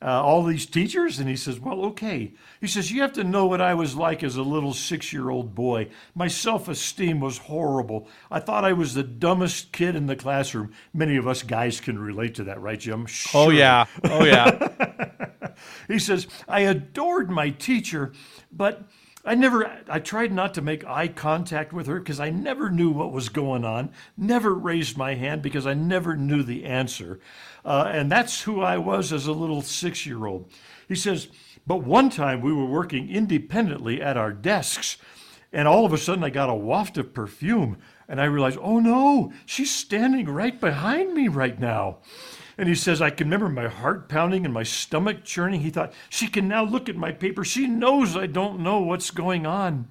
Uh, 0.02 0.22
all 0.22 0.42
these 0.44 0.64
teachers? 0.64 1.18
And 1.18 1.28
he 1.28 1.36
says, 1.36 1.60
Well, 1.60 1.84
okay. 1.86 2.32
He 2.60 2.66
says, 2.66 2.90
You 2.90 3.02
have 3.02 3.12
to 3.14 3.24
know 3.24 3.46
what 3.46 3.60
I 3.60 3.74
was 3.74 3.94
like 3.94 4.22
as 4.22 4.36
a 4.36 4.42
little 4.42 4.72
six 4.72 5.12
year 5.12 5.30
old 5.30 5.54
boy. 5.54 5.88
My 6.14 6.28
self 6.28 6.68
esteem 6.68 7.20
was 7.20 7.38
horrible. 7.38 8.08
I 8.30 8.40
thought 8.40 8.64
I 8.64 8.72
was 8.72 8.94
the 8.94 9.02
dumbest 9.02 9.72
kid 9.72 9.96
in 9.96 10.06
the 10.06 10.16
classroom. 10.16 10.72
Many 10.94 11.16
of 11.16 11.28
us 11.28 11.42
guys 11.42 11.80
can 11.80 11.98
relate 11.98 12.34
to 12.36 12.44
that, 12.44 12.60
right, 12.60 12.80
Jim? 12.80 13.06
Oh 13.34 13.50
yeah. 13.50 13.86
Oh 14.04 14.24
yeah. 14.24 14.68
He 15.88 15.98
says, 15.98 16.26
I 16.48 16.60
adored 16.60 17.30
my 17.30 17.50
teacher, 17.50 18.12
but 18.52 18.82
I 19.24 19.34
never, 19.34 19.70
I 19.88 19.98
tried 19.98 20.32
not 20.32 20.54
to 20.54 20.62
make 20.62 20.84
eye 20.86 21.08
contact 21.08 21.72
with 21.74 21.86
her 21.86 21.98
because 21.98 22.20
I 22.20 22.30
never 22.30 22.70
knew 22.70 22.90
what 22.90 23.12
was 23.12 23.28
going 23.28 23.64
on, 23.64 23.90
never 24.16 24.54
raised 24.54 24.96
my 24.96 25.14
hand 25.14 25.42
because 25.42 25.66
I 25.66 25.74
never 25.74 26.16
knew 26.16 26.42
the 26.42 26.64
answer. 26.64 27.20
Uh, 27.62 27.90
and 27.92 28.10
that's 28.10 28.42
who 28.42 28.62
I 28.62 28.78
was 28.78 29.12
as 29.12 29.26
a 29.26 29.32
little 29.32 29.60
six 29.60 30.06
year 30.06 30.24
old. 30.24 30.50
He 30.88 30.94
says, 30.94 31.28
but 31.66 31.84
one 31.84 32.08
time 32.08 32.40
we 32.40 32.52
were 32.52 32.64
working 32.64 33.10
independently 33.10 34.00
at 34.00 34.16
our 34.16 34.32
desks, 34.32 34.96
and 35.52 35.68
all 35.68 35.84
of 35.84 35.92
a 35.92 35.98
sudden 35.98 36.24
I 36.24 36.30
got 36.30 36.48
a 36.48 36.54
waft 36.54 36.96
of 36.96 37.12
perfume, 37.12 37.76
and 38.08 38.20
I 38.20 38.24
realized, 38.24 38.58
oh 38.60 38.80
no, 38.80 39.32
she's 39.44 39.70
standing 39.70 40.26
right 40.26 40.58
behind 40.58 41.12
me 41.12 41.28
right 41.28 41.60
now. 41.60 41.98
And 42.60 42.68
he 42.68 42.74
says, 42.74 43.00
I 43.00 43.08
can 43.08 43.28
remember 43.28 43.48
my 43.48 43.68
heart 43.68 44.10
pounding 44.10 44.44
and 44.44 44.52
my 44.52 44.64
stomach 44.64 45.24
churning. 45.24 45.62
He 45.62 45.70
thought, 45.70 45.94
she 46.10 46.28
can 46.28 46.46
now 46.46 46.62
look 46.62 46.90
at 46.90 46.94
my 46.94 47.10
paper. 47.10 47.42
She 47.42 47.66
knows 47.66 48.18
I 48.18 48.26
don't 48.26 48.60
know 48.60 48.80
what's 48.80 49.10
going 49.10 49.46
on. 49.46 49.88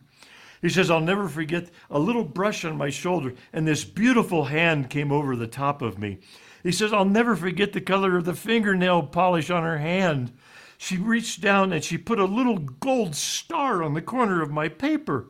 He 0.62 0.70
says, 0.70 0.92
I'll 0.92 1.00
never 1.00 1.28
forget 1.28 1.72
a 1.90 1.98
little 1.98 2.24
brush 2.24 2.64
on 2.64 2.78
my 2.78 2.92
shoulder, 2.92 3.34
and 3.52 3.68
this 3.68 3.84
beautiful 3.84 4.46
hand 4.46 4.92
came 4.92 5.12
over 5.12 5.36
the 5.36 5.48
top 5.48 5.82
of 5.82 5.98
me. 5.98 6.20
He 6.62 6.72
says, 6.72 6.94
I'll 6.94 7.06
never 7.06 7.36
forget 7.36 7.74
the 7.74 7.82
color 7.82 8.18
of 8.18 8.26
the 8.26 8.36
fingernail 8.36 9.08
polish 9.08 9.50
on 9.50 9.64
her 9.64 9.80
hand. 9.80 10.32
She 10.78 10.98
reached 10.98 11.42
down 11.42 11.74
and 11.74 11.84
she 11.84 11.98
put 11.98 12.20
a 12.20 12.26
little 12.26 12.60
gold 12.60 13.16
star 13.16 13.82
on 13.82 13.96
the 13.96 14.02
corner 14.04 14.44
of 14.44 14.52
my 14.52 14.70
paper. 14.70 15.26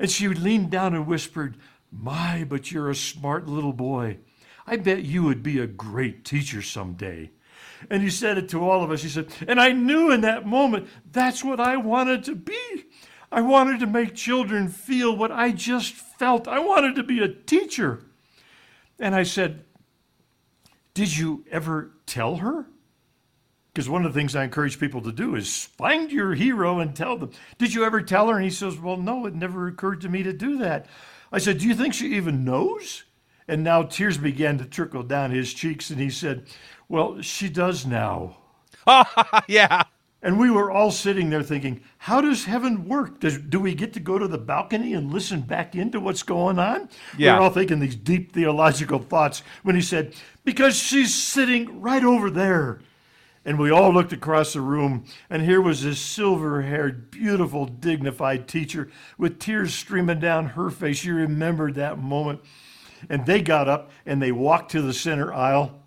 And 0.00 0.10
she 0.10 0.26
leaned 0.26 0.72
down 0.72 0.96
and 0.96 1.06
whispered, 1.06 1.58
My, 1.92 2.42
but 2.42 2.72
you're 2.72 2.90
a 2.90 2.96
smart 2.96 3.46
little 3.46 3.72
boy. 3.72 4.18
I 4.66 4.76
bet 4.76 5.04
you 5.04 5.22
would 5.24 5.42
be 5.42 5.58
a 5.58 5.66
great 5.66 6.24
teacher 6.24 6.62
someday. 6.62 7.30
And 7.90 8.02
he 8.02 8.10
said 8.10 8.38
it 8.38 8.48
to 8.50 8.68
all 8.68 8.82
of 8.82 8.90
us. 8.90 9.02
He 9.02 9.08
said, 9.08 9.28
and 9.48 9.60
I 9.60 9.72
knew 9.72 10.10
in 10.10 10.20
that 10.20 10.46
moment 10.46 10.88
that's 11.10 11.42
what 11.42 11.60
I 11.60 11.76
wanted 11.76 12.24
to 12.24 12.34
be. 12.34 12.84
I 13.32 13.40
wanted 13.40 13.80
to 13.80 13.86
make 13.86 14.14
children 14.14 14.68
feel 14.68 15.16
what 15.16 15.32
I 15.32 15.50
just 15.52 15.94
felt. 15.94 16.46
I 16.46 16.58
wanted 16.58 16.96
to 16.96 17.02
be 17.02 17.20
a 17.20 17.28
teacher. 17.28 18.04
And 18.98 19.14
I 19.14 19.22
said, 19.22 19.64
Did 20.94 21.16
you 21.16 21.44
ever 21.50 21.92
tell 22.06 22.36
her? 22.36 22.66
Because 23.72 23.88
one 23.88 24.04
of 24.04 24.12
the 24.12 24.20
things 24.20 24.36
I 24.36 24.44
encourage 24.44 24.78
people 24.78 25.00
to 25.00 25.12
do 25.12 25.34
is 25.34 25.64
find 25.64 26.12
your 26.12 26.34
hero 26.34 26.78
and 26.78 26.94
tell 26.94 27.16
them. 27.16 27.30
Did 27.56 27.72
you 27.72 27.84
ever 27.84 28.02
tell 28.02 28.28
her? 28.28 28.36
And 28.36 28.44
he 28.44 28.50
says, 28.50 28.78
Well, 28.78 28.98
no, 28.98 29.24
it 29.24 29.34
never 29.34 29.66
occurred 29.66 30.02
to 30.02 30.10
me 30.10 30.22
to 30.22 30.32
do 30.34 30.58
that. 30.58 30.86
I 31.32 31.38
said, 31.38 31.58
Do 31.58 31.66
you 31.66 31.74
think 31.74 31.94
she 31.94 32.14
even 32.14 32.44
knows? 32.44 33.04
And 33.48 33.64
now 33.64 33.82
tears 33.82 34.18
began 34.18 34.58
to 34.58 34.64
trickle 34.64 35.02
down 35.02 35.30
his 35.30 35.52
cheeks, 35.52 35.90
and 35.90 36.00
he 36.00 36.10
said, 36.10 36.46
Well, 36.88 37.20
she 37.20 37.48
does 37.48 37.84
now. 37.86 38.36
yeah. 39.48 39.84
And 40.24 40.38
we 40.38 40.50
were 40.52 40.70
all 40.70 40.92
sitting 40.92 41.30
there 41.30 41.42
thinking, 41.42 41.80
how 41.98 42.20
does 42.20 42.44
heaven 42.44 42.86
work? 42.86 43.18
Does, 43.18 43.38
do 43.38 43.58
we 43.58 43.74
get 43.74 43.92
to 43.94 44.00
go 44.00 44.18
to 44.18 44.28
the 44.28 44.38
balcony 44.38 44.94
and 44.94 45.12
listen 45.12 45.40
back 45.40 45.74
into 45.74 45.98
what's 45.98 46.22
going 46.22 46.60
on? 46.60 46.88
Yeah. 47.18 47.32
We 47.32 47.38
were 47.38 47.44
all 47.44 47.50
thinking 47.50 47.80
these 47.80 47.96
deep 47.96 48.32
theological 48.32 49.00
thoughts 49.00 49.42
when 49.64 49.74
he 49.74 49.82
said, 49.82 50.14
because 50.44 50.76
she's 50.76 51.12
sitting 51.12 51.80
right 51.80 52.04
over 52.04 52.30
there. 52.30 52.80
And 53.44 53.58
we 53.58 53.72
all 53.72 53.92
looked 53.92 54.12
across 54.12 54.52
the 54.52 54.60
room, 54.60 55.04
and 55.28 55.42
here 55.42 55.60
was 55.60 55.82
this 55.82 55.98
silver 55.98 56.62
haired, 56.62 57.10
beautiful, 57.10 57.66
dignified 57.66 58.46
teacher 58.46 58.88
with 59.18 59.40
tears 59.40 59.74
streaming 59.74 60.20
down 60.20 60.50
her 60.50 60.70
face. 60.70 60.98
She 60.98 61.10
remembered 61.10 61.74
that 61.74 61.98
moment. 61.98 62.40
And 63.08 63.26
they 63.26 63.42
got 63.42 63.68
up 63.68 63.90
and 64.06 64.22
they 64.22 64.32
walked 64.32 64.70
to 64.72 64.82
the 64.82 64.92
center 64.94 65.32
aisle. 65.32 65.80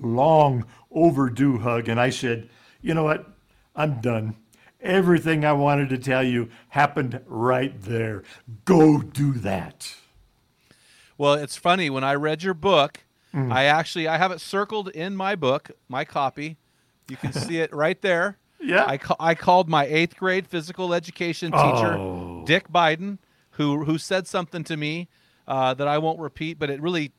Long 0.00 0.64
overdue 0.90 1.58
hug. 1.58 1.88
And 1.88 2.00
I 2.00 2.10
said, 2.10 2.48
You 2.82 2.94
know 2.94 3.04
what? 3.04 3.26
I'm 3.74 4.00
done. 4.00 4.36
Everything 4.80 5.44
I 5.44 5.52
wanted 5.52 5.88
to 5.90 5.98
tell 5.98 6.22
you 6.22 6.48
happened 6.68 7.20
right 7.26 7.74
there. 7.82 8.22
Go 8.64 9.00
do 9.00 9.32
that. 9.34 9.94
Well, 11.18 11.34
it's 11.34 11.56
funny 11.56 11.88
when 11.90 12.04
I 12.04 12.14
read 12.14 12.42
your 12.42 12.54
book, 12.54 13.00
Mm. 13.34 13.52
I 13.52 13.64
actually 13.64 14.08
I 14.08 14.16
have 14.16 14.30
it 14.32 14.40
circled 14.40 14.88
in 14.88 15.14
my 15.14 15.34
book, 15.34 15.70
my 15.90 16.06
copy. 16.06 16.56
You 17.10 17.18
can 17.18 17.34
see 17.34 17.58
it 17.58 17.74
right 17.74 18.00
there. 18.00 18.38
Yeah. 18.58 18.86
I, 18.86 18.96
ca- 18.96 19.16
I 19.20 19.34
called 19.34 19.68
my 19.68 19.84
eighth 19.84 20.16
grade 20.16 20.46
physical 20.46 20.94
education 20.94 21.52
teacher, 21.52 21.92
Oh. 21.98 22.42
Dick 22.46 22.72
Biden, 22.72 23.18
who 23.52 23.84
who 23.84 23.98
said 23.98 24.26
something 24.26 24.64
to 24.64 24.78
me 24.78 25.08
uh, 25.48 25.74
that 25.74 25.86
I 25.88 25.98
won't 25.98 26.18
repeat, 26.20 26.58
but 26.58 26.70
it 26.70 26.80
really, 26.80 27.12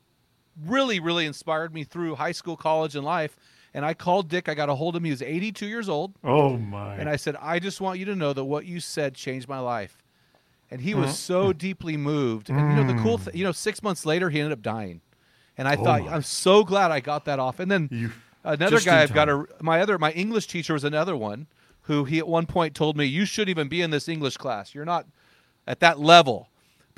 really, 0.66 1.00
really 1.00 1.26
inspired 1.26 1.72
me 1.72 1.84
through 1.84 2.16
high 2.16 2.32
school, 2.32 2.56
college, 2.56 2.94
and 2.96 3.04
life. 3.04 3.36
And 3.74 3.84
I 3.84 3.94
called 3.94 4.28
Dick. 4.28 4.48
I 4.48 4.54
got 4.54 4.68
a 4.70 4.74
hold 4.74 4.96
of 4.96 5.00
him. 5.00 5.04
He 5.04 5.10
was 5.10 5.22
82 5.22 5.66
years 5.66 5.88
old. 5.88 6.14
Oh, 6.24 6.56
my. 6.56 6.94
And 6.96 7.08
I 7.08 7.16
said, 7.16 7.36
I 7.40 7.58
just 7.58 7.80
want 7.80 7.98
you 7.98 8.04
to 8.06 8.16
know 8.16 8.32
that 8.32 8.44
what 8.44 8.64
you 8.64 8.80
said 8.80 9.14
changed 9.14 9.48
my 9.48 9.58
life. 9.58 10.02
And 10.70 10.80
he 10.80 10.92
Uh-huh. 10.94 11.02
was 11.02 11.18
so 11.18 11.52
deeply 11.52 11.96
moved. 11.96 12.50
And 12.50 12.58
you 12.58 12.82
know, 12.84 12.92
the 12.92 13.00
cool 13.02 13.18
thing, 13.18 13.36
you 13.36 13.44
know, 13.44 13.52
six 13.52 13.82
months 13.82 14.04
later, 14.04 14.30
he 14.30 14.40
ended 14.40 14.52
up 14.52 14.62
dying. 14.62 15.00
And 15.56 15.66
I 15.68 15.76
thought. 15.76 16.02
Oh 16.02 16.04
my. 16.06 16.12
I'm 16.14 16.22
so 16.22 16.64
glad 16.64 16.90
I 16.90 17.00
got 17.00 17.24
that 17.26 17.38
off. 17.38 17.58
And 17.60 17.70
then 17.70 17.88
You- 17.90 18.12
another 18.44 18.80
guy 18.80 19.02
I've 19.02 19.12
got 19.14 19.28
a, 19.28 19.46
my 19.60 19.80
other, 19.80 19.98
my 19.98 20.12
English 20.12 20.46
teacher 20.46 20.72
was 20.74 20.84
another 20.84 21.16
one 21.16 21.46
who 21.82 22.04
he 22.04 22.18
at 22.18 22.28
one 22.28 22.46
point 22.46 22.74
told 22.74 22.96
me, 22.96 23.04
you 23.06 23.24
shouldn't 23.24 23.50
even 23.50 23.68
be 23.68 23.80
in 23.80 23.90
this 23.90 24.08
English 24.08 24.36
class. 24.36 24.74
You're 24.74 24.84
not 24.84 25.06
at 25.66 25.80
that 25.80 25.98
level. 25.98 26.48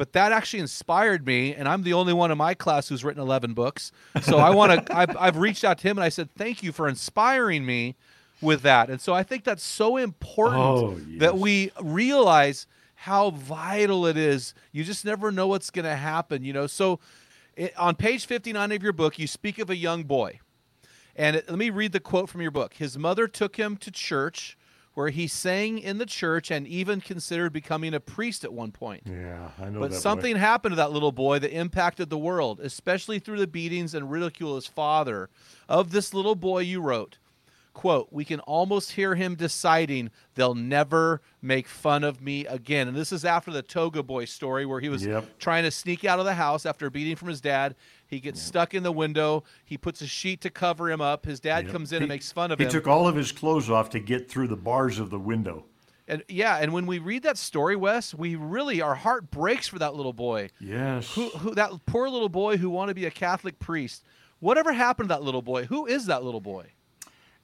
But 0.00 0.14
that 0.14 0.32
actually 0.32 0.60
inspired 0.60 1.26
me, 1.26 1.54
and 1.54 1.68
I'm 1.68 1.82
the 1.82 1.92
only 1.92 2.14
one 2.14 2.30
in 2.30 2.38
my 2.38 2.54
class 2.54 2.88
who's 2.88 3.04
written 3.04 3.20
11 3.20 3.52
books. 3.52 3.92
So 4.22 4.38
I 4.38 4.48
want 4.48 4.86
to. 4.86 4.96
I've, 4.96 5.14
I've 5.14 5.36
reached 5.36 5.62
out 5.62 5.76
to 5.76 5.88
him 5.88 5.98
and 5.98 6.04
I 6.06 6.08
said, 6.08 6.30
"Thank 6.38 6.62
you 6.62 6.72
for 6.72 6.88
inspiring 6.88 7.66
me 7.66 7.96
with 8.40 8.62
that." 8.62 8.88
And 8.88 8.98
so 8.98 9.12
I 9.12 9.22
think 9.22 9.44
that's 9.44 9.62
so 9.62 9.98
important 9.98 10.58
Oh, 10.58 10.98
that 11.18 11.36
we 11.36 11.70
realize 11.82 12.66
how 12.94 13.32
vital 13.32 14.06
it 14.06 14.16
is. 14.16 14.54
You 14.72 14.84
just 14.84 15.04
never 15.04 15.30
know 15.30 15.48
what's 15.48 15.68
going 15.68 15.84
to 15.84 15.96
happen, 15.96 16.44
you 16.44 16.54
know. 16.54 16.66
So 16.66 16.98
it, 17.54 17.76
on 17.76 17.94
page 17.94 18.24
59 18.24 18.72
of 18.72 18.82
your 18.82 18.94
book, 18.94 19.18
you 19.18 19.26
speak 19.26 19.58
of 19.58 19.68
a 19.68 19.76
young 19.76 20.04
boy. 20.04 20.40
And 21.14 21.36
it, 21.36 21.46
let 21.46 21.58
me 21.58 21.68
read 21.68 21.92
the 21.92 22.00
quote 22.00 22.30
from 22.30 22.40
your 22.40 22.52
book. 22.52 22.72
His 22.72 22.96
mother 22.96 23.28
took 23.28 23.56
him 23.56 23.76
to 23.76 23.90
church 23.90 24.56
where 25.00 25.08
he 25.08 25.26
sang 25.26 25.78
in 25.78 25.96
the 25.96 26.04
church 26.04 26.50
and 26.50 26.66
even 26.66 27.00
considered 27.00 27.54
becoming 27.54 27.94
a 27.94 28.00
priest 28.00 28.44
at 28.44 28.52
one 28.52 28.70
point. 28.70 29.02
yeah, 29.06 29.48
I 29.58 29.70
know 29.70 29.80
But 29.80 29.94
something 29.94 30.36
happened 30.36 30.72
to 30.72 30.76
that 30.76 30.92
little 30.92 31.10
boy 31.10 31.38
that 31.38 31.50
impacted 31.56 32.10
the 32.10 32.18
world, 32.18 32.60
especially 32.60 33.18
through 33.18 33.38
the 33.38 33.46
beatings 33.46 33.94
and 33.94 34.10
ridicule 34.10 34.50
of 34.50 34.56
his 34.56 34.66
father. 34.66 35.30
Of 35.70 35.90
this 35.90 36.12
little 36.12 36.34
boy, 36.34 36.58
you 36.60 36.82
wrote, 36.82 37.16
quote, 37.80 38.08
we 38.10 38.26
can 38.26 38.40
almost 38.40 38.92
hear 38.92 39.14
him 39.14 39.34
deciding 39.34 40.10
they'll 40.34 40.54
never 40.54 41.22
make 41.40 41.66
fun 41.66 42.04
of 42.04 42.20
me 42.20 42.44
again. 42.44 42.86
And 42.88 42.94
this 42.94 43.10
is 43.10 43.24
after 43.24 43.50
the 43.50 43.62
Toga 43.62 44.02
Boy 44.02 44.26
story 44.26 44.66
where 44.66 44.80
he 44.80 44.90
was 44.90 45.06
Yep. 45.06 45.38
trying 45.38 45.64
to 45.64 45.70
sneak 45.70 46.04
out 46.04 46.18
of 46.18 46.26
the 46.26 46.34
house 46.34 46.66
after 46.66 46.86
a 46.86 46.90
beating 46.90 47.16
from 47.16 47.28
his 47.28 47.40
dad. 47.40 47.74
He 48.06 48.20
gets 48.20 48.42
stuck 48.42 48.74
in 48.74 48.82
the 48.82 48.92
window. 48.92 49.44
He 49.64 49.78
puts 49.78 50.02
a 50.02 50.06
sheet 50.06 50.42
to 50.42 50.50
cover 50.50 50.90
him 50.90 51.00
up. 51.00 51.24
His 51.24 51.40
dad 51.40 51.64
Yep. 51.64 51.72
comes 51.72 51.92
in 51.92 52.00
He- 52.00 52.04
and 52.04 52.08
makes 52.10 52.30
fun 52.30 52.50
of 52.50 52.58
he 52.58 52.64
him. 52.66 52.68
He 52.70 52.72
took 52.72 52.86
all 52.86 53.08
of 53.08 53.16
his 53.16 53.32
clothes 53.32 53.70
off 53.70 53.88
to 53.90 53.98
get 53.98 54.30
through 54.30 54.48
the 54.48 54.56
bars 54.58 54.98
of 54.98 55.08
the 55.08 55.18
window. 55.18 55.64
and 56.06 56.22
yeah, 56.28 56.56
and 56.58 56.74
when 56.74 56.84
we 56.86 56.98
read 56.98 57.22
that 57.22 57.38
story, 57.38 57.76
Wess, 57.76 58.12
we 58.14 58.34
really 58.36 58.82
our 58.82 58.96
heart 58.96 59.30
breaks 59.30 59.68
for 59.68 59.78
that 59.78 59.94
little 59.94 60.12
boy. 60.12 60.50
Yes. 60.60 61.14
who, 61.14 61.28
who 61.30 61.54
that 61.54 61.70
poor 61.86 62.10
little 62.10 62.28
boy 62.28 62.58
who 62.58 62.68
wanted 62.68 62.90
to 62.90 62.94
be 63.00 63.06
a 63.06 63.10
Catholic 63.10 63.58
priest. 63.58 64.04
Whatever 64.38 64.72
happened 64.74 65.08
to 65.08 65.14
that 65.14 65.22
little 65.22 65.40
boy? 65.42 65.64
Who 65.66 65.86
is 65.86 66.04
that 66.06 66.22
little 66.24 66.40
boy? 66.42 66.72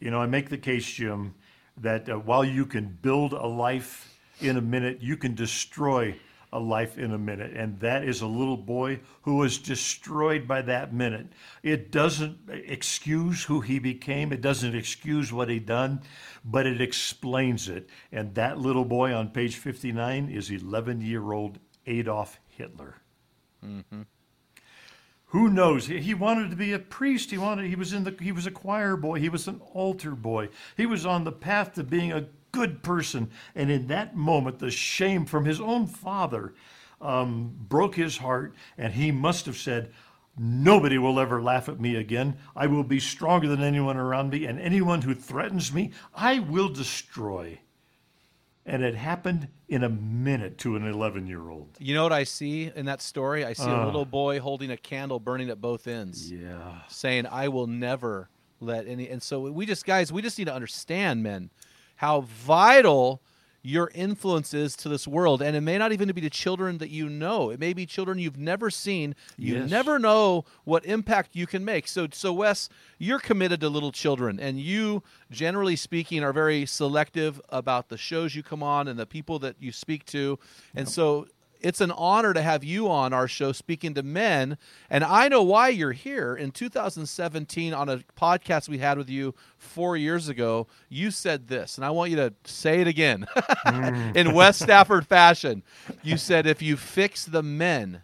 You 0.00 0.10
know, 0.10 0.20
I 0.20 0.26
make 0.26 0.48
the 0.48 0.58
case, 0.58 0.86
Jim, 0.86 1.34
that 1.78 2.08
uh, 2.08 2.18
while 2.18 2.44
you 2.44 2.66
can 2.66 2.98
build 3.02 3.32
a 3.32 3.46
life 3.46 4.14
in 4.40 4.56
a 4.56 4.60
minute, 4.60 4.98
you 5.00 5.16
can 5.16 5.34
destroy 5.34 6.14
a 6.52 6.58
life 6.58 6.98
in 6.98 7.12
a 7.12 7.18
minute. 7.18 7.52
And 7.54 7.78
that 7.80 8.04
is 8.04 8.22
a 8.22 8.26
little 8.26 8.56
boy 8.56 9.00
who 9.22 9.36
was 9.36 9.58
destroyed 9.58 10.46
by 10.46 10.62
that 10.62 10.94
minute. 10.94 11.26
It 11.62 11.90
doesn't 11.90 12.38
excuse 12.48 13.44
who 13.44 13.60
he 13.60 13.78
became, 13.78 14.32
it 14.32 14.40
doesn't 14.40 14.74
excuse 14.74 15.32
what 15.32 15.48
he 15.48 15.58
done, 15.58 16.02
but 16.44 16.66
it 16.66 16.80
explains 16.80 17.68
it. 17.68 17.88
And 18.12 18.34
that 18.36 18.58
little 18.58 18.84
boy 18.84 19.12
on 19.12 19.30
page 19.30 19.56
59 19.56 20.30
is 20.30 20.50
11 20.50 21.00
year 21.00 21.32
old 21.32 21.58
Adolf 21.86 22.38
Hitler. 22.48 22.96
Who 25.30 25.48
knows? 25.48 25.86
He 25.86 26.14
wanted 26.14 26.50
to 26.50 26.56
be 26.56 26.72
a 26.72 26.78
priest. 26.78 27.30
He 27.30 27.38
wanted. 27.38 27.66
He 27.66 27.74
was 27.74 27.92
in 27.92 28.04
the. 28.04 28.16
He 28.20 28.32
was 28.32 28.46
a 28.46 28.50
choir 28.50 28.96
boy. 28.96 29.18
He 29.18 29.28
was 29.28 29.48
an 29.48 29.60
altar 29.74 30.12
boy. 30.12 30.50
He 30.76 30.86
was 30.86 31.04
on 31.04 31.24
the 31.24 31.32
path 31.32 31.74
to 31.74 31.82
being 31.82 32.12
a 32.12 32.28
good 32.52 32.82
person. 32.82 33.30
And 33.54 33.70
in 33.70 33.88
that 33.88 34.16
moment, 34.16 34.60
the 34.60 34.70
shame 34.70 35.26
from 35.26 35.44
his 35.44 35.60
own 35.60 35.88
father 35.88 36.54
um, 37.00 37.54
broke 37.68 37.96
his 37.96 38.18
heart, 38.18 38.54
and 38.78 38.92
he 38.92 39.10
must 39.10 39.46
have 39.46 39.56
said, 39.56 39.92
"Nobody 40.38 40.96
will 40.96 41.18
ever 41.18 41.42
laugh 41.42 41.68
at 41.68 41.80
me 41.80 41.96
again. 41.96 42.36
I 42.54 42.68
will 42.68 42.84
be 42.84 43.00
stronger 43.00 43.48
than 43.48 43.62
anyone 43.62 43.96
around 43.96 44.30
me, 44.30 44.46
and 44.46 44.60
anyone 44.60 45.02
who 45.02 45.14
threatens 45.14 45.72
me, 45.72 45.90
I 46.14 46.38
will 46.38 46.68
destroy." 46.68 47.58
And 48.68 48.82
it 48.82 48.96
happened 48.96 49.46
in 49.68 49.84
a 49.84 49.88
minute 49.88 50.58
to 50.58 50.74
an 50.74 50.84
11 50.84 51.28
year 51.28 51.48
old. 51.48 51.76
You 51.78 51.94
know 51.94 52.02
what 52.02 52.12
I 52.12 52.24
see 52.24 52.72
in 52.74 52.86
that 52.86 53.00
story? 53.00 53.44
I 53.44 53.52
see 53.52 53.70
a 53.70 53.82
uh. 53.82 53.86
little 53.86 54.04
boy 54.04 54.40
holding 54.40 54.72
a 54.72 54.76
candle 54.76 55.20
burning 55.20 55.50
at 55.50 55.60
both 55.60 55.86
ends, 55.86 56.30
Yeah. 56.30 56.80
saying, 56.88 57.26
"I 57.26 57.46
will 57.48 57.68
never 57.68 58.28
let 58.60 58.88
any." 58.88 59.08
And 59.08 59.22
so 59.22 59.40
we 59.42 59.66
just, 59.66 59.86
guys, 59.86 60.12
we 60.12 60.20
just 60.20 60.36
need 60.36 60.46
to 60.46 60.54
understand, 60.54 61.22
men, 61.22 61.50
how 61.96 62.22
vital 62.22 63.22
your 63.66 63.90
influence 63.94 64.54
is 64.54 64.76
to 64.76 64.88
this 64.88 65.08
world. 65.08 65.42
And 65.42 65.56
it 65.56 65.60
may 65.60 65.76
not 65.76 65.90
even 65.92 66.10
be 66.12 66.20
the 66.20 66.30
children 66.30 66.78
that 66.78 66.88
you 66.88 67.08
know. 67.08 67.50
It 67.50 67.58
may 67.58 67.72
be 67.72 67.84
children 67.84 68.16
you've 68.20 68.38
never 68.38 68.70
seen. 68.70 69.16
You 69.36 69.56
Yes. 69.56 69.70
never 69.70 69.98
know 69.98 70.44
what 70.62 70.84
impact 70.86 71.34
you 71.34 71.48
can 71.48 71.64
make. 71.64 71.88
So, 71.88 72.06
so 72.12 72.32
Wess, 72.32 72.68
you're 72.98 73.18
committed 73.18 73.60
to 73.62 73.68
little 73.68 73.90
children, 73.90 74.38
and 74.38 74.60
you, 74.60 75.02
generally 75.32 75.74
speaking, 75.74 76.22
are 76.22 76.32
very 76.32 76.64
selective 76.64 77.40
about 77.48 77.88
the 77.88 77.98
shows 77.98 78.36
you 78.36 78.44
come 78.44 78.62
on 78.62 78.86
and 78.86 78.98
the 78.98 79.06
people 79.06 79.40
that 79.40 79.56
you 79.58 79.72
speak 79.72 80.04
to. 80.06 80.38
And 80.76 80.88
so, 80.88 81.26
it's 81.66 81.80
an 81.80 81.90
honor 81.90 82.32
to 82.32 82.40
have 82.40 82.62
you 82.62 82.88
on 82.88 83.12
our 83.12 83.26
show 83.26 83.50
speaking 83.50 83.94
to 83.94 84.04
men. 84.04 84.56
And 84.88 85.02
I 85.02 85.26
know 85.26 85.42
why 85.42 85.70
you're 85.70 85.90
here. 85.90 86.36
In 86.36 86.52
2017, 86.52 87.74
on 87.74 87.88
a 87.88 87.98
podcast 88.16 88.68
we 88.68 88.78
had 88.78 88.98
with 88.98 89.10
you 89.10 89.34
four 89.58 89.96
years 89.96 90.28
ago, 90.28 90.68
you 90.88 91.10
said 91.10 91.48
this, 91.48 91.76
and 91.76 91.84
I 91.84 91.90
want 91.90 92.12
you 92.12 92.16
to 92.18 92.32
say 92.44 92.80
it 92.80 92.86
again 92.86 93.26
mm. 93.66 94.16
in 94.16 94.32
Wess 94.32 94.60
Stafford 94.60 95.08
fashion. 95.08 95.64
You 96.04 96.18
said, 96.18 96.46
if 96.46 96.62
you 96.62 96.76
fix 96.76 97.24
the 97.24 97.42
men, 97.42 98.02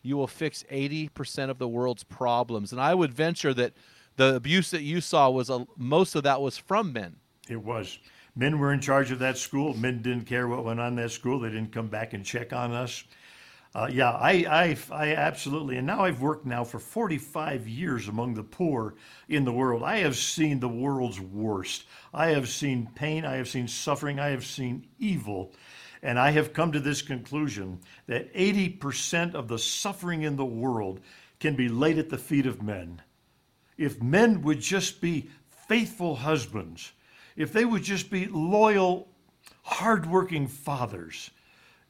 you 0.00 0.16
will 0.16 0.26
fix 0.26 0.64
80% 0.72 1.50
of 1.50 1.58
the 1.58 1.68
world's 1.68 2.04
problems. 2.04 2.72
And 2.72 2.80
I 2.80 2.94
would 2.94 3.12
venture 3.12 3.52
that 3.52 3.74
the 4.16 4.34
abuse 4.34 4.70
that 4.70 4.82
you 4.82 5.02
saw 5.02 5.28
was 5.28 5.50
a, 5.50 5.66
most 5.76 6.14
of 6.14 6.22
that 6.22 6.40
was 6.40 6.56
from 6.56 6.94
men. 6.94 7.16
It 7.46 7.62
was. 7.62 7.98
Men 8.40 8.58
were 8.58 8.72
in 8.72 8.80
charge 8.80 9.10
of 9.10 9.18
that 9.18 9.36
school. 9.36 9.76
Men 9.76 10.00
didn't 10.00 10.24
care 10.24 10.48
what 10.48 10.64
went 10.64 10.80
on 10.80 10.94
that 10.94 11.10
school. 11.10 11.40
They 11.40 11.50
didn't 11.50 11.72
come 11.72 11.88
back 11.88 12.14
and 12.14 12.24
check 12.24 12.54
on 12.54 12.72
us. 12.72 13.04
Uh, 13.74 13.90
yeah, 13.92 14.12
I, 14.12 14.46
I, 14.50 14.78
I 14.90 15.14
absolutely. 15.14 15.76
And 15.76 15.86
now 15.86 16.04
I've 16.04 16.22
worked 16.22 16.46
now 16.46 16.64
for 16.64 16.78
45 16.78 17.68
years 17.68 18.08
among 18.08 18.32
the 18.32 18.42
poor 18.42 18.94
in 19.28 19.44
the 19.44 19.52
world. 19.52 19.82
I 19.82 19.98
have 19.98 20.16
seen 20.16 20.58
the 20.58 20.70
world's 20.70 21.20
worst. 21.20 21.84
I 22.14 22.28
have 22.28 22.48
seen 22.48 22.88
pain. 22.94 23.26
I 23.26 23.36
have 23.36 23.46
seen 23.46 23.68
suffering. 23.68 24.18
I 24.18 24.30
have 24.30 24.46
seen 24.46 24.86
evil. 24.98 25.52
And 26.02 26.18
I 26.18 26.30
have 26.30 26.54
come 26.54 26.72
to 26.72 26.80
this 26.80 27.02
conclusion 27.02 27.80
that 28.06 28.32
80% 28.32 29.34
of 29.34 29.48
the 29.48 29.58
suffering 29.58 30.22
in 30.22 30.36
the 30.36 30.46
world 30.46 31.00
can 31.40 31.56
be 31.56 31.68
laid 31.68 31.98
at 31.98 32.08
the 32.08 32.16
feet 32.16 32.46
of 32.46 32.62
men 32.62 33.02
if 33.76 34.00
men 34.02 34.42
would 34.42 34.60
just 34.60 35.00
be 35.00 35.28
faithful 35.68 36.16
husbands, 36.16 36.92
if 37.36 37.52
they 37.52 37.64
would 37.64 37.82
just 37.82 38.10
be 38.10 38.26
loyal, 38.26 39.08
hardworking 39.62 40.46
fathers, 40.46 41.30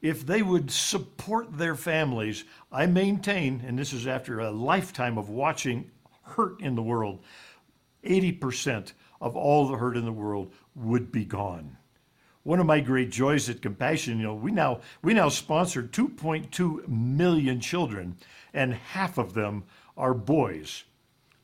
if 0.02 0.24
they 0.24 0.42
would 0.42 0.70
support 0.70 1.56
their 1.56 1.74
families, 1.74 2.44
I 2.72 2.86
maintain, 2.86 3.62
and 3.66 3.78
this 3.78 3.92
is 3.92 4.06
after 4.06 4.40
a 4.40 4.50
lifetime 4.50 5.18
of 5.18 5.28
watching 5.28 5.90
hurt 6.22 6.60
in 6.60 6.74
the 6.74 6.82
world, 6.82 7.22
80% 8.04 8.92
of 9.20 9.36
all 9.36 9.68
the 9.68 9.76
hurt 9.76 9.96
in 9.96 10.04
the 10.04 10.12
world 10.12 10.52
would 10.74 11.12
be 11.12 11.24
gone. 11.24 11.76
One 12.42 12.60
of 12.60 12.66
my 12.66 12.80
great 12.80 13.10
joys 13.10 13.50
at 13.50 13.60
Compassion, 13.60 14.16
you 14.16 14.24
know, 14.24 14.34
we 14.34 14.50
now 14.50 14.80
we 15.02 15.12
now 15.12 15.28
sponsor 15.28 15.82
2.2 15.82 16.88
million 16.88 17.60
children, 17.60 18.16
and 18.54 18.72
half 18.72 19.18
of 19.18 19.34
them 19.34 19.64
are 19.96 20.14
boys. 20.14 20.84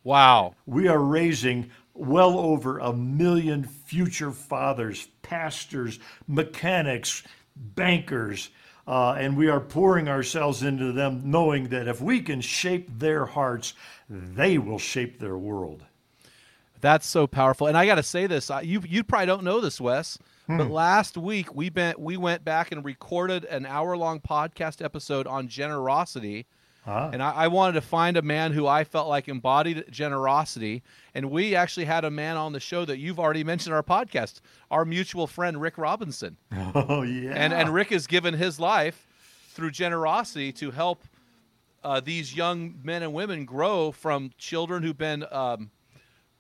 Wow. 0.05 0.55
We 0.65 0.89
are 0.89 1.03
raising 1.03 1.71
well 1.99 2.39
over 2.39 2.79
a 2.79 2.93
million 2.93 3.65
future 3.65 4.31
fathers, 4.31 5.09
pastors, 5.23 5.99
mechanics, 6.27 7.23
bankers, 7.57 8.51
uh, 8.87 9.13
and 9.13 9.37
we 9.37 9.49
are 9.49 9.61
pouring 9.61 10.09
ourselves 10.09 10.63
into 10.63 10.93
them, 10.93 11.23
knowing 11.25 11.69
that 11.69 11.89
if 11.89 12.01
we 12.01 12.21
can 12.21 12.41
shape 12.41 12.99
their 12.99 13.27
hearts, 13.27 13.75
they 14.09 14.59
will 14.59 14.79
shape 14.79 15.19
their 15.19 15.37
world. 15.37 15.85
That's 16.81 17.07
so 17.07 17.27
powerful. 17.27 17.67
And 17.67 17.77
I 17.77 17.87
got 17.87 17.97
to 17.97 18.03
say 18.03 18.27
this, 18.27 18.51
you 18.63 18.83
you 18.87 19.03
probably 19.03 19.27
don't 19.27 19.45
know 19.45 19.61
this, 19.61 19.81
Wess, 19.81 20.19
hmm. 20.47 20.59
but 20.59 20.71
last 20.71 21.17
week 21.17 21.53
we 21.55 21.73
we 21.99 22.17
went 22.17 22.45
back 22.45 22.71
and 22.71 22.85
recorded 22.85 23.45
an 23.47 23.67
hour 23.67 23.97
long 23.97 24.21
podcast 24.21 24.85
episode 24.85 25.27
on 25.27 25.49
generosity 25.49 26.47
Ah. 26.87 27.11
And 27.13 27.23
I, 27.23 27.33
I, 27.33 27.49
wanted 27.49 27.73
to 27.73 27.81
find 27.81 28.17
a 28.17 28.23
man 28.23 28.53
who 28.53 28.67
I 28.67 28.85
felt 28.85 29.09
like 29.09 29.29
embodied 29.29 29.87
generosity. 29.91 30.83
And 31.15 31.31
we 31.31 31.57
actually 31.57 31.87
had 31.87 32.05
a 32.05 32.11
man 32.11 32.37
on 32.37 32.53
the 32.53 32.61
show 32.61 32.85
that 32.85 32.99
you've 32.99 33.19
already 33.19 33.43
mentioned 33.43 33.73
in 33.73 33.77
our 33.77 33.83
podcast, 33.83 34.41
our 34.71 34.85
mutual 34.85 35.27
friend 35.27 35.61
Rick 35.61 35.79
Robinson. 35.79 36.37
Oh 36.75 37.03
yeah. 37.03 37.33
And 37.35 37.53
and 37.53 37.73
Rick 37.73 37.91
has 37.91 38.07
given 38.07 38.35
his 38.35 38.61
life 38.61 39.07
through 39.49 39.71
generosity 39.71 40.53
to 40.53 40.71
help 40.71 41.05
uh, 41.83 42.01
these 42.01 42.35
young 42.35 42.75
men 42.83 43.03
and 43.03 43.13
women 43.13 43.45
grow 43.45 43.93
from 43.93 44.31
children 44.37 44.83
who've 44.83 44.99
been 44.99 45.25
um, 45.31 45.71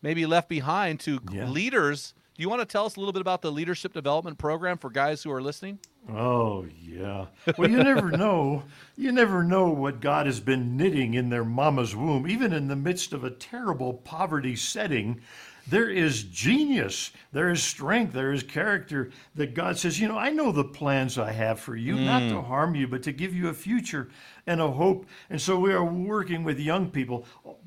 maybe 0.02 0.26
left 0.26 0.48
behind 0.48 1.00
to 1.00 1.20
yeah. 1.32 1.48
leaders. 1.48 2.14
Do 2.34 2.42
you 2.42 2.50
want 2.50 2.60
to 2.60 2.66
tell 2.66 2.84
us 2.84 2.96
a 2.96 3.00
little 3.00 3.12
bit 3.12 3.22
about 3.22 3.42
the 3.42 3.50
leadership 3.50 3.92
development 3.92 4.38
program 4.38 4.76
for 4.76 4.90
guys 4.90 5.22
who 5.22 5.32
are 5.32 5.40
listening? 5.40 5.78
Oh, 6.08 6.66
yeah. 6.80 7.26
Well, 7.58 7.70
you 7.70 7.82
never 7.82 8.10
know. 8.16 8.62
You 8.96 9.12
never 9.12 9.42
know 9.42 9.70
what 9.70 10.00
God 10.00 10.26
has 10.26 10.40
been 10.40 10.76
knitting 10.76 11.14
in 11.14 11.30
their 11.30 11.44
mama's 11.44 11.96
womb. 11.96 12.28
Even 12.28 12.52
in 12.52 12.68
the 12.68 12.76
midst 12.76 13.12
of 13.12 13.24
a 13.24 13.30
terrible 13.30 13.94
poverty 13.94 14.54
setting, 14.56 15.20
there 15.68 15.90
is 15.90 16.22
genius, 16.22 17.10
there 17.32 17.50
is 17.50 17.60
strength, 17.60 18.12
there 18.12 18.32
is 18.32 18.44
character 18.44 19.10
that 19.34 19.54
God 19.54 19.76
says, 19.76 19.98
You 19.98 20.06
know, 20.06 20.16
I 20.16 20.30
know 20.30 20.52
the 20.52 20.62
plans 20.62 21.18
I 21.18 21.32
have 21.32 21.58
for 21.58 21.74
you, 21.74 21.96
mm. 21.96 22.04
not 22.04 22.20
to 22.20 22.36
mm. 22.36 22.46
harm 22.46 22.76
you, 22.76 22.86
but 22.86 23.02
to 23.02 23.12
give 23.12 23.34
you 23.34 23.48
a 23.48 23.54
future 23.54 24.08
and 24.46 24.60
a 24.60 24.70
hope. 24.70 25.06
And 25.28 25.40
so 25.40 25.58
we 25.58 25.72
are 25.72 25.84
working 25.84 26.44
with 26.44 26.60
young 26.60 26.88
people 26.88 27.26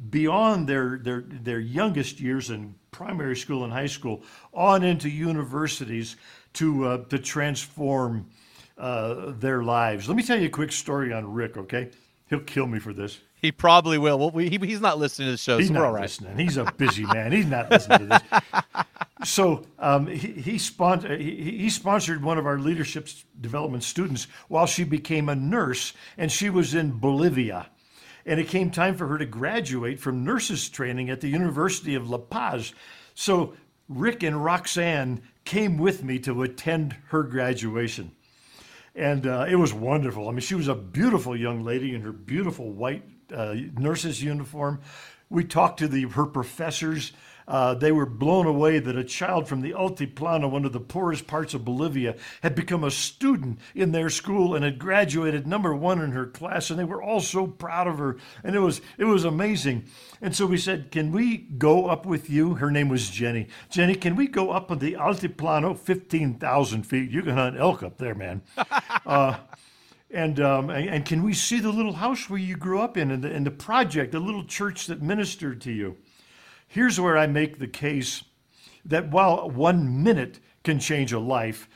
beyond 0.10 0.68
their, 0.68 0.98
their, 0.98 1.26
their 1.28 1.60
youngest 1.60 2.22
years 2.22 2.50
in 2.50 2.74
primary 2.92 3.36
school 3.36 3.66
and 3.66 3.74
high 3.74 3.86
school 3.86 4.24
on 4.54 4.84
into 4.84 5.10
universities 5.10 6.16
to 6.54 6.86
uh, 6.86 6.98
to 7.06 7.20
transform 7.20 8.30
uh, 8.78 9.32
their 9.38 9.64
lives. 9.64 10.08
Let 10.08 10.18
me 10.18 10.24
tell 10.24 10.40
you 10.40 10.48
a 10.48 10.52
quick 10.52 10.72
story 10.72 11.14
on 11.14 11.34
Rick. 11.34 11.58
Okay, 11.58 11.90
he'll 12.30 12.42
kill 12.42 12.68
me 12.68 12.80
for 12.80 12.94
this. 12.94 13.20
He 13.42 13.52
probably 13.52 13.98
will. 13.98 14.20
Well, 14.20 14.32
we, 14.32 14.50
he, 14.50 14.58
he's 14.58 14.82
not 14.82 14.98
listening 14.98 15.28
to 15.28 15.32
the 15.32 15.38
show. 15.38 15.58
He's 15.58 15.70
so 15.70 15.74
not 15.74 15.94
listening. 15.94 16.38
He's 16.38 16.58
a 16.58 16.66
busy 16.78 17.06
man. 17.06 17.32
He's 17.32 17.46
not 17.46 17.72
listening 17.72 18.00
to 18.00 18.06
this. 18.06 18.86
So 19.26 19.66
um, 19.80 20.08
he, 20.08 20.32
he, 20.32 20.58
spon- 20.58 21.06
he, 21.06 21.58
he, 21.58 21.70
sponsored 21.70 22.24
one 22.24 22.38
of 22.38 22.46
our 22.46 22.58
leadership 22.58 23.10
development 23.42 23.84
students 23.84 24.28
while 24.48 24.66
she 24.66 24.86
became 24.86 25.28
a 25.28 25.36
nurse, 25.36 25.92
and 26.18 26.32
she 26.32 26.50
was 26.50 26.74
in 26.74 26.98
Bolivia. 26.98 27.68
And 28.26 28.40
it 28.40 28.48
came 28.48 28.72
time 28.72 28.96
for 28.96 29.08
her 29.08 29.18
to 29.18 29.26
graduate 29.26 30.00
from 30.00 30.24
nurses 30.24 30.70
training 30.70 31.10
at 31.10 31.20
the 31.20 31.28
University 31.28 31.96
of 31.96 32.10
La 32.10 32.18
Paz. 32.18 32.74
So 33.14 33.56
Rick 33.90 34.24
and 34.24 34.44
Roxanne 34.44 35.22
came 35.50 35.80
with 35.80 36.04
me 36.04 36.20
to 36.20 36.44
attend 36.44 36.96
her 37.08 37.24
graduation. 37.24 38.12
And 38.94 39.26
uh, 39.26 39.48
it 39.50 39.56
was 39.56 39.74
wonderful. 39.74 40.30
I 40.30 40.32
mean, 40.32 40.42
she 40.42 40.54
was 40.54 40.68
a 40.68 40.76
beautiful 40.76 41.36
young 41.36 41.64
lady 41.64 41.96
in 41.96 42.02
her 42.02 42.12
beautiful 42.12 42.70
white 42.70 43.04
uh, 43.34 43.56
nurse's 43.76 44.22
uniform. 44.22 44.80
We 45.28 45.44
talked 45.44 45.80
to 45.80 45.88
the, 45.88 46.04
her 46.04 46.28
professors 46.28 47.14
uh, 47.50 47.74
they 47.74 47.92
were 47.92 48.06
blown 48.06 48.46
away 48.46 48.78
that 48.78 48.96
a 48.96 49.04
child 49.04 49.48
from 49.48 49.62
the 49.62 49.72
Altiplano, 49.72 50.50
one 50.50 50.66
of 50.66 50.72
the 50.72 50.80
poorest 50.80 51.26
parts 51.26 51.56
of 51.56 51.66
Bolivia, 51.66 52.16
had 52.44 52.54
become 52.54 52.84
a 52.84 52.92
student 52.92 53.58
in 53.74 53.92
their 53.92 54.12
school 54.12 54.54
and 54.54 54.64
had 54.64 54.78
graduated 54.78 55.48
number 55.48 55.74
one 55.74 56.00
in 56.00 56.12
her 56.12 56.28
class, 56.28 56.70
and 56.70 56.78
they 56.78 56.84
were 56.84 57.02
all 57.02 57.20
so 57.20 57.48
proud 57.48 57.88
of 57.88 57.98
her, 57.98 58.18
and 58.44 58.56
it 58.56 58.60
was 58.60 58.82
it 59.00 59.06
was 59.06 59.26
amazing. 59.26 59.86
And 60.22 60.36
so 60.36 60.46
we 60.46 60.58
said, 60.58 60.92
"Can 60.92 61.12
we 61.12 61.38
go 61.38 61.88
up 61.88 62.06
with 62.06 62.30
you?" 62.30 62.54
Her 62.54 62.70
name 62.70 62.88
was 62.88 63.10
Jenny. 63.10 63.48
Jenny, 63.72 63.96
can 63.96 64.16
we 64.16 64.28
go 64.28 64.52
up 64.52 64.70
on 64.70 64.78
the 64.78 64.94
Altiplano, 64.94 65.76
fifteen 65.76 66.36
thousand 66.36 66.84
feet? 66.84 67.10
You 67.10 67.24
can 67.24 67.34
hunt 67.34 67.58
elk 67.58 67.82
up 67.82 67.98
there, 67.98 68.14
man. 68.14 68.44
uh, 69.08 69.38
and, 70.12 70.40
um, 70.40 70.70
and, 70.70 70.90
and 70.90 71.06
can 71.06 71.24
we 71.24 71.34
see 71.34 71.60
the 71.60 71.72
little 71.72 71.94
house 71.94 72.30
where 72.30 72.40
you 72.40 72.56
grew 72.56 72.80
up 72.80 72.98
in, 72.98 73.12
and 73.12 73.24
the, 73.24 73.32
and 73.32 73.46
the 73.46 73.52
project, 73.52 74.12
the 74.12 74.20
little 74.20 74.44
church 74.44 74.88
that 74.88 75.02
ministered 75.02 75.62
to 75.62 75.72
you? 75.72 75.98
Here's 76.70 77.00
where 77.00 77.18
I 77.18 77.28
make 77.28 77.58
the 77.58 77.68
case 77.68 78.24
that 78.86 79.10
while 79.10 79.50
one 79.50 80.04
minute 80.04 80.40
can 80.64 80.80
change 80.80 81.12
a 81.12 81.20
life, 81.20 81.68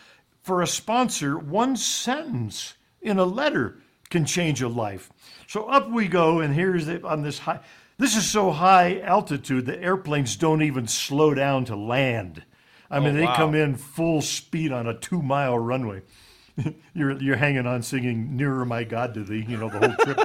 for 0.41 0.61
a 0.61 0.67
sponsor, 0.67 1.37
one 1.37 1.75
sentence 1.75 2.75
in 3.01 3.17
a 3.17 3.25
letter 3.25 3.79
can 4.09 4.23
change 4.25 4.61
a 4.61 4.67
life. 4.67 5.11
So 5.47 5.65
up 5.65 5.89
we 5.89 6.07
go, 6.07 6.39
and 6.39 6.53
here's 6.53 6.85
the, 6.85 7.05
on 7.05 7.23
this 7.23 7.39
high. 7.39 7.59
This 7.97 8.15
is 8.15 8.29
so 8.29 8.51
high 8.51 8.99
altitude 8.99 9.65
the 9.65 9.81
airplanes 9.81 10.35
don't 10.35 10.61
even 10.61 10.87
slow 10.87 11.33
down 11.33 11.65
to 11.65 11.75
land. 11.75 12.43
I 12.91 12.99
mean, 12.99 13.17
oh, 13.17 13.19
they 13.19 13.25
come 13.25 13.55
in 13.55 13.75
full 13.75 14.21
speed 14.21 14.71
on 14.71 14.87
a 14.87 14.97
two 14.97 15.21
mile 15.21 15.57
runway. 15.57 16.03
you're 16.93 17.19
you're 17.19 17.35
hanging 17.35 17.65
on 17.65 17.81
singing 17.81 18.37
"Nearer 18.37 18.65
My 18.65 18.83
God 18.83 19.15
to 19.15 19.23
Thee," 19.23 19.45
you 19.47 19.57
know 19.57 19.69
the 19.69 19.79
whole 19.79 19.95
trip. 20.05 20.19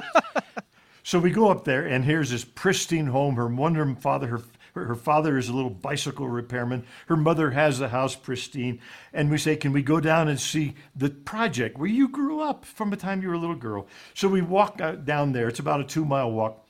so 1.03 1.17
we 1.17 1.31
go 1.31 1.49
up 1.49 1.63
there, 1.63 1.87
and 1.87 2.05
here's 2.05 2.29
this 2.29 2.45
pristine 2.45 3.07
home. 3.07 3.35
Her 3.35 3.47
wonderful 3.47 3.95
father, 3.95 4.27
her 4.27 4.41
her, 4.79 4.85
her 4.85 4.95
father 4.95 5.37
is 5.37 5.49
a 5.49 5.53
little 5.53 5.69
bicycle 5.69 6.27
repairman. 6.27 6.85
Her 7.07 7.17
mother 7.17 7.51
has 7.51 7.79
the 7.79 7.89
house 7.89 8.15
pristine. 8.15 8.79
And 9.13 9.29
we 9.29 9.37
say, 9.37 9.55
Can 9.55 9.71
we 9.71 9.81
go 9.81 9.99
down 9.99 10.27
and 10.27 10.39
see 10.39 10.75
the 10.95 11.09
project 11.09 11.77
where 11.77 11.89
you 11.89 12.07
grew 12.07 12.41
up 12.41 12.65
from 12.65 12.89
the 12.89 12.97
time 12.97 13.21
you 13.21 13.29
were 13.29 13.35
a 13.35 13.39
little 13.39 13.55
girl? 13.55 13.87
So 14.13 14.27
we 14.27 14.41
walk 14.41 14.81
uh, 14.81 14.93
down 14.93 15.31
there. 15.31 15.47
It's 15.47 15.59
about 15.59 15.81
a 15.81 15.85
two 15.85 16.05
mile 16.05 16.31
walk 16.31 16.65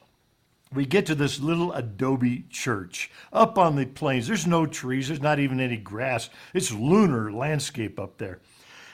we 0.72 0.86
get 0.86 1.07
to 1.07 1.16
this 1.16 1.39
little 1.39 1.74
adobe 1.74 2.45
church 2.49 3.10
up 3.34 3.57
on 3.57 3.76
the 3.76 3.86
plains. 3.86 4.28
There's 4.28 4.45
no 4.45 4.66
trees, 4.66 5.07
there's 5.07 5.22
not 5.22 5.39
even 5.39 5.60
any 5.60 5.78
grass. 5.78 6.30
It's 6.53 6.72
lunar 6.72 7.32
landscape 7.32 7.99
up 7.99 8.18
there. 8.18 8.39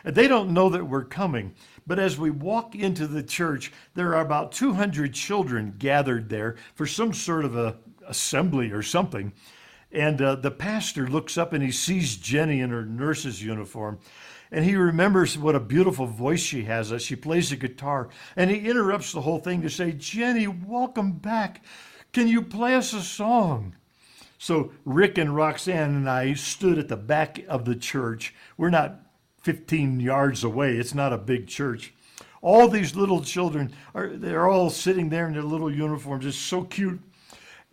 And 0.03 0.15
they 0.15 0.27
don't 0.27 0.53
know 0.53 0.69
that 0.69 0.87
we're 0.87 1.03
coming. 1.03 1.53
But 1.87 1.99
as 1.99 2.17
we 2.17 2.31
walk 2.31 2.75
into 2.75 3.07
the 3.07 3.23
church, 3.23 3.71
there 3.93 4.15
are 4.15 4.21
about 4.21 4.53
200 4.53 5.13
children 5.13 5.75
gathered 5.77 6.29
there 6.29 6.55
for 6.75 6.87
some 6.87 7.13
sort 7.13 7.45
of 7.45 7.55
a 7.57 7.75
assembly 8.07 8.71
or 8.71 8.81
something. 8.81 9.33
And 9.91 10.21
uh, 10.21 10.35
the 10.35 10.51
pastor 10.51 11.07
looks 11.07 11.37
up 11.37 11.53
and 11.53 11.63
he 11.63 11.71
sees 11.71 12.17
Jenny 12.17 12.59
in 12.59 12.69
her 12.71 12.85
nurse's 12.85 13.43
uniform. 13.43 13.99
And 14.51 14.65
he 14.65 14.75
remembers 14.75 15.37
what 15.37 15.55
a 15.55 15.59
beautiful 15.59 16.05
voice 16.05 16.39
she 16.39 16.63
has 16.63 16.91
as 16.91 17.01
she 17.01 17.15
plays 17.15 17.49
the 17.49 17.55
guitar. 17.55 18.09
And 18.35 18.49
he 18.49 18.69
interrupts 18.69 19.11
the 19.11 19.21
whole 19.21 19.39
thing 19.39 19.61
to 19.61 19.69
say, 19.69 19.91
Jenny, 19.91 20.47
welcome 20.47 21.13
back. 21.13 21.63
Can 22.13 22.27
you 22.27 22.41
play 22.41 22.75
us 22.75 22.93
a 22.93 23.01
song? 23.01 23.75
So 24.37 24.71
Rick 24.85 25.17
and 25.17 25.35
Roxanne 25.35 25.95
and 25.95 26.09
I 26.09 26.33
stood 26.33 26.77
at 26.77 26.87
the 26.87 26.97
back 26.97 27.43
of 27.47 27.65
the 27.65 27.75
church. 27.75 28.33
We're 28.57 28.69
not 28.69 28.99
15 29.41 29.99
yards 29.99 30.43
away, 30.43 30.77
it's 30.77 30.95
not 30.95 31.13
a 31.13 31.17
big 31.17 31.47
church. 31.47 31.93
All 32.41 32.67
these 32.67 32.95
little 32.95 33.21
children 33.21 33.73
are 33.93 34.09
they're 34.09 34.47
all 34.47 34.69
sitting 34.69 35.09
there 35.09 35.27
in 35.27 35.33
their 35.33 35.43
little 35.43 35.73
uniforms. 35.73 36.25
It's 36.25 36.37
so 36.37 36.63
cute. 36.63 36.99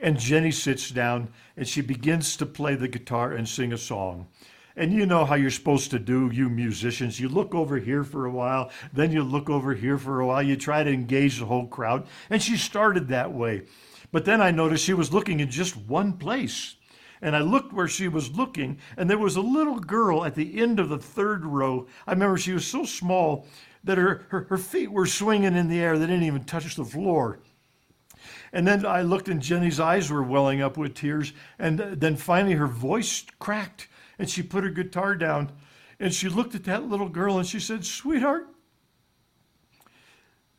And 0.03 0.19
Jenny 0.19 0.51
sits 0.51 0.91
down 0.91 1.33
and 1.57 1.67
she 1.67 1.81
begins 1.81 2.37
to 2.37 2.45
play 2.45 2.75
the 2.75 2.89
guitar 2.89 3.33
and 3.33 3.49
sing 3.49 3.73
a 3.73 3.79
song. 3.79 4.27
And 4.75 4.93
you 4.93 5.07
know 5.07 5.25
how 5.25 5.37
you're 5.37 5.51
supposed 5.51 5.91
to 5.93 5.99
do, 5.99 6.31
you 6.33 6.49
musicians. 6.49 7.21
You 7.21 7.29
look 7.29 7.55
over 7.55 7.79
here 7.79 8.03
for 8.03 8.27
a 8.27 8.31
while, 8.31 8.71
then 8.93 9.13
you 9.13 9.23
look 9.23 9.49
over 9.49 9.75
here 9.75 9.99
for 9.99 10.21
a 10.21 10.27
while. 10.27 10.43
You 10.43 10.57
try 10.57 10.83
to 10.83 10.91
engage 10.91 11.39
the 11.39 11.47
whole 11.47 11.67
crowd. 11.67 12.07
And 12.31 12.43
she 12.43 12.57
started 12.57 13.09
that 13.09 13.33
way. 13.33 13.63
But 14.11 14.25
then 14.25 14.41
I 14.41 14.51
noticed 14.51 14.85
she 14.85 14.95
was 14.95 15.13
looking 15.13 15.41
in 15.41 15.51
just 15.51 15.77
one 15.77 16.15
place. 16.15 16.75
And 17.21 17.37
I 17.37 17.41
looked 17.41 17.73
where 17.73 17.87
she 17.87 18.09
was 18.09 18.33
looking, 18.33 18.79
and 18.97 19.09
there 19.09 19.17
was 19.17 19.37
a 19.37 19.41
little 19.41 19.79
girl 19.79 20.25
at 20.25 20.35
the 20.35 20.61
end 20.61 20.81
of 20.81 20.89
the 20.89 20.99
third 20.99 21.47
row. 21.47 21.87
I 22.05 22.13
remember 22.13 22.37
she 22.37 22.53
was 22.53 22.67
so 22.67 22.85
small 22.85 23.47
that 23.85 23.97
her, 23.97 24.27
her, 24.31 24.47
her 24.51 24.59
feet 24.59 24.91
were 24.91 25.07
swinging 25.07 25.55
in 25.55 25.69
the 25.69 25.79
air, 25.79 25.97
they 25.97 26.07
didn't 26.07 26.25
even 26.25 26.43
touch 26.43 26.75
the 26.75 26.85
floor. 26.85 27.39
And 28.53 28.67
then 28.67 28.85
I 28.85 29.03
looked 29.03 29.29
and 29.29 29.41
Jenny's 29.41 29.81
eyes 29.81 30.11
were 30.11 30.23
welling 30.23 30.61
up 30.61 30.77
with 30.77 30.95
tears. 30.95 31.33
And 31.59 31.79
then 31.79 32.17
finally 32.17 32.55
her 32.55 32.67
voice 32.67 33.25
cracked 33.39 33.89
and 34.19 34.29
she 34.29 34.43
put 34.43 34.65
her 34.65 34.71
guitar 34.71 35.15
down 35.15 35.53
and 35.99 36.13
she 36.13 36.29
looked 36.29 36.55
at 36.55 36.65
that 36.65 36.89
little 36.89 37.09
girl 37.09 37.39
and 37.39 37.47
she 37.47 37.61
said, 37.61 37.85
Sweetheart, 37.87 38.49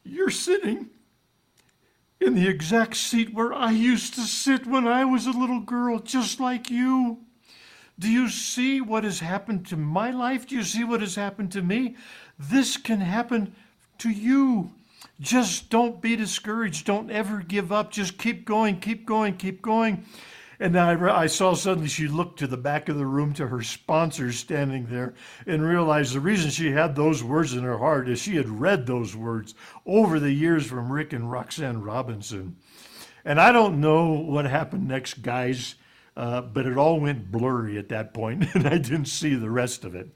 you're 0.04 0.30
sitting 0.30 0.90
in 2.20 2.36
the 2.36 2.48
exact 2.48 2.96
seat 2.96 3.34
where 3.34 3.54
I 3.54 3.72
used 3.72 4.14
to 4.16 4.22
sit 4.22 4.66
when 4.66 4.88
I 4.88 5.04
was 5.04 5.28
a 5.28 5.32
little 5.32 5.60
girl, 5.60 6.00
just 6.00 6.40
like 6.40 6.70
you. 6.70 7.20
Do 8.00 8.10
you 8.10 8.30
see 8.30 8.82
what 8.82 9.04
has 9.04 9.20
happened 9.20 9.68
to 9.68 9.78
my 9.78 10.12
life? 10.12 10.48
Do 10.48 10.56
you 10.56 10.64
see 10.64 10.84
what 10.84 11.02
has 11.02 11.16
happened 11.16 11.52
to 11.52 11.62
me? 11.62 11.96
This 12.40 12.78
can 12.78 13.02
happen 13.02 13.54
to 14.00 14.10
you. 14.10 14.72
Just 15.24 15.70
don't 15.70 16.02
be 16.02 16.18
discouraged. 16.18 16.86
Don't 16.86 17.10
ever 17.10 17.40
give 17.40 17.72
up. 17.72 17.92
Just 17.92 18.18
keep 18.18 18.44
going, 18.44 18.82
keep 18.82 19.06
going, 19.06 19.38
keep 19.38 19.62
going. 19.62 20.06
And 20.60 20.78
I, 20.78 21.22
I 21.22 21.28
saw 21.28 21.54
suddenly 21.54 21.88
she 21.88 22.10
looked 22.10 22.40
to 22.40 22.48
the 22.48 22.58
back 22.58 22.90
of 22.90 22.98
the 22.98 23.06
room 23.06 23.34
to 23.36 23.48
her 23.48 23.62
sponsors 23.62 24.38
standing 24.38 24.88
there 24.88 25.14
and 25.48 25.64
realized 25.64 26.14
the 26.14 26.20
reason 26.20 26.52
she 26.52 26.72
had 26.72 26.96
those 26.96 27.24
words 27.24 27.54
in 27.54 27.64
her 27.64 27.78
heart 27.78 28.10
is 28.10 28.20
she 28.20 28.36
had 28.36 28.50
read 28.50 28.86
those 28.86 29.16
words 29.16 29.56
over 29.86 30.20
the 30.20 30.34
years 30.34 30.66
from 30.66 30.92
Rick 30.92 31.14
and 31.14 31.32
Roxanne 31.32 31.82
Robinson. 31.82 32.58
And 33.24 33.40
I 33.40 33.54
don't 33.54 33.80
know 33.80 34.12
what 34.12 34.44
happened 34.44 34.90
next, 34.90 35.22
guys, 35.22 35.76
uh, 36.18 36.42
but 36.42 36.66
it 36.66 36.78
all 36.78 37.00
went 37.00 37.32
blurry 37.32 37.78
at 37.78 37.90
that 37.90 38.14
point, 38.14 38.44
and 38.56 38.68
I 38.68 38.78
didn't 38.78 39.06
see 39.06 39.36
the 39.36 39.50
rest 39.50 39.86
of 39.86 39.96
it. 39.96 40.10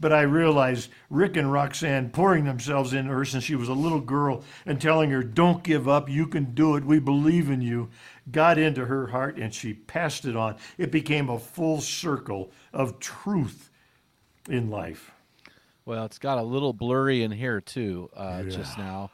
But 0.00 0.12
I 0.12 0.22
realized 0.22 0.90
Rick 1.08 1.36
and 1.36 1.52
Roxanne 1.52 2.10
pouring 2.10 2.44
themselves 2.44 2.92
into 2.92 3.12
her 3.12 3.24
since 3.24 3.44
she 3.44 3.54
was 3.54 3.68
a 3.68 3.74
little 3.74 4.00
girl 4.00 4.42
and 4.66 4.80
telling 4.80 5.10
her, 5.10 5.22
Don't 5.22 5.62
give 5.62 5.88
up, 5.88 6.08
you 6.08 6.26
can 6.26 6.54
do 6.54 6.76
it, 6.76 6.84
we 6.84 6.98
believe 6.98 7.50
in 7.50 7.60
you, 7.60 7.90
got 8.30 8.58
into 8.58 8.86
her 8.86 9.08
heart 9.08 9.36
and 9.36 9.54
she 9.54 9.74
passed 9.74 10.24
it 10.24 10.36
on. 10.36 10.56
It 10.78 10.90
became 10.90 11.28
a 11.28 11.38
full 11.38 11.80
circle 11.80 12.50
of 12.72 12.98
truth 12.98 13.70
in 14.48 14.70
life. 14.70 15.10
Well, 15.86 16.04
it's 16.04 16.18
got 16.18 16.38
a 16.38 16.42
little 16.42 16.72
blurry 16.72 17.22
in 17.22 17.30
here 17.30 17.60
too, 17.60 18.10
uh, 18.16 18.42
just 18.44 18.78
now. 18.78 19.10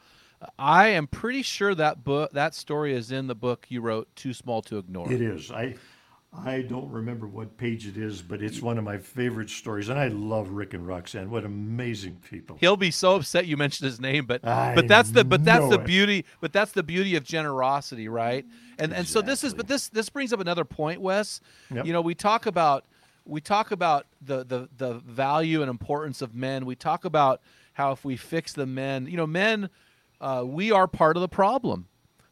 I 0.58 0.88
am 0.88 1.06
pretty 1.06 1.42
sure 1.42 1.74
that 1.74 2.04
book, 2.04 2.32
that 2.32 2.54
story 2.54 2.94
is 2.94 3.12
in 3.12 3.26
the 3.26 3.34
book 3.34 3.66
you 3.68 3.80
wrote, 3.80 4.08
"Too 4.16 4.32
Small 4.32 4.62
to 4.62 4.78
Ignore." 4.78 5.12
It 5.12 5.20
is. 5.20 5.50
I 5.50 5.74
I 6.32 6.62
don't 6.62 6.88
remember 6.90 7.26
what 7.26 7.56
page 7.56 7.88
it 7.88 7.96
is, 7.96 8.22
but 8.22 8.40
it's 8.40 8.62
one 8.62 8.78
of 8.78 8.84
my 8.84 8.98
favorite 8.98 9.50
stories, 9.50 9.88
and 9.88 9.98
I 9.98 10.08
love 10.08 10.50
Rick 10.50 10.74
and 10.74 10.86
Roxanne. 10.86 11.28
What 11.28 11.44
amazing 11.44 12.22
people! 12.30 12.56
He'll 12.60 12.76
be 12.76 12.92
so 12.92 13.16
upset 13.16 13.46
you 13.48 13.56
mentioned 13.56 13.86
his 13.86 14.00
name, 14.00 14.26
but 14.26 14.46
I 14.46 14.74
but 14.76 14.86
that's 14.86 15.10
the 15.10 15.24
but 15.24 15.44
that's 15.44 15.68
the 15.68 15.80
it. 15.80 15.84
beauty. 15.84 16.24
But 16.40 16.52
that's 16.52 16.70
the 16.70 16.84
beauty 16.84 17.16
of 17.16 17.24
generosity, 17.24 18.06
right? 18.08 18.46
And 18.78 18.94
and 18.94 19.08
so 19.08 19.20
this 19.22 19.42
is 19.42 19.54
but 19.54 19.66
this 19.66 19.88
this 19.88 20.08
brings 20.08 20.32
up 20.32 20.38
another 20.38 20.64
point, 20.64 21.00
Wess. 21.00 21.40
Yep. 21.74 21.84
You 21.86 21.92
know, 21.92 22.00
we 22.00 22.14
talk 22.14 22.46
about 22.46 22.84
we 23.24 23.40
talk 23.40 23.72
about 23.72 24.06
the 24.22 24.44
the 24.44 24.68
the 24.76 24.94
value 25.00 25.62
and 25.62 25.70
importance 25.70 26.22
of 26.22 26.32
men. 26.32 26.64
We 26.64 26.76
talk 26.76 27.04
about 27.04 27.40
how 27.72 27.90
if 27.90 28.04
we 28.04 28.16
fix 28.16 28.52
the 28.52 28.66
men, 28.66 29.08
you 29.08 29.16
know, 29.16 29.26
men, 29.26 29.68
uh, 30.20 30.44
we 30.46 30.70
are 30.70 30.86
part 30.86 31.16
of 31.16 31.22
the 31.22 31.28
problem. 31.28 31.88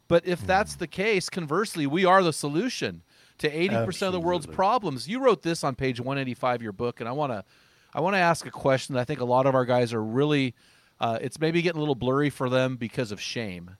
But 0.07 0.25
if 0.25 0.45
that's 0.47 0.73
Hmm. 0.75 0.79
the 0.79 0.87
case, 0.87 1.29
conversely, 1.29 1.85
we 1.85 2.05
are 2.05 2.23
the 2.23 2.33
solution 2.33 3.03
to 3.39 3.49
80% 3.49 4.07
of 4.07 4.13
the 4.13 4.19
world's 4.19 4.45
problems. 4.45 5.07
You 5.07 5.19
wrote 5.19 5.41
this 5.41 5.63
on 5.63 5.75
page 5.75 5.99
185 5.99 6.55
of 6.55 6.61
your 6.61 6.71
book, 6.71 6.99
and 6.99 7.09
I 7.09 7.11
want 7.11 7.31
to 7.31 7.43
I 7.93 8.01
want 8.01 8.13
to 8.13 8.19
ask 8.19 8.45
a 8.45 8.51
question 8.51 8.95
that 8.95 9.01
I 9.01 9.05
think 9.05 9.19
a 9.19 9.25
lot 9.25 9.47
of 9.47 9.55
our 9.55 9.65
guys 9.65 9.93
are 9.93 10.03
really 10.03 10.53
uh, 10.99 11.17
it's 11.21 11.39
maybe 11.39 11.61
getting 11.61 11.77
a 11.77 11.81
little 11.81 11.95
blurry 11.95 12.29
for 12.29 12.49
them 12.49 12.75
because 12.75 13.11
of 13.11 13.19
shame 13.19 13.77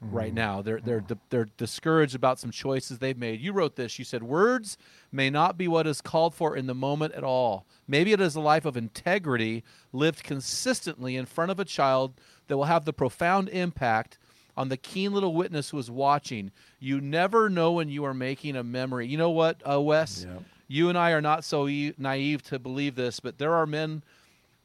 right 0.00 0.34
now. 0.34 0.62
They're 0.62 0.80
they're 0.80 1.04
they're 1.30 1.48
discouraged 1.56 2.14
about 2.14 2.38
some 2.38 2.50
choices 2.50 2.98
they've 2.98 3.16
made. 3.16 3.40
You 3.40 3.52
wrote 3.52 3.76
this. 3.76 3.98
You 3.98 4.04
said 4.04 4.22
words 4.22 4.76
may 5.10 5.30
not 5.30 5.56
be 5.56 5.68
what 5.68 5.86
is 5.86 6.00
called 6.00 6.34
for 6.34 6.56
in 6.56 6.66
the 6.66 6.74
moment 6.74 7.14
at 7.14 7.24
all. 7.24 7.66
Maybe 7.88 8.12
it 8.12 8.20
is 8.20 8.34
a 8.34 8.40
life 8.40 8.64
of 8.64 8.76
integrity 8.76 9.64
lived 9.92 10.22
consistently 10.22 11.16
in 11.16 11.26
front 11.26 11.50
of 11.50 11.60
a 11.60 11.64
child 11.64 12.20
that 12.48 12.56
will 12.56 12.64
have 12.64 12.84
the 12.84 12.92
profound 12.92 13.48
impact 13.48 14.18
on 14.56 14.68
the 14.68 14.76
keen 14.76 15.12
little 15.12 15.34
witness 15.34 15.70
who 15.70 15.78
is 15.78 15.90
watching. 15.90 16.50
You 16.80 17.00
never 17.00 17.48
know 17.50 17.72
when 17.72 17.88
you 17.88 18.04
are 18.04 18.14
making 18.14 18.56
a 18.56 18.62
memory. 18.64 19.06
You 19.06 19.18
know 19.18 19.30
what, 19.30 19.60
uh, 19.68 19.80
Wess? 19.80 20.26
Yeah. 20.28 20.38
You 20.68 20.88
and 20.88 20.98
I 20.98 21.12
are 21.12 21.20
not 21.20 21.44
so 21.44 21.68
e- 21.68 21.94
naive 21.98 22.42
to 22.44 22.58
believe 22.58 22.94
this, 22.96 23.20
but 23.20 23.38
there 23.38 23.54
are 23.54 23.66
men 23.66 24.02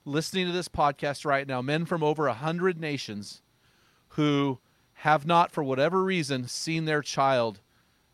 listening 0.05 0.47
to 0.47 0.51
this 0.51 0.67
podcast 0.67 1.25
right 1.25 1.47
now, 1.47 1.61
men 1.61 1.85
from 1.85 2.03
over 2.03 2.27
a 2.27 2.33
hundred 2.33 2.79
nations, 2.79 3.41
who 4.09 4.59
have 4.93 5.25
not, 5.25 5.51
for 5.51 5.63
whatever 5.63 6.03
reason, 6.03 6.47
seen 6.47 6.85
their 6.85 7.01
child 7.01 7.59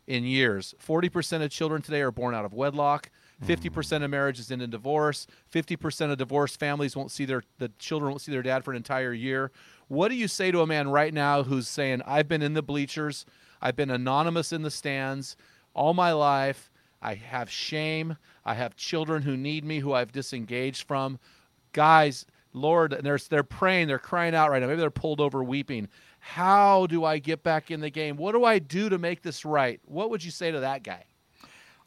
in 0.06 0.24
years. 0.24 0.74
40% 0.84 1.42
of 1.42 1.50
children 1.50 1.82
today 1.82 2.00
are 2.00 2.10
born 2.10 2.34
out 2.34 2.44
of 2.44 2.52
wedlock. 2.54 3.10
50% 3.46 4.02
of 4.02 4.10
marriages 4.10 4.50
end 4.50 4.62
in 4.62 4.70
divorce. 4.70 5.26
50% 5.52 6.10
of 6.10 6.18
divorced 6.18 6.58
families 6.58 6.96
won't 6.96 7.12
see 7.12 7.24
their 7.24 7.44
the 7.58 7.70
children 7.78 8.10
won't 8.10 8.20
see 8.20 8.32
their 8.32 8.42
dad 8.42 8.64
for 8.64 8.72
an 8.72 8.76
entire 8.76 9.12
year. 9.12 9.52
What 9.88 10.08
do 10.08 10.14
you 10.14 10.28
say 10.28 10.50
to 10.50 10.60
a 10.60 10.66
man 10.66 10.88
right 10.88 11.12
now 11.12 11.42
who's 11.42 11.68
saying, 11.68 12.02
"I've 12.06 12.28
been 12.28 12.42
in 12.42 12.54
the 12.54 12.62
bleachers, 12.62 13.26
I've 13.60 13.76
been 13.76 13.90
anonymous 13.90 14.52
in 14.52 14.62
the 14.62 14.70
stands 14.70 15.36
all 15.74 15.94
my 15.94 16.12
life. 16.12 16.70
I 17.00 17.14
have 17.14 17.50
shame. 17.50 18.16
I 18.44 18.54
have 18.54 18.76
children 18.76 19.22
who 19.22 19.36
need 19.36 19.64
me 19.64 19.80
who 19.80 19.92
I've 19.92 20.12
disengaged 20.12 20.86
from." 20.86 21.18
Guys, 21.72 22.26
Lord, 22.52 22.92
and 22.92 23.04
they're 23.04 23.18
they're 23.18 23.42
praying, 23.42 23.88
they're 23.88 23.98
crying 23.98 24.34
out 24.34 24.50
right 24.50 24.60
now. 24.60 24.68
Maybe 24.68 24.80
they're 24.80 24.90
pulled 24.90 25.20
over 25.20 25.42
weeping. 25.42 25.88
How 26.20 26.86
do 26.86 27.04
I 27.04 27.18
get 27.18 27.42
back 27.42 27.70
in 27.70 27.80
the 27.80 27.90
game? 27.90 28.16
What 28.16 28.32
do 28.32 28.44
I 28.44 28.58
do 28.58 28.88
to 28.88 28.98
make 28.98 29.22
this 29.22 29.44
right? 29.44 29.80
What 29.84 30.10
would 30.10 30.24
you 30.24 30.30
say 30.30 30.50
to 30.50 30.60
that 30.60 30.82
guy? 30.82 31.04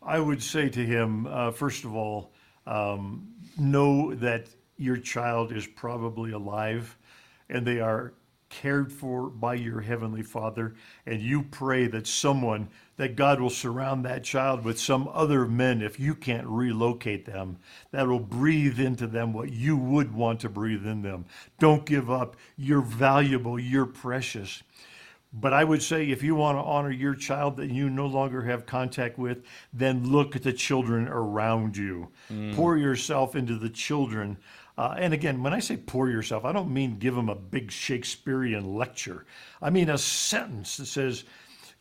I 0.02 0.20
would 0.20 0.42
say 0.42 0.70
to 0.70 0.86
him, 0.86 1.28
uh, 1.28 1.52
first 1.52 1.84
of 1.84 1.96
all, 1.96 2.34
um, 2.66 3.28
know 3.58 4.16
that 4.16 4.48
your 4.78 4.98
child 4.98 5.52
is 5.52 5.68
probably 5.68 6.32
alive 6.32 6.98
and 7.52 7.66
they 7.66 7.80
are 7.80 8.14
cared 8.52 8.92
for 8.92 9.30
by 9.30 9.54
your 9.54 9.82
heavenly 9.82 10.22
father. 10.22 10.76
And 11.06 11.22
you 11.22 11.44
pray 11.44 11.88
that 11.88 12.06
someone 12.06 12.70
that 12.98 13.16
god 13.16 13.40
will 13.40 13.50
surround 13.50 14.06
that 14.06 14.24
child 14.24 14.64
with 14.64 14.80
some 14.80 15.10
other 15.14 15.46
men 15.46 15.82
if 15.82 16.00
you 16.00 16.14
can't 16.14 16.46
relocate 16.46 17.26
them 17.26 17.58
that 17.92 18.08
will 18.08 18.20
breathe 18.20 18.80
into 18.80 19.08
them 19.08 19.34
what 19.34 19.52
you 19.52 19.78
would 19.78 20.14
want 20.14 20.42
to 20.42 20.50
breathe 20.50 20.86
in 20.86 21.02
them. 21.02 21.26
Don't 21.60 21.86
give 21.86 22.12
up. 22.12 22.36
You're 22.58 22.82
valuable. 22.82 23.58
You're 23.58 23.86
precious. 23.86 24.62
But 25.34 25.54
I 25.54 25.64
would 25.64 25.82
say 25.82 26.10
if 26.10 26.24
you 26.24 26.36
want 26.36 26.58
to 26.58 26.62
honor 26.62 26.92
your 26.92 27.16
child 27.16 27.56
that 27.58 27.72
you 27.72 27.90
no 27.90 28.06
longer 28.06 28.42
have 28.42 28.66
contact 28.66 29.18
with, 29.18 29.44
then 29.72 30.12
look 30.12 30.36
at 30.36 30.44
the 30.44 30.52
children 30.52 31.08
around 31.08 31.78
you. 31.78 32.10
Mm. 32.30 32.54
Pour 32.54 32.76
yourself 32.76 33.34
into 33.34 33.58
the 33.58 33.70
children. 33.70 34.38
Uh, 34.78 34.96
and 34.98 35.14
again, 35.14 35.44
when 35.44 35.54
I 35.54 35.60
say 35.60 35.78
pour 35.78 36.10
yourself, 36.10 36.46
I 36.46 36.52
don't 36.52 36.74
mean 36.74 36.98
give 36.98 37.16
them 37.16 37.30
a 37.30 37.36
big 37.36 37.72
Shakespearean 37.72 38.76
lecture. 38.76 39.26
I 39.62 39.70
mean 39.70 39.90
a 39.90 39.98
sentence 39.98 40.78
that 40.78 40.86
says, 40.86 41.24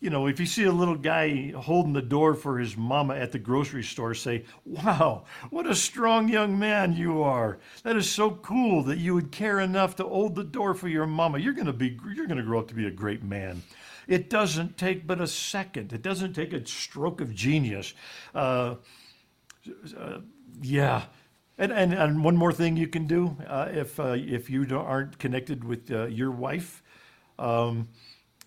you 0.00 0.08
know, 0.08 0.26
if 0.26 0.40
you 0.40 0.46
see 0.46 0.64
a 0.64 0.72
little 0.72 0.96
guy 0.96 1.52
holding 1.54 1.92
the 1.92 2.00
door 2.00 2.34
for 2.34 2.58
his 2.58 2.76
mama 2.76 3.14
at 3.14 3.32
the 3.32 3.38
grocery 3.38 3.82
store, 3.82 4.14
say, 4.14 4.44
Wow, 4.64 5.24
what 5.50 5.66
a 5.66 5.74
strong 5.74 6.28
young 6.28 6.58
man 6.58 6.94
you 6.94 7.22
are. 7.22 7.58
That 7.82 7.96
is 7.96 8.08
so 8.08 8.30
cool 8.30 8.82
that 8.84 8.98
you 8.98 9.14
would 9.14 9.30
care 9.30 9.60
enough 9.60 9.96
to 9.96 10.04
hold 10.04 10.34
the 10.34 10.44
door 10.44 10.72
for 10.72 10.88
your 10.88 11.06
mama. 11.06 11.38
You're 11.38 11.52
gonna 11.52 11.74
be 11.74 11.98
you're 12.14 12.26
gonna 12.26 12.42
grow 12.42 12.60
up 12.60 12.68
to 12.68 12.74
be 12.74 12.86
a 12.86 12.90
great 12.90 13.22
man. 13.22 13.62
It 14.08 14.30
doesn't 14.30 14.78
take 14.78 15.06
but 15.06 15.20
a 15.20 15.26
second. 15.26 15.92
It 15.92 16.02
doesn't 16.02 16.32
take 16.32 16.54
a 16.54 16.66
stroke 16.66 17.20
of 17.20 17.34
genius. 17.34 17.92
Uh, 18.34 18.76
uh, 19.96 20.20
yeah. 20.62 21.04
And, 21.60 21.72
and, 21.72 21.92
and 21.92 22.24
one 22.24 22.38
more 22.38 22.54
thing 22.54 22.78
you 22.78 22.88
can 22.88 23.06
do 23.06 23.36
uh, 23.46 23.68
if, 23.70 24.00
uh, 24.00 24.16
if 24.16 24.48
you 24.48 24.64
don't- 24.64 24.86
aren't 24.86 25.18
connected 25.18 25.62
with 25.62 25.90
uh, 25.90 26.06
your 26.06 26.30
wife 26.30 26.82
um, 27.38 27.88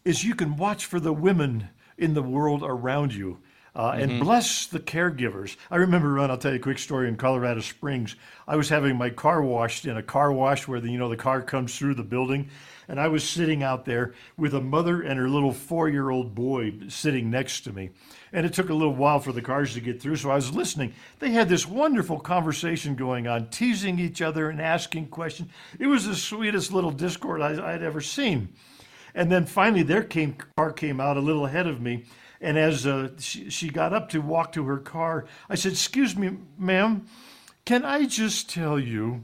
is 0.03 0.24
you 0.24 0.34
can 0.34 0.57
watch 0.57 0.88
for 0.88 0.99
the 0.99 1.14
women 1.14 1.70
in 1.95 2.16
the 2.16 2.24
world 2.24 2.64
around 2.64 3.14
you 3.14 3.38
uh, 3.76 3.95
and 3.95 4.20
bless 4.20 4.66
the 4.66 4.80
caregivers. 4.80 5.55
I 5.70 5.76
remember, 5.76 6.14
Ron, 6.14 6.32
I'll 6.32 6.39
tell 6.39 6.53
you 6.53 6.57
a 6.57 6.61
quick 6.61 6.80
story 6.80 7.07
in 7.07 7.16
Colorado 7.16 7.61
Springs. 7.61 8.16
I 8.47 8.55
was 8.55 8.70
having 8.70 8.97
my 8.97 9.11
car 9.11 9.43
washed 9.43 9.86
in 9.86 9.95
a 9.95 10.03
car 10.03 10.32
wash 10.32 10.68
where 10.68 10.80
the, 10.82 10.89
you 10.91 10.97
know 10.97 11.09
the 11.09 11.16
car 11.16 11.43
comes 11.43 11.78
through 11.78 11.93
the 11.93 12.03
building, 12.03 12.49
and 12.88 13.00
I 13.00 13.08
was 13.08 13.28
sitting 13.28 13.64
out 13.64 13.86
there 13.86 14.14
with 14.38 14.54
a 14.54 14.62
mother 14.62 15.02
and 15.02 15.20
her 15.20 15.30
little 15.30 15.54
four-year-old 15.54 16.36
boy 16.36 16.74
sitting 16.88 17.30
next 17.30 17.62
to 17.62 17.74
me. 17.74 17.90
And 18.32 18.46
it 18.46 18.54
took 18.54 18.70
a 18.70 18.74
little 18.74 18.96
while 18.96 19.20
for 19.20 19.32
the 19.32 19.42
cars 19.42 19.74
to 19.74 19.82
get 19.82 20.02
through, 20.02 20.16
so 20.18 20.32
I 20.32 20.36
was 20.36 20.54
listening. 20.54 20.94
They 21.20 21.32
had 21.32 21.50
this 21.50 21.68
wonderful 21.68 22.20
conversation 22.20 22.96
going 22.96 23.28
on, 23.28 23.50
teasing 23.50 24.00
each 24.00 24.22
other 24.22 24.50
and 24.50 24.62
asking 24.62 25.08
questions. 25.08 25.50
It 25.80 25.88
was 25.88 26.08
the 26.08 26.16
sweetest 26.16 26.72
little 26.72 26.92
discord 26.92 27.42
I, 27.42 27.74
I'd 27.74 27.84
ever 27.84 28.02
seen. 28.02 28.50
And 29.16 29.32
then 29.32 29.46
finally, 29.46 29.84
their 29.84 30.04
came, 30.04 30.36
car 30.58 30.72
came 30.72 31.00
out 31.00 31.18
a 31.18 31.22
little 31.22 31.46
ahead 31.46 31.68
of 31.68 31.82
me. 31.82 32.06
And 32.42 32.58
as 32.58 32.86
uh, 32.86 33.12
she, 33.20 33.50
she 33.50 33.70
got 33.70 33.94
up 33.94 34.10
to 34.10 34.20
walk 34.20 34.52
to 34.54 34.66
her 34.66 34.78
car, 34.78 35.26
I 35.50 35.56
said, 35.56 35.72
Excuse 35.72 36.16
me, 36.18 36.38
ma'am, 36.58 37.06
can 37.66 37.86
I 37.86 38.06
just 38.06 38.50
tell 38.50 38.78
you 38.78 39.24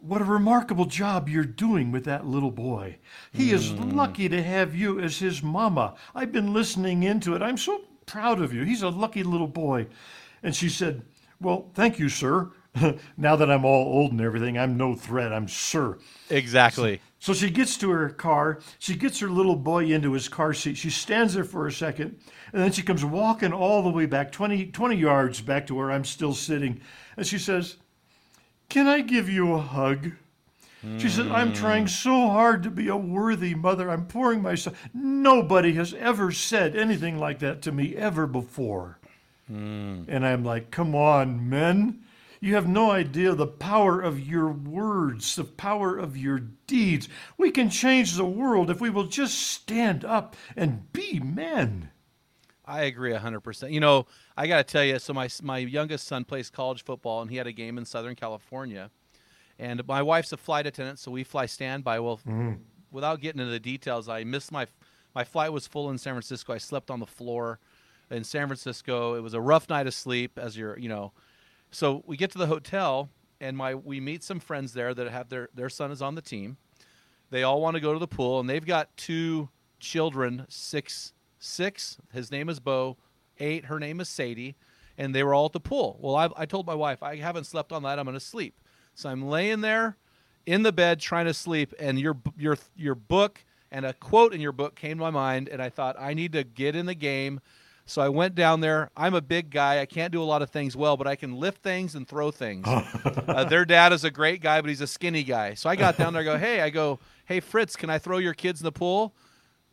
what 0.00 0.20
a 0.20 0.24
remarkable 0.24 0.84
job 0.84 1.28
you're 1.28 1.44
doing 1.44 1.92
with 1.92 2.04
that 2.04 2.26
little 2.26 2.50
boy? 2.50 2.98
He 3.32 3.52
is 3.52 3.70
hmm. 3.70 3.90
lucky 3.90 4.28
to 4.28 4.42
have 4.42 4.74
you 4.74 5.00
as 5.00 5.18
his 5.18 5.42
mama. 5.42 5.94
I've 6.14 6.32
been 6.32 6.52
listening 6.52 7.02
into 7.02 7.34
it. 7.34 7.42
I'm 7.42 7.56
so 7.56 7.82
proud 8.06 8.40
of 8.40 8.52
you. 8.52 8.64
He's 8.64 8.82
a 8.82 8.88
lucky 8.88 9.22
little 9.22 9.48
boy. 9.48 9.86
And 10.42 10.54
she 10.54 10.68
said, 10.68 11.02
Well, 11.40 11.70
thank 11.74 11.98
you, 11.98 12.08
sir. 12.08 12.50
now 13.16 13.36
that 13.36 13.50
I'm 13.50 13.64
all 13.64 13.86
old 13.86 14.12
and 14.12 14.20
everything, 14.20 14.58
I'm 14.58 14.76
no 14.76 14.94
threat. 14.94 15.32
I'm 15.32 15.48
sir. 15.48 15.98
Exactly. 16.30 17.00
So 17.18 17.32
she 17.32 17.50
gets 17.50 17.76
to 17.78 17.90
her 17.90 18.10
car. 18.10 18.60
She 18.78 18.94
gets 18.94 19.18
her 19.20 19.28
little 19.28 19.56
boy 19.56 19.86
into 19.86 20.12
his 20.12 20.28
car 20.28 20.54
seat. 20.54 20.76
She 20.76 20.90
stands 20.90 21.34
there 21.34 21.44
for 21.44 21.66
a 21.66 21.72
second, 21.72 22.18
and 22.52 22.62
then 22.62 22.70
she 22.70 22.82
comes 22.82 23.04
walking 23.04 23.52
all 23.52 23.82
the 23.82 23.90
way 23.90 24.06
back, 24.06 24.30
20, 24.30 24.66
20 24.66 24.96
yards 24.96 25.40
back 25.40 25.66
to 25.66 25.74
where 25.74 25.90
I'm 25.90 26.04
still 26.04 26.34
sitting. 26.34 26.80
And 27.16 27.26
she 27.26 27.38
says, 27.38 27.76
Can 28.68 28.86
I 28.86 29.00
give 29.00 29.28
you 29.28 29.54
a 29.54 29.60
hug? 29.60 30.12
She 30.98 31.08
said, 31.08 31.26
I'm 31.28 31.48
hmm. 31.48 31.54
trying 31.54 31.88
so 31.88 32.28
hard 32.28 32.62
to 32.62 32.70
be 32.70 32.86
a 32.86 32.96
worthy 32.96 33.54
mother. 33.54 33.90
I'm 33.90 34.06
pouring 34.06 34.42
myself. 34.42 34.78
Nobody 34.94 35.72
has 35.72 35.92
ever 35.94 36.30
said 36.30 36.76
anything 36.76 37.18
like 37.18 37.40
that 37.40 37.62
to 37.62 37.72
me 37.72 37.96
ever 37.96 38.28
before. 38.28 38.98
Hmm. 39.48 40.02
And 40.06 40.24
I'm 40.24 40.44
like, 40.44 40.70
come 40.70 40.94
on, 40.94 41.48
men. 41.48 42.04
You 42.40 42.54
have 42.54 42.68
no 42.68 42.92
idea 42.92 43.34
the 43.34 43.48
power 43.48 44.00
of 44.00 44.20
your 44.20 44.48
words, 44.48 45.34
the 45.34 45.42
power 45.42 45.98
of 45.98 46.16
your 46.16 46.38
deeds. 46.68 47.08
We 47.36 47.50
can 47.50 47.70
change 47.70 48.14
the 48.14 48.24
world 48.24 48.70
if 48.70 48.80
we 48.80 48.90
will 48.90 49.06
just 49.06 49.36
stand 49.36 50.04
up 50.04 50.36
and 50.56 50.92
be 50.92 51.18
men. 51.18 51.90
I 52.64 52.82
agree 52.82 53.12
100%. 53.12 53.72
You 53.72 53.80
know, 53.80 54.06
I 54.38 54.46
got 54.46 54.58
to 54.58 54.72
tell 54.72 54.84
you, 54.84 55.00
so 55.00 55.12
my 55.12 55.28
my 55.42 55.58
youngest 55.58 56.06
son 56.06 56.24
plays 56.24 56.48
college 56.48 56.84
football 56.84 57.22
and 57.22 57.30
he 57.30 57.36
had 57.36 57.48
a 57.48 57.52
game 57.52 57.76
in 57.76 57.84
Southern 57.84 58.14
California. 58.14 58.88
And 59.58 59.84
my 59.88 60.00
wife's 60.00 60.32
a 60.32 60.36
flight 60.36 60.64
attendant, 60.64 61.00
so 61.00 61.10
we 61.10 61.24
fly 61.24 61.46
standby. 61.46 61.98
Well, 61.98 62.18
mm-hmm. 62.18 62.52
without 62.92 63.20
getting 63.20 63.40
into 63.40 63.50
the 63.50 63.58
details, 63.58 64.08
I 64.08 64.22
missed 64.22 64.52
my 64.52 64.68
my 65.12 65.24
flight 65.24 65.52
was 65.52 65.66
full 65.66 65.90
in 65.90 65.98
San 65.98 66.14
Francisco. 66.14 66.52
I 66.52 66.58
slept 66.58 66.88
on 66.88 67.00
the 67.00 67.06
floor 67.06 67.58
in 68.12 68.22
San 68.22 68.46
Francisco. 68.46 69.14
It 69.14 69.24
was 69.24 69.34
a 69.34 69.40
rough 69.40 69.68
night 69.68 69.88
of 69.88 69.94
sleep 69.94 70.38
as 70.38 70.56
you're, 70.56 70.78
you 70.78 70.88
know. 70.88 71.12
So 71.72 72.04
we 72.06 72.16
get 72.16 72.30
to 72.30 72.38
the 72.38 72.46
hotel 72.46 73.10
and 73.40 73.56
my 73.56 73.74
we 73.74 73.98
meet 73.98 74.22
some 74.22 74.38
friends 74.38 74.72
there 74.72 74.94
that 74.94 75.10
have 75.10 75.30
their 75.30 75.48
their 75.52 75.68
son 75.68 75.90
is 75.90 76.00
on 76.00 76.14
the 76.14 76.22
team. 76.22 76.58
They 77.30 77.42
all 77.42 77.60
want 77.60 77.74
to 77.74 77.80
go 77.80 77.92
to 77.92 77.98
the 77.98 78.06
pool 78.06 78.38
and 78.38 78.48
they've 78.48 78.64
got 78.64 78.96
two 78.96 79.48
children, 79.80 80.46
six 80.48 81.12
six. 81.40 81.98
His 82.12 82.30
name 82.30 82.48
is 82.48 82.60
Bo. 82.60 82.96
Eight. 83.40 83.66
Her 83.66 83.78
name 83.78 84.00
is 84.00 84.08
Sadie, 84.08 84.56
and 84.96 85.14
they 85.14 85.22
were 85.22 85.34
all 85.34 85.46
at 85.46 85.52
the 85.52 85.60
pool. 85.60 85.98
Well, 86.00 86.16
I, 86.16 86.28
I 86.36 86.46
told 86.46 86.66
my 86.66 86.74
wife 86.74 87.02
I 87.02 87.16
haven't 87.16 87.44
slept 87.44 87.72
on 87.72 87.82
that. 87.84 87.98
I'm 87.98 88.04
going 88.04 88.14
to 88.14 88.20
sleep. 88.20 88.60
So 88.94 89.08
I'm 89.08 89.28
laying 89.28 89.60
there 89.60 89.96
in 90.46 90.62
the 90.62 90.72
bed 90.72 91.00
trying 91.00 91.26
to 91.26 91.34
sleep, 91.34 91.74
and 91.78 91.98
your 91.98 92.16
your 92.36 92.56
your 92.76 92.94
book 92.94 93.44
and 93.70 93.84
a 93.84 93.92
quote 93.92 94.32
in 94.34 94.40
your 94.40 94.52
book 94.52 94.74
came 94.74 94.98
to 94.98 95.02
my 95.02 95.10
mind, 95.10 95.48
and 95.48 95.62
I 95.62 95.68
thought 95.68 95.96
I 95.98 96.14
need 96.14 96.32
to 96.32 96.44
get 96.44 96.74
in 96.74 96.86
the 96.86 96.94
game. 96.94 97.40
So 97.86 98.02
I 98.02 98.10
went 98.10 98.34
down 98.34 98.60
there. 98.60 98.90
I'm 98.96 99.14
a 99.14 99.22
big 99.22 99.50
guy. 99.50 99.80
I 99.80 99.86
can't 99.86 100.12
do 100.12 100.22
a 100.22 100.24
lot 100.24 100.42
of 100.42 100.50
things 100.50 100.76
well, 100.76 100.98
but 100.98 101.06
I 101.06 101.16
can 101.16 101.36
lift 101.36 101.62
things 101.62 101.94
and 101.94 102.06
throw 102.06 102.30
things. 102.30 102.66
uh, 102.68 103.44
their 103.44 103.64
dad 103.64 103.94
is 103.94 104.04
a 104.04 104.10
great 104.10 104.42
guy, 104.42 104.60
but 104.60 104.68
he's 104.68 104.82
a 104.82 104.86
skinny 104.86 105.22
guy. 105.22 105.54
So 105.54 105.70
I 105.70 105.76
got 105.76 105.96
down 105.96 106.12
there. 106.12 106.20
I 106.20 106.24
go, 106.24 106.36
hey, 106.36 106.60
I 106.60 106.68
go, 106.68 106.98
hey 107.24 107.40
Fritz, 107.40 107.76
can 107.76 107.88
I 107.88 107.98
throw 107.98 108.18
your 108.18 108.34
kids 108.34 108.60
in 108.60 108.64
the 108.64 108.72
pool? 108.72 109.14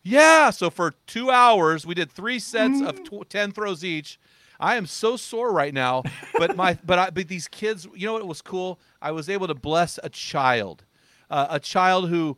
Yeah. 0.06 0.52
So 0.52 0.70
for 0.70 0.94
two 1.08 1.32
hours, 1.32 1.86
we 1.86 1.96
did 1.96 2.12
three 2.12 2.38
sets 2.40 2.80
of 2.82 3.04
tw- 3.04 3.28
ten 3.28 3.52
throws 3.52 3.84
each. 3.84 4.20
I 4.60 4.76
am 4.76 4.86
so 4.86 5.18
sore 5.18 5.52
right 5.52 5.74
now, 5.74 6.04
but 6.38 6.56
my 6.56 6.78
but 6.86 7.00
I, 7.00 7.10
but 7.10 7.28
these 7.28 7.48
kids, 7.48 7.88
you 7.94 8.06
know 8.06 8.14
what 8.14 8.26
was 8.28 8.42
cool? 8.42 8.80
I 9.02 9.12
was 9.12 9.30
able 9.30 9.48
to 9.48 9.56
bless 9.56 10.00
a 10.04 10.10
child, 10.10 10.86
uh, 11.30 11.48
a 11.50 11.60
child 11.60 12.10
who, 12.10 12.38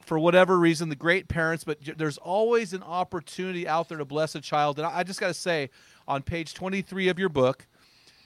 for 0.00 0.18
whatever 0.18 0.58
reason, 0.58 0.88
the 0.88 0.96
great 0.96 1.28
parents, 1.28 1.64
but 1.64 1.78
there's 1.98 2.18
always 2.18 2.72
an 2.72 2.82
opportunity 2.84 3.68
out 3.68 3.88
there 3.88 3.98
to 3.98 4.04
bless 4.06 4.34
a 4.34 4.40
child. 4.40 4.78
And 4.78 4.86
I, 4.86 4.98
I 4.98 5.02
just 5.02 5.20
got 5.20 5.26
to 5.26 5.34
say, 5.34 5.68
on 6.06 6.22
page 6.22 6.54
23 6.54 7.08
of 7.08 7.18
your 7.18 7.28
book, 7.28 7.66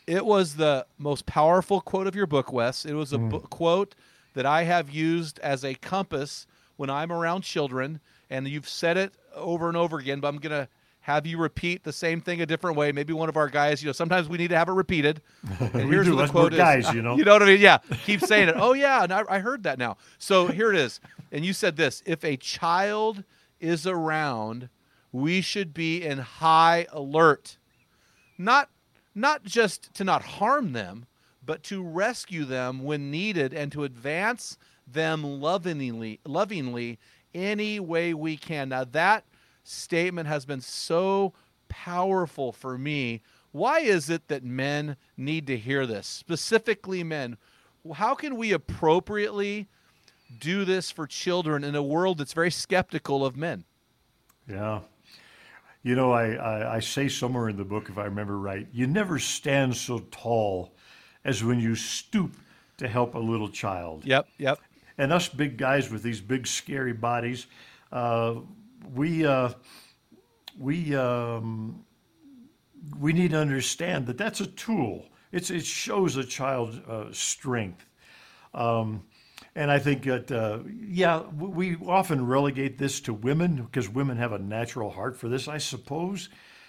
it 0.07 0.25
was 0.25 0.55
the 0.57 0.87
most 0.99 1.27
powerful 1.27 1.81
quote 1.81 2.07
of 2.07 2.15
your 2.15 2.27
book, 2.27 2.53
Wess. 2.53 2.85
It 2.85 2.95
was 2.95 3.13
a 3.13 3.19
bo- 3.19 3.41
quote 3.41 3.95
that 4.35 4.47
I 4.47 4.65
have 4.65 4.91
used 4.91 5.39
as 5.41 5.65
a 5.65 5.75
compass 5.75 6.47
when 6.77 6.91
I'm 6.91 7.11
around 7.11 7.43
children, 7.43 8.01
and 8.33 8.49
you've 8.49 8.69
said 8.69 8.97
it 8.97 9.13
over 9.35 9.69
and 9.69 9.77
over 9.77 9.99
again. 9.99 10.21
But 10.21 10.29
I'm 10.29 10.39
gonna 10.39 10.69
have 11.01 11.27
you 11.27 11.39
repeat 11.39 11.85
the 11.85 11.93
same 11.93 12.21
thing 12.21 12.41
a 12.41 12.47
different 12.47 12.77
way. 12.77 12.93
Maybe 12.93 13.13
one 13.13 13.29
of 13.29 13.37
our 13.37 13.49
guys, 13.49 13.83
you 13.83 13.89
know, 13.89 13.93
sometimes 13.93 14.29
we 14.29 14.39
need 14.39 14.49
to 14.49 14.57
have 14.57 14.69
it 14.69 14.73
repeated. 14.73 15.21
And 15.61 15.91
here's 15.93 16.07
do. 16.07 16.17
the 16.17 16.27
quote 16.29 16.53
is. 16.53 16.59
guys, 16.59 16.93
you 16.93 17.03
know. 17.03 17.17
you 17.19 17.25
know 17.25 17.33
what 17.33 17.43
I 17.43 17.47
mean? 17.47 17.61
Yeah. 17.61 17.79
Keep 18.05 18.21
saying 18.23 18.49
it. 18.49 18.55
Oh 18.59 18.73
yeah, 18.73 19.05
and 19.05 19.13
I, 19.13 19.23
I 19.29 19.39
heard 19.39 19.63
that 19.65 19.79
now. 19.79 19.97
So 20.19 20.49
here 20.49 20.71
it 20.71 20.77
is. 20.77 21.01
And 21.31 21.45
you 21.45 21.53
said 21.53 21.77
this: 21.77 22.03
if 22.07 22.25
a 22.25 22.37
child 22.37 23.25
is 23.61 23.87
around, 23.87 24.69
we 25.13 25.41
should 25.41 25.73
be 25.73 26.03
in 26.03 26.19
high 26.19 26.87
alert 26.91 27.59
not 28.39 28.71
not 29.15 29.45
just 29.45 29.93
to 29.95 30.05
not 30.05 30.23
harm 30.23 30.73
them, 30.73 31.07
but 31.45 31.63
to 31.65 31.83
rescue 31.83 32.45
them 32.45 32.83
when 32.83 33.11
needed 33.11 33.53
and 33.53 33.71
to 33.73 33.85
advance 33.85 34.57
them 34.87 35.23
lovingly 35.23 36.21
lovingly 36.25 36.99
any 37.35 37.81
way 37.81 38.15
we 38.15 38.37
can. 38.37 38.71
Now 38.71 38.85
that 38.85 39.25
statement 39.65 40.29
has 40.29 40.45
been 40.45 40.61
so 40.61 41.33
powerful 41.69 42.53
for 42.53 42.77
me. 42.77 43.23
Why 43.53 43.81
is 43.81 44.09
it 44.09 44.29
that 44.29 44.45
men 44.45 44.97
need 45.17 45.47
to 45.47 45.57
hear 45.57 45.87
this? 45.87 46.07
Specifically 46.07 47.05
men. 47.05 47.37
How 47.95 48.15
can 48.15 48.37
we 48.37 48.53
appropriately 48.53 49.69
do 50.41 50.65
this 50.65 50.91
for 50.91 51.07
children 51.07 51.65
in 51.65 51.75
a 51.75 51.83
world 51.83 52.19
that's 52.19 52.33
very 52.33 52.51
skeptical 52.51 53.25
of 53.25 53.37
men? 53.37 53.65
Yeah. 54.49 54.81
You 55.83 55.97
know, 55.97 56.13
I, 56.13 56.35
I, 56.35 56.77
I 56.77 56.81
say 56.81 57.09
somewhere 57.09 57.49
in 57.49 57.57
the 57.57 57.65
book, 57.65 57.89
if 57.89 57.99
I 57.99 58.05
remember 58.05 58.39
right, 58.39 58.67
you 58.73 58.87
never 58.87 59.19
stand 59.19 59.77
so 59.77 59.99
tall 60.11 60.73
as 61.25 61.43
when 61.43 61.61
you 61.61 61.75
stoop 61.75 62.37
to 62.79 62.89
help 62.89 63.15
a 63.15 63.19
little 63.19 63.49
child. 63.49 64.05
Yep, 64.05 64.29
yep. 64.39 64.61
And 64.99 65.13
us 65.13 65.29
big 65.29 65.57
guys 65.57 65.91
with 65.91 66.03
these 66.03 66.21
big, 66.21 66.47
scary 66.47 66.93
bodies, 66.93 67.47
uh, 67.91 68.37
we, 68.95 69.27
uh, 69.27 69.51
we, 70.59 70.95
um, 70.95 71.85
we 72.99 73.13
need 73.13 73.31
to 73.31 73.39
understand 73.39 74.07
that 74.07 74.19
that's 74.19 74.41
a 74.41 74.47
tool. 74.47 75.07
It's, 75.31 75.51
it 75.51 75.65
shows 75.65 76.17
a 76.17 76.25
child 76.25 76.83
uh, 76.89 77.07
strength. 77.13 77.87
Um, 78.55 79.05
and 79.55 79.71
I 79.71 79.79
think 79.79 80.05
that, 80.05 80.31
uh, 80.33 80.61
yeah, 80.67 81.23
we 81.31 81.77
often 81.87 82.27
relegate 82.27 82.79
this 82.79 83.01
to 83.03 83.13
women 83.13 83.57
because 83.65 83.89
women 83.89 84.17
have 84.17 84.33
a 84.33 84.39
natural 84.39 84.91
heart 84.91 85.17
for 85.17 85.29
this, 85.29 85.47
I 85.47 85.59
suppose. 85.59 86.29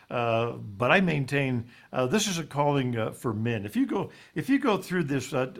Uh, 0.09 0.53
but 0.57 0.91
I 0.91 0.99
maintain 0.99 1.65
uh, 1.91 2.07
this 2.07 2.27
is 2.27 2.37
a 2.37 2.43
calling 2.43 2.97
uh, 2.97 3.11
for 3.11 3.33
men. 3.33 3.65
If 3.65 3.75
you 3.75 3.85
go, 3.85 4.09
if 4.35 4.49
you 4.49 4.59
go 4.59 4.77
through 4.77 5.05
this 5.05 5.33
uh, 5.33 5.51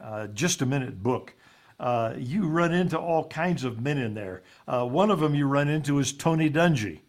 uh, 0.00 0.28
just 0.28 0.62
a 0.62 0.66
minute 0.66 1.02
book, 1.02 1.34
uh, 1.80 2.14
you 2.18 2.46
run 2.46 2.74
into 2.74 2.98
all 2.98 3.26
kinds 3.26 3.64
of 3.64 3.80
men 3.80 3.96
in 3.96 4.12
there. 4.12 4.42
Uh, 4.68 4.84
one 4.84 5.10
of 5.10 5.18
them 5.18 5.34
you 5.34 5.46
run 5.46 5.68
into 5.68 5.98
is 5.98 6.12
Tony 6.12 6.50
Dungy. 6.50 7.00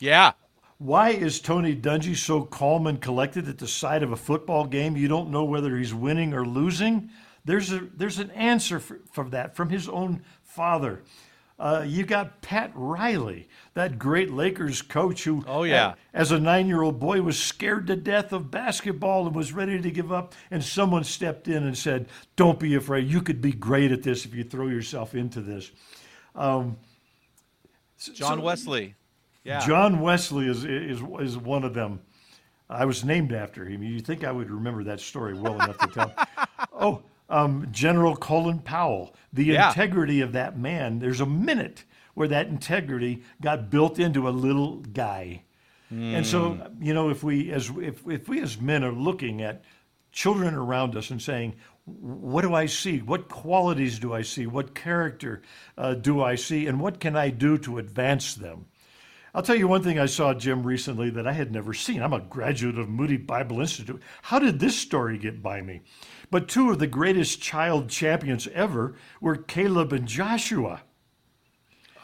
Yeah. 0.00 0.32
Why 0.78 1.10
is 1.10 1.40
Tony 1.40 1.74
Dungy 1.74 2.16
so 2.16 2.42
calm 2.42 2.88
and 2.88 3.00
collected 3.00 3.48
at 3.48 3.58
the 3.58 3.68
side 3.68 4.02
of 4.02 4.10
a 4.10 4.16
football 4.16 4.66
game? 4.66 4.96
You 4.96 5.06
don't 5.06 5.30
know 5.30 5.44
whether 5.44 5.76
he's 5.76 5.94
winning 5.94 6.34
or 6.34 6.44
losing. 6.44 7.10
There's 7.44 7.72
a 7.72 7.88
there's 7.96 8.18
an 8.18 8.30
answer 8.32 8.80
for, 8.80 9.00
for 9.12 9.28
that 9.30 9.54
from 9.54 9.70
his 9.70 9.88
own 9.88 10.22
father. 10.42 11.02
Uh, 11.58 11.84
you 11.84 12.04
got 12.04 12.40
Pat 12.40 12.70
Riley, 12.74 13.48
that 13.74 13.98
great 13.98 14.30
Lakers 14.32 14.80
coach 14.80 15.24
who, 15.24 15.42
Oh, 15.46 15.64
yeah. 15.64 15.94
as 16.14 16.30
a 16.30 16.38
nine-year-old 16.38 17.00
boy, 17.00 17.20
was 17.22 17.36
scared 17.36 17.88
to 17.88 17.96
death 17.96 18.32
of 18.32 18.48
basketball 18.50 19.26
and 19.26 19.34
was 19.34 19.52
ready 19.52 19.80
to 19.80 19.90
give 19.90 20.12
up. 20.12 20.34
And 20.52 20.62
someone 20.62 21.02
stepped 21.02 21.48
in 21.48 21.64
and 21.64 21.76
said, 21.76 22.08
"Don't 22.36 22.60
be 22.60 22.76
afraid. 22.76 23.08
You 23.10 23.20
could 23.20 23.40
be 23.40 23.52
great 23.52 23.90
at 23.90 24.04
this 24.04 24.24
if 24.24 24.34
you 24.34 24.44
throw 24.44 24.68
yourself 24.68 25.16
into 25.16 25.40
this." 25.40 25.72
John 28.14 28.42
Wesley. 28.42 28.94
Yeah. 29.44 29.64
John 29.66 30.00
Wesley 30.00 30.46
is 30.46 30.64
is 30.64 31.02
is 31.20 31.36
one 31.36 31.64
of 31.64 31.74
them. 31.74 32.00
I 32.70 32.84
was 32.84 33.04
named 33.04 33.32
after 33.32 33.64
him. 33.64 33.82
You 33.82 33.98
think 34.00 34.24
I 34.24 34.30
would 34.30 34.50
remember 34.50 34.84
that 34.84 35.00
story 35.00 35.34
well 35.34 35.54
enough 35.54 35.78
to 35.78 35.86
tell? 35.86 36.12
oh, 36.72 37.02
um, 37.30 37.66
General 37.70 38.14
Colin 38.14 38.58
Powell. 38.58 39.14
The 39.32 39.44
Yeah. 39.44 39.68
integrity 39.68 40.20
of 40.20 40.32
that 40.32 40.58
man. 40.58 40.98
There's 40.98 41.20
a 41.20 41.26
minute 41.26 41.84
where 42.14 42.28
that 42.28 42.48
integrity 42.48 43.22
got 43.40 43.70
built 43.70 43.98
into 43.98 44.28
a 44.28 44.30
little 44.30 44.76
guy. 44.76 45.42
And 45.90 46.26
so, 46.26 46.70
you 46.80 46.92
know, 46.92 47.08
if 47.08 47.22
we 47.22 47.50
as 47.50 47.70
if 47.80 48.06
if 48.06 48.28
we 48.28 48.40
as 48.40 48.60
men 48.60 48.84
are 48.84 48.92
looking 48.92 49.40
at 49.40 49.64
children 50.12 50.54
around 50.54 50.96
us 50.96 51.10
and 51.10 51.20
saying, 51.22 51.54
"What 51.86 52.42
do 52.42 52.54
I 52.54 52.66
see? 52.66 52.98
What 52.98 53.28
qualities 53.28 53.98
do 53.98 54.12
I 54.12 54.20
see? 54.22 54.46
What 54.46 54.74
character 54.74 55.40
uh, 55.78 55.94
do 55.94 56.22
I 56.22 56.34
see? 56.34 56.66
And 56.66 56.78
what 56.80 57.00
can 57.00 57.16
I 57.16 57.30
do 57.30 57.56
to 57.58 57.78
advance 57.78 58.34
them?" 58.34 58.66
I'll 59.34 59.42
tell 59.42 59.56
you 59.56 59.68
one 59.68 59.82
thing 59.82 59.98
I 59.98 60.06
saw, 60.06 60.34
Jim, 60.34 60.62
recently 60.62 61.10
that 61.10 61.26
I 61.26 61.32
had 61.32 61.52
never 61.52 61.74
seen. 61.74 62.02
I'm 62.02 62.12
a 62.12 62.20
graduate 62.20 62.78
of 62.78 62.88
Moody 62.88 63.16
Bible 63.16 63.60
Institute. 63.60 64.00
How 64.22 64.38
did 64.38 64.58
this 64.58 64.76
story 64.76 65.18
get 65.18 65.42
by 65.42 65.60
me? 65.60 65.82
But 66.30 66.48
two 66.48 66.70
of 66.70 66.78
the 66.78 66.86
greatest 66.86 67.40
child 67.40 67.90
champions 67.90 68.48
ever 68.48 68.94
were 69.20 69.36
Caleb 69.36 69.92
and 69.92 70.08
Joshua. 70.08 70.82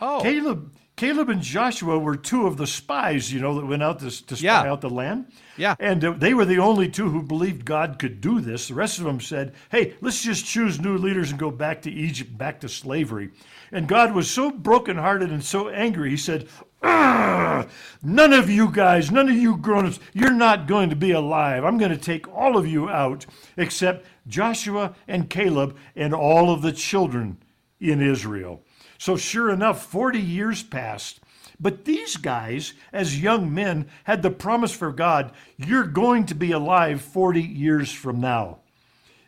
Oh. 0.00 0.20
Caleb 0.22 0.74
Caleb 0.96 1.28
and 1.28 1.42
Joshua 1.42 1.98
were 1.98 2.14
two 2.16 2.46
of 2.46 2.56
the 2.56 2.66
spies, 2.68 3.32
you 3.32 3.40
know, 3.40 3.54
that 3.56 3.66
went 3.66 3.82
out 3.82 3.98
to, 3.98 4.26
to 4.26 4.36
spy 4.36 4.44
Yeah. 4.44 4.70
out 4.70 4.80
the 4.80 4.88
land. 4.90 5.26
Yeah. 5.56 5.74
And 5.80 6.04
uh, 6.04 6.12
they 6.12 6.34
were 6.34 6.44
the 6.44 6.58
only 6.58 6.88
two 6.88 7.08
who 7.10 7.22
believed 7.22 7.64
God 7.64 7.98
could 7.98 8.20
do 8.20 8.40
this. 8.40 8.68
The 8.68 8.74
rest 8.74 8.98
of 8.98 9.04
them 9.04 9.20
said, 9.20 9.54
hey, 9.70 9.94
let's 10.00 10.22
just 10.22 10.46
choose 10.46 10.80
new 10.80 10.96
leaders 10.96 11.30
and 11.30 11.38
go 11.38 11.50
back 11.50 11.82
to 11.82 11.90
Egypt, 11.90 12.38
back 12.38 12.60
to 12.60 12.68
slavery. 12.68 13.30
And 13.72 13.88
God 13.88 14.14
was 14.14 14.30
so 14.30 14.52
brokenhearted 14.52 15.30
and 15.32 15.44
so 15.44 15.68
angry, 15.68 16.10
he 16.10 16.16
said, 16.16 16.48
None 16.82 18.32
of 18.32 18.50
you 18.50 18.70
guys, 18.70 19.10
none 19.10 19.28
of 19.28 19.34
you 19.36 19.56
grown 19.56 19.86
ups, 19.86 19.98
you're 20.12 20.30
not 20.32 20.66
going 20.66 20.90
to 20.90 20.96
be 20.96 21.12
alive. 21.12 21.64
I'm 21.64 21.78
going 21.78 21.90
to 21.90 21.96
take 21.96 22.28
all 22.28 22.56
of 22.56 22.66
you 22.66 22.88
out 22.90 23.24
except 23.56 24.04
Joshua 24.28 24.94
and 25.08 25.30
Caleb 25.30 25.76
and 25.96 26.14
all 26.14 26.52
of 26.52 26.62
the 26.62 26.72
children 26.72 27.38
in 27.80 28.00
Israel. 28.02 28.62
So, 28.98 29.16
sure 29.16 29.50
enough, 29.50 29.86
40 29.86 30.20
years 30.20 30.62
passed. 30.62 31.20
But 31.60 31.84
these 31.84 32.16
guys, 32.16 32.74
as 32.92 33.20
young 33.22 33.52
men, 33.52 33.86
had 34.04 34.22
the 34.22 34.30
promise 34.30 34.72
for 34.72 34.92
God 34.92 35.32
you're 35.56 35.86
going 35.86 36.26
to 36.26 36.34
be 36.34 36.52
alive 36.52 37.00
40 37.00 37.40
years 37.40 37.92
from 37.92 38.20
now. 38.20 38.58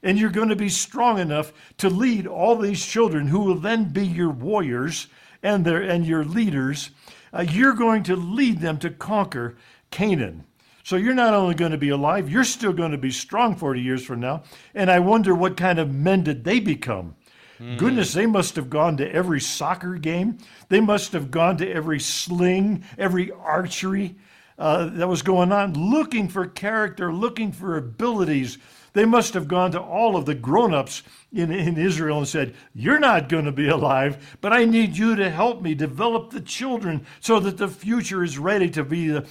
And 0.03 0.19
you're 0.19 0.31
going 0.31 0.49
to 0.49 0.57
be 0.57 0.69
strong 0.69 1.19
enough 1.19 1.53
to 1.79 1.89
lead 1.89 2.27
all 2.27 2.57
these 2.57 2.85
children 2.85 3.29
who 3.29 3.41
will 3.41 3.59
then 3.59 3.93
be 3.93 4.07
your 4.07 4.31
warriors 4.31 5.09
and, 5.43 5.65
their, 5.65 5.83
and 5.83 6.07
your 6.07 6.25
leaders. 6.25 6.91
Uh, 7.33 7.45
you're 7.49 7.75
going 7.75 8.03
to 8.05 8.17
lead 8.17 8.61
them 8.61 8.79
to 8.79 8.91
conquer 8.91 9.57
Canaan. 9.91 10.45
So 10.85 10.97
you're 10.97 11.15
not 11.15 11.35
only 11.35 11.55
going 11.55 11.73
to 11.73 11.79
be 11.79 11.89
alive, 11.89 12.31
you're 12.31 12.45
still 12.45 12.73
going 12.73 12.93
to 12.93 12.99
be 12.99 13.11
strong 13.11 13.57
40 13.57 13.81
years 13.81 14.05
from 14.05 14.21
now. 14.21 14.45
And 14.75 14.91
I 14.91 15.01
wonder 15.01 15.35
what 15.35 15.57
kind 15.57 15.81
of 15.81 15.93
men 15.93 16.23
did 16.23 16.45
they 16.45 16.61
become? 16.61 17.17
Goodness, 17.59 18.13
they 18.13 18.27
must 18.27 18.57
have 18.57 18.69
gone 18.69 18.97
to 18.99 19.11
every 19.11 19.41
soccer 19.41 19.97
game. 19.97 20.39
They 20.69 20.81
must 20.81 21.13
have 21.13 21.31
gone 21.31 21.57
to 21.59 21.71
every 21.71 22.01
sling, 22.01 22.85
every 22.99 23.31
archery 23.31 24.17
uh, 24.59 24.87
that 24.87 25.09
was 25.09 25.23
going 25.23 25.53
on, 25.53 25.75
looking 25.75 26.29
for 26.29 26.47
character, 26.47 27.13
looking 27.13 27.53
for 27.53 27.77
abilities. 27.77 28.59
They 28.93 29.05
must 29.05 29.35
have 29.35 29.47
gone 29.47 29.73
to 29.73 29.81
all 29.81 30.17
of 30.17 30.25
the 30.25 30.35
grown 30.35 30.73
ups 30.73 31.03
in, 31.31 31.53
in 31.53 31.77
Israel 31.77 32.17
and 32.17 32.27
said, 32.27 32.55
You're 32.75 32.99
not 32.99 33.29
going 33.29 33.45
to 33.45 33.53
be 33.53 33.69
alive, 33.69 34.39
but 34.41 34.55
I 34.55 34.65
need 34.65 34.97
you 34.97 35.15
to 35.17 35.29
help 35.29 35.61
me 35.61 35.75
develop 35.75 36.31
the 36.31 36.41
children 36.41 37.05
so 37.21 37.39
that 37.41 37.59
the 37.59 37.69
future 37.69 38.25
is 38.25 38.39
ready 38.39 38.71
to 38.71 38.83
be 38.83 39.09
the, 39.09 39.27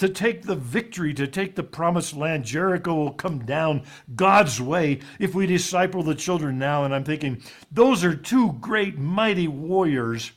to 0.00 0.08
take 0.08 0.42
the 0.42 0.56
victory, 0.56 1.12
to 1.12 1.26
take 1.26 1.54
the 1.54 1.62
promised 1.62 2.16
land. 2.16 2.42
Jericho 2.42 2.94
will 2.94 3.12
come 3.12 3.40
down 3.40 3.82
God's 4.16 4.58
way 4.58 5.00
if 5.18 5.34
we 5.34 5.46
disciple 5.46 6.02
the 6.02 6.14
children 6.14 6.58
now. 6.58 6.84
And 6.84 6.94
I'm 6.94 7.04
thinking, 7.04 7.42
those 7.70 8.02
are 8.02 8.14
two 8.14 8.54
great, 8.54 8.96
mighty 8.96 9.46
warriors. 9.46 10.32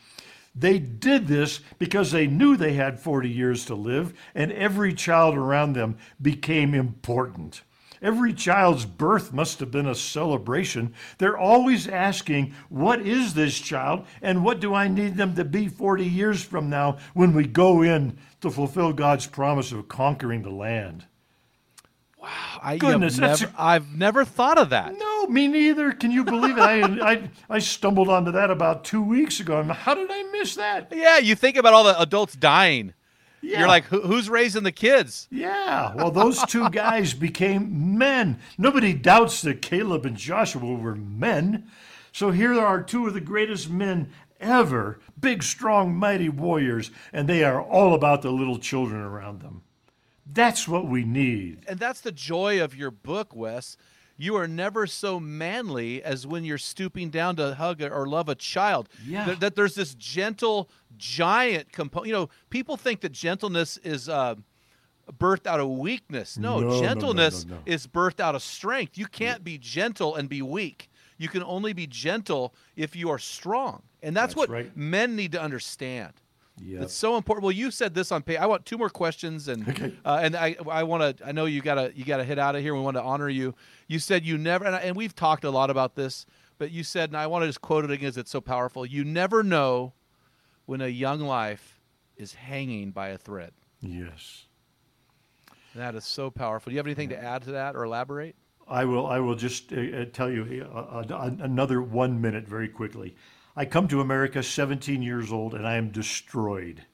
They 0.53 0.80
did 0.80 1.28
this 1.28 1.61
because 1.80 2.11
they 2.11 2.28
knew 2.28 2.57
they 2.57 2.74
had 2.74 2.99
40 2.99 3.30
years 3.30 3.64
to 3.66 3.76
live, 3.76 4.14
and 4.36 4.51
every 4.51 4.93
child 4.93 5.36
around 5.36 5.74
them 5.74 5.97
became 6.22 6.74
important. 6.76 7.61
Every 8.04 8.34
child's 8.34 8.84
birth 8.84 9.32
must 9.32 9.62
have 9.62 9.72
been 9.72 9.88
a 9.88 9.95
celebration. 9.95 10.93
They're 11.18 11.38
always 11.38 11.88
asking, 11.88 12.54
What 12.68 12.99
is 12.99 13.34
this 13.34 13.58
child? 13.60 14.06
And 14.22 14.43
what 14.43 14.60
do 14.60 14.74
I 14.74 14.89
need 14.89 15.16
them 15.16 15.36
to 15.36 15.45
be 15.45 15.70
40 15.70 16.06
years 16.06 16.43
from 16.43 16.70
now 16.70 16.97
when 17.14 17.34
we 17.34 17.47
go 17.47 17.82
in 17.82 18.18
to 18.41 18.51
fulfill 18.51 18.91
God's 18.91 19.26
promise 19.26 19.72
of 19.72 19.88
conquering 19.88 20.41
the 20.41 20.49
land? 20.51 21.06
I, 22.62 22.78
Goodness, 22.78 23.18
never, 23.18 23.51
I've 23.58 23.93
never 23.95 24.24
thought 24.24 24.58
of 24.58 24.70
that. 24.70 24.97
No, 24.97 25.28
me 25.28 25.47
neither. 25.47 25.91
Can 25.91 26.12
you 26.12 26.24
believe 26.24 26.58
it? 26.58 26.62
I, 26.62 26.82
I, 27.12 27.30
I 27.49 27.60
stumbled 27.60 28.10
onto 28.10 28.32
that 28.32 28.49
about 28.51 28.84
two 28.84 29.01
weeks 29.01 29.39
ago. 29.39 29.60
I'm, 29.60 29.70
How 29.70 29.95
did 29.95 30.10
I 30.12 30.24
miss 30.32 30.56
that? 30.56 30.91
Yeah, 30.93 31.18
you 31.18 31.36
think 31.36 31.58
about 31.58 31.74
all 31.74 31.84
the 31.84 31.99
adults 31.99 32.36
dying. 32.36 32.93
Yeah. 33.44 33.60
You're 33.60 33.68
like, 33.68 33.86
Who, 33.86 34.02
who's 34.02 34.30
raising 34.30 34.64
the 34.64 34.72
kids? 34.72 35.28
Yeah, 35.30 35.94
well, 35.94 36.12
those 36.12 36.41
two 36.46 36.70
guys 36.70 37.14
became 37.28 37.98
men. 37.98 38.39
Nobody 38.58 38.94
doubts 38.94 39.41
that 39.41 39.62
Caleb 39.62 40.06
and 40.06 40.16
Joshua 40.16 40.74
were 40.74 40.96
men. 40.96 41.70
So 42.14 42.32
here 42.32 42.60
are 42.60 42.82
two 42.82 43.06
of 43.08 43.14
the 43.14 43.22
greatest 43.22 43.70
men 43.70 44.10
ever 44.39 45.00
big, 45.20 45.44
strong, 45.44 45.96
mighty 45.96 46.30
warriors, 46.30 46.91
and 47.12 47.28
they 47.28 47.44
are 47.44 47.62
all 47.62 47.94
about 47.94 48.22
the 48.22 48.32
little 48.32 48.60
children 48.60 49.02
around 49.02 49.41
them. 49.41 49.62
That's 50.26 50.68
what 50.68 50.88
we 50.88 51.04
need. 51.04 51.64
And 51.68 51.80
that's 51.80 52.02
the 52.02 52.12
joy 52.12 52.62
of 52.64 52.76
your 52.76 52.91
book, 52.91 53.36
Wess. 53.36 53.78
You 54.18 54.36
are 54.36 54.47
never 54.47 54.86
so 54.88 55.20
manly 55.20 56.03
as 56.03 56.28
when 56.28 56.43
you're 56.43 56.57
stooping 56.57 57.09
down 57.09 57.36
to 57.38 57.55
hug 57.55 57.82
or 57.82 58.07
love 58.07 58.30
a 58.30 58.36
child. 58.36 58.89
Yeah. 59.05 59.26
That, 59.26 59.39
that 59.39 59.55
there's 59.55 59.76
this 59.76 59.95
gentle, 59.95 60.70
giant 60.97 61.72
component. 61.72 62.07
You 62.07 62.14
know, 62.14 62.30
people 62.49 62.78
think 62.78 63.01
that 63.01 63.11
gentleness 63.11 63.78
is 63.78 64.07
uh, 64.07 64.36
birthed 65.11 65.47
out 65.47 65.59
of 65.59 65.68
weakness. 65.70 66.38
No, 66.38 66.59
no, 66.59 66.80
gentleness 66.80 67.45
no, 67.45 67.55
no. 67.55 67.61
is 67.66 67.88
birthed 67.88 68.20
out 68.20 68.36
of 68.36 68.43
strength. 68.43 68.97
You 68.97 69.07
can't 69.07 69.43
be 69.43 69.57
gentle 69.57 70.16
and 70.16 70.30
be 70.30 70.41
weak. 70.41 70.89
You 71.18 71.30
can 71.30 71.43
only 71.43 71.74
be 71.74 71.88
gentle 71.88 72.53
if 72.76 72.95
you 72.95 73.09
are 73.09 73.20
strong. 73.20 73.84
And 74.01 74.16
that's, 74.16 74.34
That's 74.34 74.36
what 74.36 74.49
right. 74.49 74.78
men 74.78 75.16
need 75.16 75.32
to 75.32 75.41
understand. 75.41 76.14
It's 76.62 76.93
so 76.93 77.18
important. 77.18 77.43
Well, 77.43 77.51
you 77.51 77.72
said 77.72 77.93
this 77.93 78.12
on 78.12 78.22
page. 78.22 78.38
I 78.38 78.45
want 78.45 78.66
two 78.66 78.78
more 78.78 78.89
questions, 78.89 79.47
and 79.47 79.68
Okay. 79.68 79.93
uh, 80.06 80.20
and 80.22 80.36
I 80.36 80.56
I 80.70 80.84
want 80.84 81.18
to. 81.18 81.28
I 81.28 81.32
know 81.32 81.45
you 81.45 81.62
gotta 81.62 81.91
you 81.95 82.06
gotta 82.06 82.24
hit 82.24 82.38
out 82.38 82.56
of 82.56 82.62
here. 82.62 82.76
We 82.76 82.82
want 82.82 82.95
to 82.95 83.01
honor 83.04 83.30
you. 83.30 83.56
You 83.88 83.99
said 83.99 84.26
you 84.26 84.38
never, 84.38 84.66
and, 84.66 84.76
I, 84.76 84.80
and 84.80 84.95
we've 84.95 85.16
talked 85.16 85.43
a 85.43 85.49
lot 85.49 85.70
about 85.70 85.95
this, 85.95 86.26
but 86.58 86.72
you 86.72 86.84
said, 86.84 87.10
and 87.10 87.18
I 87.18 87.28
want 87.28 87.43
to 87.43 87.47
just 87.47 87.62
quote 87.62 87.84
it 87.84 87.91
again 87.91 88.01
because 88.01 88.18
it's 88.18 88.32
so 88.32 88.39
powerful. 88.41 88.86
You 88.86 89.04
never 89.04 89.43
know 89.43 89.93
when 90.66 90.80
a 90.82 90.88
young 90.88 91.20
life 91.22 91.82
is 92.18 92.34
hanging 92.34 92.91
by 92.91 93.10
a 93.10 93.18
thread. 93.18 93.51
Yes. 93.82 94.45
That 95.76 95.95
is 95.95 96.06
so 96.06 96.30
powerful. 96.30 96.70
Do 96.70 96.76
you 96.76 96.80
have 96.80 96.86
anything 96.86 97.10
to 97.10 97.22
add 97.22 97.41
to 97.43 97.51
that 97.54 97.76
or 97.76 97.84
elaborate? 97.84 98.36
I 98.68 98.86
will. 98.86 99.08
I 99.08 99.20
will 99.20 99.36
just 99.36 99.74
uh, 99.74 99.78
uh, 99.78 100.06
tell 100.14 100.30
you 100.32 100.70
uh, 100.74 100.78
uh, 100.78 101.32
another 101.41 101.82
one 101.82 102.22
minute 102.22 102.47
very 102.47 102.70
quickly. 102.70 103.16
I 103.56 103.66
come 103.66 103.88
to 103.89 104.01
America 104.01 104.41
17 104.41 105.01
years 105.01 105.32
old, 105.32 105.54
and 105.54 105.68
I 105.68 105.76
am 105.76 105.91
destroyed. 105.91 106.86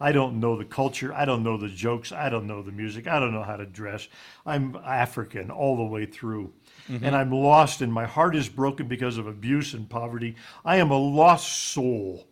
I 0.00 0.12
don't 0.12 0.38
know 0.38 0.56
the 0.56 0.64
culture. 0.64 1.12
I 1.12 1.24
don't 1.24 1.42
know 1.42 1.56
the 1.56 1.68
jokes. 1.68 2.12
I 2.12 2.28
don't 2.28 2.46
know 2.46 2.62
the 2.62 2.72
music. 2.72 3.06
I 3.08 3.18
don't 3.18 3.32
know 3.32 3.42
how 3.42 3.56
to 3.56 3.66
dress. 3.66 4.08
I'm 4.46 4.76
African 4.76 5.50
all 5.50 5.76
the 5.76 5.84
way 5.84 6.06
through. 6.06 6.52
Mm-hmm. 6.88 7.04
And 7.04 7.16
I'm 7.16 7.32
lost, 7.32 7.82
and 7.82 7.92
my 7.92 8.06
heart 8.06 8.36
is 8.36 8.48
broken 8.48 8.86
because 8.86 9.18
of 9.18 9.26
abuse 9.26 9.74
and 9.74 9.88
poverty. 9.88 10.36
I 10.64 10.76
am 10.76 10.90
a 10.90 10.98
lost 10.98 11.48
soul, 11.48 12.28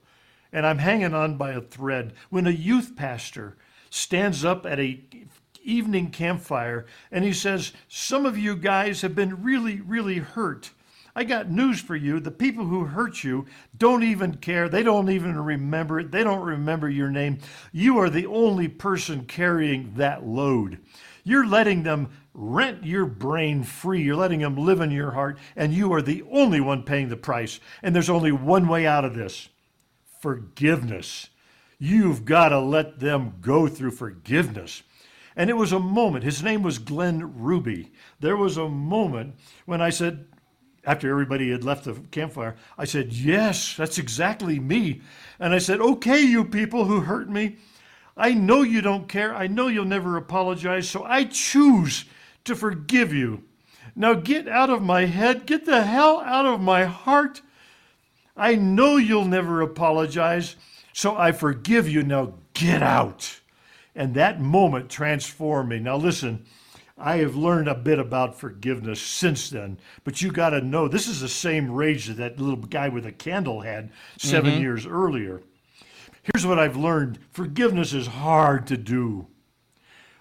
and 0.53 0.67
I'm 0.67 0.79
hanging 0.79 1.15
on 1.15 1.37
by 1.37 1.53
a 1.53 1.61
thread. 1.61 2.15
When 2.31 2.47
a 2.47 2.51
youth 2.51 2.95
pastor 2.97 3.57
stands 3.91 4.45
up 4.45 4.65
at 4.67 4.79
a 4.79 5.01
evening 5.67 6.11
campfire 6.11 6.87
and 7.11 7.25
he 7.25 7.33
says, 7.33 7.73
Some 7.89 8.25
of 8.25 8.39
you 8.39 8.57
guys 8.57 9.03
have 9.03 9.15
been 9.15 9.43
really, 9.43 9.81
really 9.81 10.19
hurt. 10.19 10.71
I 11.17 11.25
got 11.25 11.51
news 11.51 11.81
for 11.81 11.97
you. 11.97 12.21
The 12.21 12.31
people 12.31 12.67
who 12.67 12.85
hurt 12.85 13.25
you 13.25 13.47
don't 13.75 14.03
even 14.03 14.37
care. 14.37 14.69
They 14.69 14.83
don't 14.83 15.09
even 15.09 15.41
remember 15.41 15.99
it. 15.99 16.11
They 16.13 16.23
don't 16.23 16.45
remember 16.45 16.91
your 16.91 17.11
name. 17.11 17.39
You 17.73 17.99
are 18.01 18.11
the 18.11 18.27
only 18.27 18.69
person 18.69 19.25
carrying 19.25 19.95
that 19.97 20.27
load. 20.27 20.79
You're 21.25 21.47
letting 21.47 21.85
them 21.85 22.11
rent 22.35 22.85
your 22.85 23.07
brain 23.07 23.65
free. 23.65 24.03
You're 24.03 24.15
letting 24.15 24.41
them 24.41 24.59
live 24.59 24.83
in 24.83 24.91
your 24.91 25.13
heart, 25.13 25.39
and 25.57 25.73
you 25.73 25.91
are 25.95 26.03
the 26.03 26.23
only 26.31 26.61
one 26.61 26.83
paying 26.83 27.09
the 27.09 27.17
price. 27.17 27.61
And 27.83 27.95
there's 27.95 28.11
only 28.11 28.31
one 28.31 28.69
way 28.69 28.87
out 28.87 29.07
of 29.07 29.15
this 29.15 29.49
forgiveness. 30.21 31.31
You've 31.79 32.27
got 32.27 32.51
to 32.51 32.61
let 32.61 33.01
them 33.01 33.37
go 33.41 33.69
through 33.69 33.93
forgiveness. 33.93 34.83
And 35.35 35.49
it 35.49 35.57
was 35.57 35.73
a 35.73 35.81
moment, 35.81 36.25
his 36.25 36.43
name 36.43 36.63
was 36.63 36.79
Glenn 36.79 37.39
Ruby. 37.39 37.93
There 38.21 38.37
was 38.37 38.59
a 38.59 38.69
moment 38.69 39.37
when 39.65 39.81
I 39.81 39.89
said, 39.89 40.27
after 40.87 41.11
everybody 41.11 41.51
had 41.51 41.65
left 41.65 41.85
the 41.85 41.95
campfire, 42.13 42.57
I 42.79 42.85
said, 42.85 43.13
Yes, 43.13 43.77
that's 43.77 43.99
exactly 43.99 44.61
me. 44.61 45.03
And 45.41 45.53
I 45.53 45.59
said, 45.59 45.81
Okay, 45.81 46.21
you 46.21 46.45
people 46.45 46.85
who 46.85 47.01
hurt 47.01 47.29
me, 47.29 47.57
I 48.17 48.33
know 48.33 48.63
you 48.63 48.81
don't 48.81 49.09
care. 49.09 49.35
I 49.35 49.49
know 49.49 49.67
you'll 49.67 49.85
never 49.85 50.17
apologize, 50.17 50.89
so 50.89 51.05
I 51.05 51.25
choose 51.25 52.07
to 52.45 52.55
forgive 52.55 53.13
you. 53.13 53.43
Now 53.95 54.15
get 54.15 54.47
out 54.47 54.71
of 54.71 54.83
my 54.83 55.07
head, 55.07 55.47
get 55.47 55.67
the 55.67 55.83
hell 55.83 56.21
out 56.21 56.47
of 56.47 56.61
my 56.61 56.85
heart. 56.85 57.43
I 58.37 58.55
know 58.55 58.97
you'll 58.97 59.25
never 59.25 59.63
apologize, 59.63 60.57
so 60.93 61.17
I 61.17 61.33
forgive 61.33 61.89
you. 61.89 62.03
Now 62.03 62.35
get 62.55 62.83
out. 62.83 63.41
And 63.95 64.15
that 64.15 64.41
moment 64.41 64.91
transformed 64.91 65.71
me. 65.71 65.79
Now 65.79 65.97
listen, 65.97 66.45
I 66.99 67.19
have 67.19 67.37
learned 67.37 67.69
a 67.69 67.75
bit 67.75 67.99
about 67.99 68.39
forgiveness 68.39 69.03
since 69.03 69.51
then, 69.51 69.79
but 70.05 70.23
you 70.23 70.33
got 70.33 70.51
to 70.51 70.63
know 70.63 70.89
this 70.89 71.09
is 71.09 71.21
the 71.21 71.29
same 71.29 71.71
rage 71.71 72.07
that 72.07 72.17
that 72.17 72.41
little 72.41 72.57
guy 72.57 72.89
with 72.89 73.05
a 73.05 73.13
candle 73.13 73.61
had 73.61 73.91
7 74.19 74.61
years 74.61 74.87
earlier. 74.87 75.43
Here's 76.23 76.47
what 76.47 76.59
I've 76.59 76.77
learned 76.77 77.19
forgiveness 77.33 77.93
is 77.93 78.07
hard 78.07 78.67
to 78.69 78.77
do. 78.77 79.27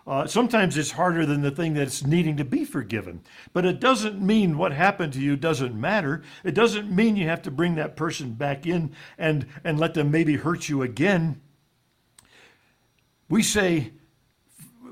Uh, 0.07 0.27
sometimes 0.27 0.77
it's 0.77 0.91
harder 0.91 1.25
than 1.25 1.41
the 1.41 1.49
thing 1.49 1.73
that's 1.73 2.05
needing 2.05 2.37
to 2.37 2.45
be 2.45 2.63
forgiven. 2.63 3.21
But 3.53 3.65
it 3.65 3.79
doesn't 3.79 4.21
mean 4.21 4.57
what 4.57 4.71
happened 4.71 5.13
to 5.13 5.19
you 5.19 5.35
doesn't 5.35 5.73
matter. 5.73 6.21
It 6.43 6.53
doesn't 6.53 6.95
mean 6.95 7.15
you 7.15 7.27
have 7.27 7.41
to 7.43 7.51
bring 7.51 7.73
that 7.75 7.95
person 7.95 8.33
back 8.33 8.67
in 8.67 8.91
and, 9.17 9.47
and 9.63 9.79
let 9.79 9.95
them 9.95 10.11
maybe 10.11 10.35
hurt 10.35 10.69
you 10.69 10.83
again. 10.83 11.41
We 13.29 13.41
say, 13.41 13.93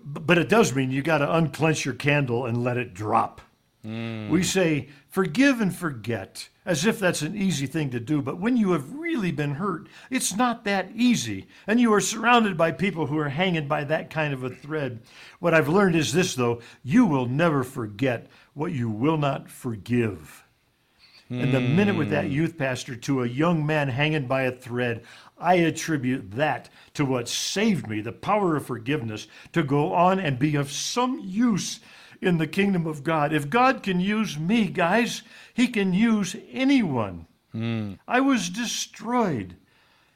but 0.03 0.37
it 0.37 0.49
does 0.49 0.75
mean 0.75 0.91
you 0.91 1.01
got 1.01 1.19
to 1.19 1.35
unclench 1.35 1.85
your 1.85 1.93
candle 1.93 2.45
and 2.45 2.63
let 2.63 2.77
it 2.77 2.93
drop. 2.93 3.41
Hmm. 3.83 4.29
We 4.29 4.43
say, 4.43 4.89
forgive 5.09 5.59
and 5.59 5.75
forget, 5.75 6.47
as 6.65 6.85
if 6.85 6.99
that's 6.99 7.21
an 7.21 7.35
easy 7.35 7.67
thing 7.67 7.89
to 7.89 7.99
do. 7.99 8.21
But 8.21 8.39
when 8.39 8.55
you 8.55 8.71
have 8.71 8.93
really 8.93 9.31
been 9.31 9.55
hurt, 9.55 9.87
it's 10.09 10.35
not 10.35 10.63
that 10.63 10.91
easy. 10.95 11.47
And 11.67 11.81
you 11.81 11.93
are 11.93 11.99
surrounded 11.99 12.57
by 12.57 12.71
people 12.71 13.07
who 13.07 13.17
are 13.17 13.29
hanging 13.29 13.67
by 13.67 13.83
that 13.85 14.09
kind 14.09 14.33
of 14.33 14.43
a 14.43 14.49
thread. 14.49 15.01
What 15.39 15.53
I've 15.53 15.67
learned 15.67 15.95
is 15.95 16.13
this, 16.13 16.35
though 16.35 16.61
you 16.81 17.05
will 17.05 17.25
never 17.25 17.63
forget 17.63 18.27
what 18.53 18.71
you 18.71 18.89
will 18.89 19.17
not 19.17 19.49
forgive. 19.49 20.43
And 21.29 21.51
the 21.51 21.61
minute 21.61 21.95
with 21.95 22.11
that 22.11 22.25
hmm. 22.25 22.31
youth 22.31 22.57
pastor 22.59 22.95
to 22.95 23.23
a 23.23 23.27
young 23.27 23.65
man 23.65 23.89
hanging 23.89 24.27
by 24.27 24.43
a 24.43 24.51
thread, 24.51 25.03
I 25.43 25.55
attribute 25.55 26.31
that 26.31 26.69
to 26.93 27.03
what 27.03 27.27
saved 27.27 27.87
me, 27.87 27.99
the 28.01 28.13
power 28.13 28.55
of 28.55 28.65
forgiveness, 28.65 29.27
to 29.51 29.61
go 29.61 29.93
on 29.93 30.19
and 30.19 30.39
be 30.39 30.55
of 30.55 30.71
some 30.71 31.19
use 31.19 31.81
in 32.21 32.37
the 32.37 32.47
kingdom 32.47 32.87
of 32.87 33.03
God. 33.03 33.33
If 33.33 33.49
God 33.49 33.83
can 33.83 33.99
use 33.99 34.39
me, 34.39 34.67
guys, 34.67 35.21
He 35.53 35.67
can 35.67 35.93
use 35.93 36.35
anyone. 36.51 37.27
I 38.07 38.21
was 38.21 38.49
destroyed, 38.49 39.57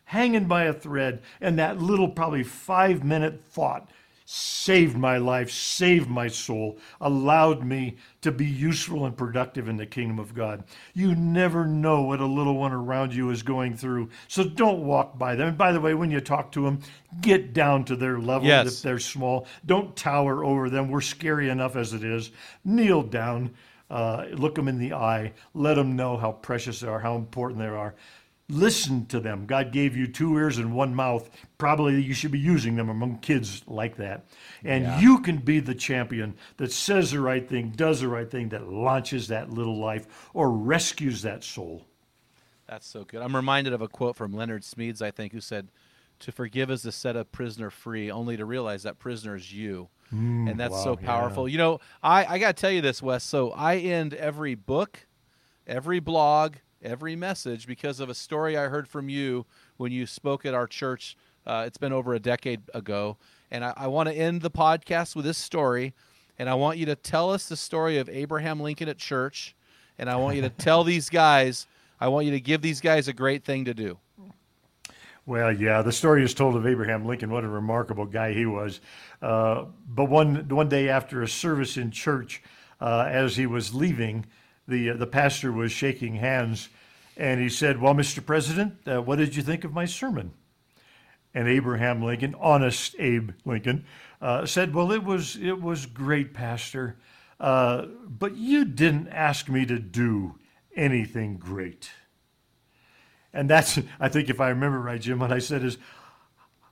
hanging 0.05 0.45
by 0.45 0.63
a 0.63 0.73
thread, 0.73 1.21
and 1.41 1.59
that 1.59 1.81
little, 1.81 2.09
probably 2.09 2.43
five 2.43 3.03
minute 3.03 3.43
thought 3.43 3.89
saved 4.29 4.97
my 4.97 5.17
life, 5.17 5.49
saved 5.49 6.09
my 6.09 6.27
soul, 6.27 6.77
allowed 6.99 7.63
me 7.63 7.95
to 8.19 8.29
be 8.29 8.45
useful 8.45 9.05
and 9.05 9.15
productive 9.15 9.69
in 9.69 9.77
the 9.77 9.85
kingdom 9.85 10.19
of 10.19 10.33
God. 10.35 10.65
You 10.93 11.15
never 11.15 11.65
know 11.65 12.01
what 12.01 12.19
a 12.19 12.25
little 12.25 12.57
one 12.57 12.73
around 12.73 13.13
you 13.13 13.29
is 13.29 13.41
going 13.41 13.77
through, 13.77 14.09
so 14.27 14.43
don't 14.43 14.83
walk 14.83 15.17
by 15.17 15.35
them. 15.35 15.47
And 15.47 15.57
by 15.57 15.71
the 15.71 15.79
way, 15.79 15.93
when 15.93 16.11
you 16.11 16.19
talk 16.19 16.51
to 16.51 16.61
them, 16.63 16.81
get 17.21 17.53
down 17.53 17.85
to 17.85 17.95
their 17.95 18.19
level 18.19 18.49
Yes. 18.49 18.67
if 18.67 18.81
they're 18.81 18.99
small. 18.99 19.47
Don't 19.65 19.95
tower 19.95 20.43
over 20.43 20.69
them. 20.69 20.89
We're 20.89 20.99
scary 20.99 21.47
enough 21.47 21.77
as 21.77 21.93
it 21.93 22.03
is. 22.03 22.31
Kneel 22.65 23.03
down, 23.03 23.51
uh, 23.89 24.25
look 24.33 24.55
them 24.55 24.67
in 24.67 24.77
the 24.77 24.91
eye, 24.91 25.31
let 25.53 25.75
them 25.75 25.95
know 25.95 26.17
how 26.17 26.33
precious 26.33 26.81
they 26.81 26.89
are, 26.89 26.99
how 26.99 27.15
important 27.15 27.59
they 27.61 27.67
are. 27.67 27.95
Listen 28.49 29.05
to 29.07 29.19
them. 29.19 29.45
God 29.45 29.73
gave 29.73 29.97
you 29.97 30.07
two 30.07 30.37
ears 30.37 30.57
and 30.57 30.73
one 30.73 30.95
mouth. 30.95 31.29
Probably 31.57 32.01
you 32.01 32.13
should 32.13 32.31
be 32.31 32.39
using 32.39 32.77
them 32.77 32.87
among 32.87 33.19
kids 33.19 33.61
like 33.67 33.97
that. 33.97 34.25
And 34.63 35.01
you 35.01 35.19
can 35.19 35.37
be 35.37 35.59
the 35.59 35.75
champion 35.75 36.35
that 36.55 36.71
says 36.71 37.11
the 37.11 37.19
right 37.19 37.47
thing, 37.47 37.71
does 37.71 37.99
the 37.99 38.07
right 38.07 38.29
thing, 38.31 38.49
that 38.49 38.69
launches 38.69 39.27
that 39.27 39.49
little 39.49 39.77
life 39.77 40.29
or 40.33 40.49
rescues 40.49 41.23
that 41.23 41.43
soul. 41.43 41.85
That's 42.67 42.87
so 42.87 43.03
good. 43.03 43.21
I'm 43.21 43.35
reminded 43.35 43.73
of 43.73 43.81
a 43.81 43.87
quote 43.87 44.15
from 44.15 44.33
Leonard 44.33 44.63
Smedes, 44.63 45.01
I 45.01 45.11
think, 45.11 45.33
who 45.33 45.41
said, 45.41 45.69
"To 46.19 46.31
forgive 46.31 46.69
is 46.69 46.83
to 46.83 46.91
set 46.91 47.15
a 47.15 47.25
prisoner 47.25 47.69
free, 47.69 48.11
only 48.11 48.37
to 48.37 48.45
realize 48.45 48.83
that 48.83 48.99
prisoner 48.99 49.35
is 49.35 49.53
you." 49.53 49.89
Mm, 50.13 50.51
and 50.51 50.59
that's 50.59 50.83
so 50.83 50.91
wow, 50.93 50.99
yeah. 51.01 51.07
powerful. 51.07 51.47
You 51.47 51.57
know, 51.57 51.79
I 52.03 52.25
I 52.25 52.39
got 52.39 52.55
to 52.55 52.61
tell 52.61 52.71
you 52.71 52.81
this, 52.81 53.01
Wess. 53.01 53.23
So 53.23 53.51
I 53.51 53.77
end 53.77 54.13
every 54.13 54.55
book, 54.55 55.05
every 55.65 55.99
blog, 55.99 56.55
every 56.81 57.15
message 57.15 57.67
because 57.67 57.99
of 57.99 58.09
a 58.09 58.13
story 58.13 58.57
I 58.57 58.67
heard 58.67 58.87
from 58.87 59.09
you 59.09 59.45
when 59.77 59.91
you 59.91 60.05
spoke 60.05 60.45
at 60.45 60.53
our 60.53 60.67
church. 60.67 61.17
Uh, 61.45 61.63
it's 61.65 61.77
been 61.77 61.93
over 61.93 62.13
a 62.13 62.19
decade 62.19 62.61
ago, 62.73 63.17
and 63.51 63.63
I, 63.63 63.73
I 63.77 63.87
want 63.87 64.09
to 64.09 64.15
end 64.15 64.41
the 64.41 64.51
podcast 64.51 65.15
with 65.15 65.25
this 65.25 65.37
story, 65.37 65.93
and 66.37 66.49
I 66.49 66.55
want 66.55 66.77
you 66.77 66.85
to 66.87 66.95
tell 66.95 67.31
us 67.31 67.47
the 67.47 67.55
story 67.55 67.97
of 67.97 68.09
Abraham 68.09 68.59
Lincoln 68.59 68.89
at 68.89 68.97
church, 68.97 69.55
and 69.97 70.09
I 70.09 70.17
want 70.17 70.35
you 70.35 70.41
to 70.41 70.49
tell 70.57 70.83
these 70.83 71.09
guys. 71.09 71.67
I 71.99 72.09
want 72.09 72.25
you 72.25 72.31
to 72.33 72.41
give 72.41 72.61
these 72.61 72.81
guys 72.81 73.07
a 73.07 73.13
great 73.13 73.43
thing 73.43 73.65
to 73.65 73.73
do. 73.73 73.97
Well, 75.25 75.51
yeah, 75.51 75.81
the 75.81 75.91
story 75.91 76.23
is 76.23 76.33
told 76.33 76.55
of 76.55 76.65
Abraham 76.65 77.05
Lincoln. 77.05 77.29
What 77.29 77.43
a 77.43 77.49
remarkable 77.49 78.05
guy 78.05 78.31
he 78.31 78.45
was. 78.45 78.79
Uh, 79.21 79.65
but 79.89 80.05
one 80.05 80.47
one 80.47 80.69
day 80.69 80.87
after 80.87 81.21
a 81.21 81.27
service 81.27 81.75
in 81.75 81.91
church, 81.91 82.41
uh, 82.79 83.05
as 83.09 83.35
he 83.35 83.45
was 83.45 83.73
leaving, 83.73 84.25
the 84.67 84.91
the 84.91 85.07
pastor 85.07 85.51
was 85.51 85.71
shaking 85.71 86.15
hands, 86.15 86.69
and 87.15 87.39
he 87.39 87.49
said, 87.49 87.79
"Well, 87.79 87.93
Mr. 87.93 88.25
President, 88.25 88.75
uh, 88.87 89.01
what 89.01 89.17
did 89.17 89.35
you 89.35 89.43
think 89.43 89.63
of 89.63 89.73
my 89.73 89.85
sermon?" 89.85 90.33
And 91.33 91.47
Abraham 91.47 92.01
Lincoln, 92.01 92.35
honest 92.39 92.95
Abe 92.99 93.31
Lincoln, 93.45 93.85
uh, 94.21 94.45
said, 94.45 94.73
"Well, 94.73 94.91
it 94.91 95.03
was 95.03 95.35
it 95.37 95.61
was 95.61 95.85
great, 95.85 96.33
Pastor, 96.33 96.97
uh, 97.39 97.85
but 98.07 98.35
you 98.35 98.65
didn't 98.65 99.09
ask 99.09 99.49
me 99.49 99.65
to 99.65 99.79
do 99.79 100.35
anything 100.75 101.37
great." 101.37 101.91
And 103.33 103.49
that's, 103.49 103.79
I 103.99 104.09
think, 104.09 104.29
if 104.29 104.41
I 104.41 104.49
remember 104.49 104.79
right, 104.79 104.99
Jim, 104.99 105.19
what 105.19 105.31
I 105.31 105.39
said 105.39 105.63
is, 105.63 105.77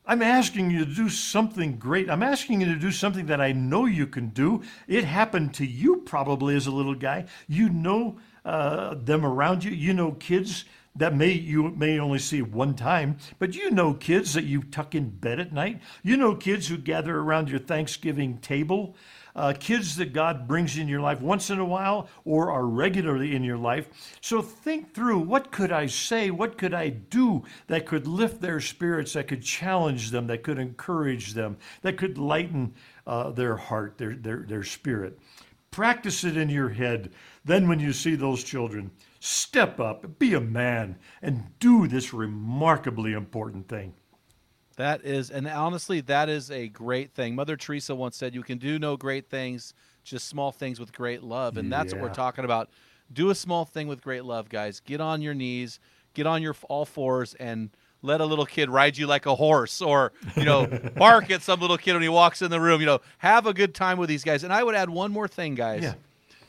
I'm 0.08 0.22
asking 0.22 0.70
you 0.70 0.86
to 0.86 0.94
do 0.94 1.10
something 1.10 1.78
great. 1.78 2.10
I'm 2.10 2.24
asking 2.24 2.62
you 2.62 2.68
to 2.68 2.80
do 2.80 2.92
something 2.92 3.26
that 3.26 3.42
I 3.42 3.52
know 3.54 3.86
you 3.86 4.06
can 4.06 4.30
do. 4.30 4.62
It 4.88 5.04
happened 5.04 5.54
to 5.56 5.66
you 5.66 5.98
probably 5.98 6.56
as 6.56 6.68
a 6.68 6.72
little 6.72 6.96
guy. 6.96 7.26
You 7.48 7.70
know 7.70 8.18
uh, 8.44 8.96
them 8.96 9.26
around 9.26 9.64
you. 9.64 9.72
You 9.72 9.94
know 9.94 10.12
kids 10.12 10.66
that 10.96 11.16
may 11.16 11.32
you 11.32 11.72
may 11.72 12.00
only 12.00 12.20
see 12.20 12.42
one 12.42 12.76
time, 12.76 13.18
but 13.40 13.56
you 13.56 13.72
know 13.72 13.94
kids 13.94 14.34
that 14.34 14.46
you 14.46 14.64
tuck 14.64 14.96
in 14.96 15.10
bed 15.10 15.40
at 15.40 15.52
night. 15.52 15.82
You 16.04 16.18
know 16.18 16.36
kids 16.36 16.68
who 16.68 16.78
gather 16.78 17.18
around 17.18 17.50
your 17.50 17.60
Thanksgiving 17.60 18.38
table. 18.38 18.96
Uh, 19.36 19.54
kids 19.60 19.98
that 19.98 20.14
God 20.14 20.48
brings 20.48 20.78
in 20.78 20.88
your 20.88 21.02
life 21.02 21.20
once 21.20 21.50
in 21.50 21.60
a 21.60 21.66
while 21.66 22.08
or 22.24 22.52
are 22.52 22.66
regularly 22.66 23.36
in 23.36 23.44
your 23.44 23.58
life. 23.58 24.18
So 24.22 24.42
think 24.42 24.94
through 24.94 25.20
what 25.20 25.52
could 25.52 25.74
I 25.74 25.88
say? 25.88 26.32
What 26.32 26.58
could 26.58 26.74
I 26.74 26.90
do 26.90 27.44
that 27.68 27.86
could 27.86 28.08
lift 28.08 28.40
their 28.40 28.62
spirits, 28.62 29.14
that 29.14 29.28
could 29.28 29.44
challenge 29.44 30.12
them, 30.12 30.28
that 30.28 30.44
could 30.44 30.58
encourage 30.58 31.34
them, 31.34 31.58
that 31.82 31.98
could 31.98 32.18
lighten 32.18 32.74
uh, 33.06 33.32
their 33.32 33.58
heart, 33.58 33.98
their, 33.98 34.16
their, 34.16 34.46
their 34.48 34.64
spirit? 34.64 35.20
Practice 35.70 36.24
it 36.24 36.38
in 36.38 36.50
your 36.50 36.70
head. 36.70 37.12
Then, 37.44 37.68
when 37.68 37.82
you 37.82 37.92
see 37.92 38.16
those 38.16 38.46
children, 38.46 38.92
step 39.20 39.78
up, 39.78 40.18
be 40.18 40.34
a 40.34 40.40
man, 40.40 40.96
and 41.22 41.44
do 41.60 41.90
this 41.90 42.14
remarkably 42.14 43.12
important 43.12 43.68
thing. 43.68 43.94
That 44.78 45.06
is, 45.06 45.30
and 45.32 45.48
honestly, 45.48 46.02
that 46.02 46.28
is 46.28 46.52
a 46.52 46.68
great 46.68 47.12
thing. 47.12 47.36
Mother 47.36 47.56
Teresa 47.56 47.96
once 47.96 48.18
said, 48.18 48.36
"You 48.36 48.44
can 48.44 48.58
do 48.58 48.78
no 48.78 48.98
great 48.98 49.30
things, 49.30 49.74
just 50.04 50.28
small 50.28 50.52
things 50.52 50.80
with 50.80 50.92
great 50.92 51.24
love," 51.24 51.58
and 51.58 51.72
that's 51.72 51.94
what 51.94 52.02
we're 52.02 52.14
talking 52.14 52.44
about. 52.44 52.70
Do 53.14 53.30
a 53.30 53.36
small 53.36 53.64
thing 53.64 53.88
with 53.88 54.02
great 54.02 54.26
love, 54.26 54.50
guys. 54.50 54.82
Get 54.82 55.00
on 55.00 55.22
your 55.22 55.34
knees, 55.34 55.80
get 56.14 56.28
on 56.28 56.42
your 56.42 56.56
all 56.68 56.86
fours, 56.86 57.36
and 57.36 57.70
let 58.02 58.20
a 58.20 58.26
little 58.26 58.46
kid 58.46 58.70
ride 58.70 58.98
you 58.98 59.08
like 59.08 59.26
a 59.26 59.36
horse, 59.36 59.82
or 59.82 60.12
you 60.36 60.44
know, 60.44 60.68
bark 60.98 61.32
at 61.32 61.42
some 61.42 61.62
little 61.62 61.78
kid 61.78 61.94
when 61.94 62.02
he 62.02 62.10
walks 62.10 62.42
in 62.42 62.52
the 62.52 62.60
room. 62.60 62.82
You 62.82 62.88
know, 62.88 63.02
have 63.20 63.46
a 63.48 63.54
good 63.54 63.74
time 63.74 63.98
with 63.98 64.10
these 64.10 64.24
guys. 64.26 64.44
And 64.44 64.52
I 64.52 64.62
would 64.62 64.76
add 64.76 64.90
one 64.90 65.12
more 65.12 65.28
thing, 65.28 65.56
guys. 65.56 65.84
Yeah. 65.84 65.94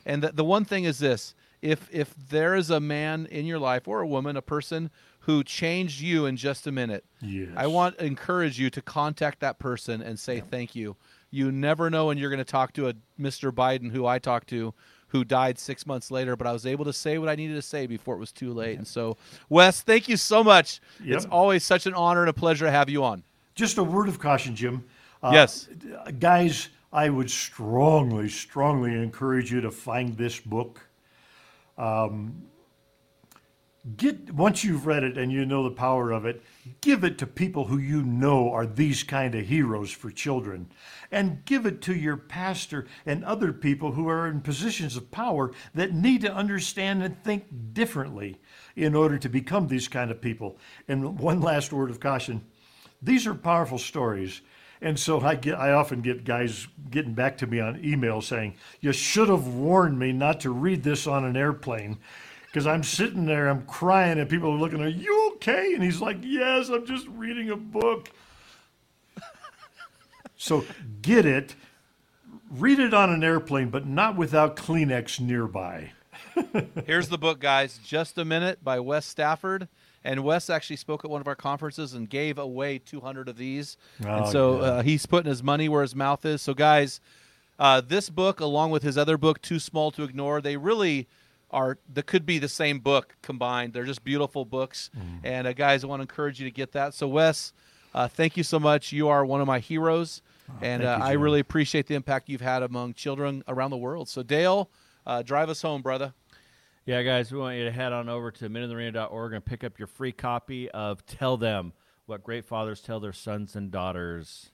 And 0.04 0.22
the, 0.22 0.32
the 0.32 0.44
one 0.44 0.64
thing 0.64 0.84
is 0.84 0.98
this: 0.98 1.34
if 1.62 1.88
if 1.92 2.12
there 2.28 2.54
is 2.54 2.70
a 2.70 2.80
man 2.80 3.26
in 3.26 3.46
your 3.46 3.58
life 3.58 3.86
or 3.86 4.00
a 4.00 4.06
woman, 4.06 4.36
a 4.36 4.42
person 4.42 4.90
who 5.26 5.42
changed 5.42 6.00
you 6.00 6.24
in 6.26 6.36
just 6.36 6.68
a 6.68 6.72
minute, 6.72 7.04
Yes. 7.20 7.48
I 7.56 7.66
want 7.66 7.98
to 7.98 8.04
encourage 8.04 8.60
you 8.60 8.70
to 8.70 8.80
contact 8.80 9.40
that 9.40 9.58
person 9.58 10.00
and 10.00 10.16
say 10.18 10.38
thank 10.40 10.76
you. 10.76 10.94
You 11.32 11.50
never 11.50 11.90
know 11.90 12.06
when 12.06 12.16
you're 12.16 12.30
going 12.30 12.38
to 12.38 12.44
talk 12.44 12.72
to 12.74 12.88
a 12.88 12.94
Mr. 13.20 13.50
Biden 13.50 13.90
who 13.90 14.06
I 14.06 14.20
talked 14.20 14.48
to 14.50 14.72
who 15.08 15.24
died 15.24 15.58
six 15.58 15.84
months 15.84 16.12
later, 16.12 16.36
but 16.36 16.46
I 16.46 16.52
was 16.52 16.64
able 16.64 16.84
to 16.84 16.92
say 16.92 17.18
what 17.18 17.28
I 17.28 17.34
needed 17.34 17.54
to 17.54 17.62
say 17.62 17.88
before 17.88 18.14
it 18.14 18.18
was 18.18 18.30
too 18.30 18.52
late. 18.52 18.78
And 18.78 18.86
so, 18.86 19.16
Wess, 19.48 19.80
thank 19.82 20.08
you 20.08 20.16
so 20.16 20.44
much. 20.44 20.80
Yep. 21.04 21.16
It's 21.16 21.26
always 21.26 21.64
such 21.64 21.86
an 21.86 21.94
honor 21.94 22.20
and 22.20 22.30
a 22.30 22.32
pleasure 22.32 22.64
to 22.66 22.70
have 22.70 22.88
you 22.88 23.02
on. 23.02 23.24
Just 23.56 23.78
a 23.78 23.84
word 23.84 24.08
of 24.08 24.20
caution, 24.20 24.54
Jim. 24.54 24.84
Uh, 25.24 25.30
Yes. 25.32 25.68
Guys, 26.20 26.68
I 26.92 27.08
would 27.10 27.30
strongly, 27.30 28.28
strongly 28.28 28.94
encourage 28.94 29.50
you 29.50 29.60
to 29.60 29.72
find 29.72 30.16
this 30.16 30.38
book. 30.38 30.88
Um, 31.76 32.42
get 33.96 34.32
once 34.32 34.64
you've 34.64 34.86
read 34.86 35.04
it 35.04 35.16
and 35.16 35.30
you 35.30 35.46
know 35.46 35.62
the 35.62 35.70
power 35.70 36.10
of 36.10 36.26
it, 36.26 36.42
give 36.80 37.04
it 37.04 37.18
to 37.18 37.26
people 37.26 37.66
who 37.66 37.78
you 37.78 38.02
know 38.02 38.50
are 38.50 38.66
these 38.66 39.02
kind 39.02 39.34
of 39.34 39.46
heroes 39.46 39.92
for 39.92 40.10
children, 40.10 40.68
and 41.12 41.44
give 41.44 41.66
it 41.66 41.80
to 41.82 41.94
your 41.94 42.16
pastor 42.16 42.86
and 43.04 43.24
other 43.24 43.52
people 43.52 43.92
who 43.92 44.08
are 44.08 44.26
in 44.26 44.40
positions 44.40 44.96
of 44.96 45.10
power 45.10 45.52
that 45.74 45.94
need 45.94 46.20
to 46.22 46.34
understand 46.34 47.02
and 47.02 47.22
think 47.22 47.44
differently 47.72 48.40
in 48.74 48.94
order 48.94 49.18
to 49.18 49.28
become 49.28 49.68
these 49.68 49.88
kind 49.88 50.10
of 50.10 50.20
people. 50.20 50.58
And 50.88 51.18
one 51.18 51.40
last 51.40 51.72
word 51.72 51.90
of 51.90 52.00
caution: 52.00 52.44
these 53.00 53.26
are 53.26 53.34
powerful 53.34 53.78
stories. 53.78 54.40
And 54.82 54.98
so 54.98 55.20
I 55.20 55.36
get, 55.36 55.54
I 55.54 55.72
often 55.72 56.02
get 56.02 56.24
guys 56.24 56.68
getting 56.90 57.14
back 57.14 57.38
to 57.38 57.46
me 57.46 57.60
on 57.60 57.82
email 57.82 58.20
saying, 58.20 58.56
"You 58.80 58.92
should 58.92 59.28
have 59.28 59.46
warned 59.46 59.98
me 59.98 60.12
not 60.12 60.40
to 60.40 60.50
read 60.50 60.82
this 60.82 61.06
on 61.06 61.24
an 61.24 61.36
airplane." 61.36 61.98
Because 62.46 62.66
I'm 62.66 62.82
sitting 62.82 63.26
there, 63.26 63.48
I'm 63.48 63.62
crying, 63.66 64.18
and 64.18 64.28
people 64.30 64.50
are 64.52 64.56
looking, 64.58 64.80
Are 64.80 64.88
you 64.88 65.32
okay? 65.34 65.74
And 65.74 65.82
he's 65.82 66.00
like, 66.00 66.18
Yes, 66.22 66.68
I'm 66.68 66.86
just 66.86 67.06
reading 67.08 67.50
a 67.50 67.56
book. 67.56 68.10
so 70.36 70.64
get 71.02 71.24
it, 71.26 71.54
read 72.50 72.78
it 72.78 72.94
on 72.94 73.10
an 73.10 73.24
airplane, 73.24 73.70
but 73.70 73.86
not 73.86 74.16
without 74.16 74.56
Kleenex 74.56 75.20
nearby. 75.20 75.92
Here's 76.86 77.08
the 77.08 77.18
book, 77.18 77.40
guys. 77.40 77.78
Just 77.84 78.18
a 78.18 78.24
Minute 78.24 78.62
by 78.62 78.80
Wess 78.80 79.06
Stafford. 79.06 79.68
And 80.04 80.22
Wess 80.22 80.48
actually 80.48 80.76
spoke 80.76 81.04
at 81.04 81.10
one 81.10 81.20
of 81.20 81.26
our 81.26 81.34
conferences 81.34 81.92
and 81.94 82.08
gave 82.08 82.38
away 82.38 82.78
200 82.78 83.28
of 83.28 83.36
these. 83.36 83.76
and 83.98 84.08
Oh, 84.08 84.30
so 84.30 84.56
yeah. 84.60 84.62
uh, 84.66 84.82
he's 84.82 85.04
putting 85.04 85.28
his 85.28 85.42
money 85.42 85.68
where 85.68 85.82
his 85.82 85.96
mouth 85.96 86.24
is. 86.24 86.40
So, 86.42 86.54
guys, 86.54 87.00
uh, 87.58 87.80
this 87.80 88.08
book, 88.08 88.38
along 88.38 88.70
with 88.70 88.82
his 88.84 88.96
other 88.96 89.18
book, 89.18 89.42
Too 89.42 89.58
Small 89.58 89.90
to 89.92 90.04
Ignore, 90.04 90.40
they 90.42 90.56
really 90.56 91.08
are 91.50 91.78
that 91.94 92.06
could 92.06 92.26
be 92.26 92.38
the 92.38 92.48
same 92.48 92.78
book 92.80 93.16
combined. 93.22 93.72
They're 93.72 93.84
just 93.84 94.02
beautiful 94.04 94.44
books, 94.44 94.90
Mm. 94.96 95.20
and 95.24 95.46
uh, 95.46 95.52
guys, 95.52 95.84
I 95.84 95.86
want 95.86 96.00
to 96.00 96.02
encourage 96.02 96.40
you 96.40 96.46
to 96.46 96.50
get 96.50 96.72
that. 96.72 96.92
So, 96.94 97.06
Wess, 97.08 97.52
uh, 97.94 98.08
thank 98.08 98.36
you 98.36 98.42
so 98.42 98.58
much. 98.58 98.92
You 98.92 99.08
are 99.08 99.24
one 99.24 99.40
of 99.40 99.46
my 99.46 99.58
heroes, 99.60 100.22
and 100.60 100.82
Oh, 100.82 100.86
thank 100.86 101.02
uh, 101.02 101.04
you, 101.04 101.10
I 101.10 101.12
really 101.14 101.40
appreciate 101.40 101.86
the 101.86 101.94
impact 101.94 102.28
you've 102.28 102.40
had 102.40 102.62
among 102.62 102.94
children 102.94 103.42
around 103.48 103.70
the 103.70 103.76
world. 103.76 104.08
So, 104.08 104.22
Dale, 104.22 104.70
uh, 105.06 105.22
drive 105.22 105.48
us 105.48 105.62
home, 105.62 105.82
brother. 105.82 106.12
Yeah, 106.84 107.02
guys, 107.02 107.32
we 107.32 107.38
want 107.38 107.56
you 107.56 107.64
to 107.64 107.72
head 107.72 107.92
on 107.92 108.08
over 108.08 108.30
to 108.30 108.48
minutearena.org 108.48 109.32
and 109.32 109.44
pick 109.44 109.64
up 109.64 109.78
your 109.78 109.88
free 109.88 110.12
copy 110.12 110.70
of 110.70 111.04
Tell 111.06 111.36
Them 111.36 111.72
What 112.06 112.22
Great 112.22 112.44
Fathers 112.44 112.80
Tell 112.80 113.00
Their 113.00 113.12
Sons 113.12 113.56
and 113.56 113.70
Daughters. 113.72 114.50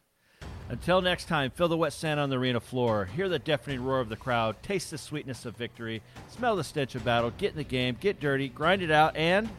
Until 0.73 1.03
next 1.03 1.27
time, 1.27 1.51
feel 1.51 1.69
the 1.69 1.77
wet 1.77 1.93
sand 1.93 2.19
on 2.19 2.31
the 2.31 2.39
arena 2.39 2.59
floor, 2.59 3.05
hear 3.05 3.29
the 3.29 3.39
deafening 3.39 3.85
roar 3.85 4.01
of 4.01 4.09
the 4.09 4.17
crowd, 4.17 4.57
taste 4.63 4.91
the 4.91 4.97
sweetness 4.97 5.45
of 5.45 5.55
victory, 5.55 6.01
smell 6.31 6.57
the 6.57 6.65
stench 6.65 6.95
of 6.95 7.05
battle, 7.05 7.31
get 7.37 7.51
in 7.51 7.59
the 7.59 7.63
game, 7.63 7.95
get 8.01 8.19
dirty, 8.19 8.49
grind 8.49 8.81
it 8.81 8.91
out, 8.91 9.15
and 9.15 9.51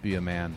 Be 0.00 0.14
a 0.14 0.20
man. 0.22 0.56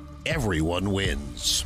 everyone 0.25 0.91
wins. 0.91 1.65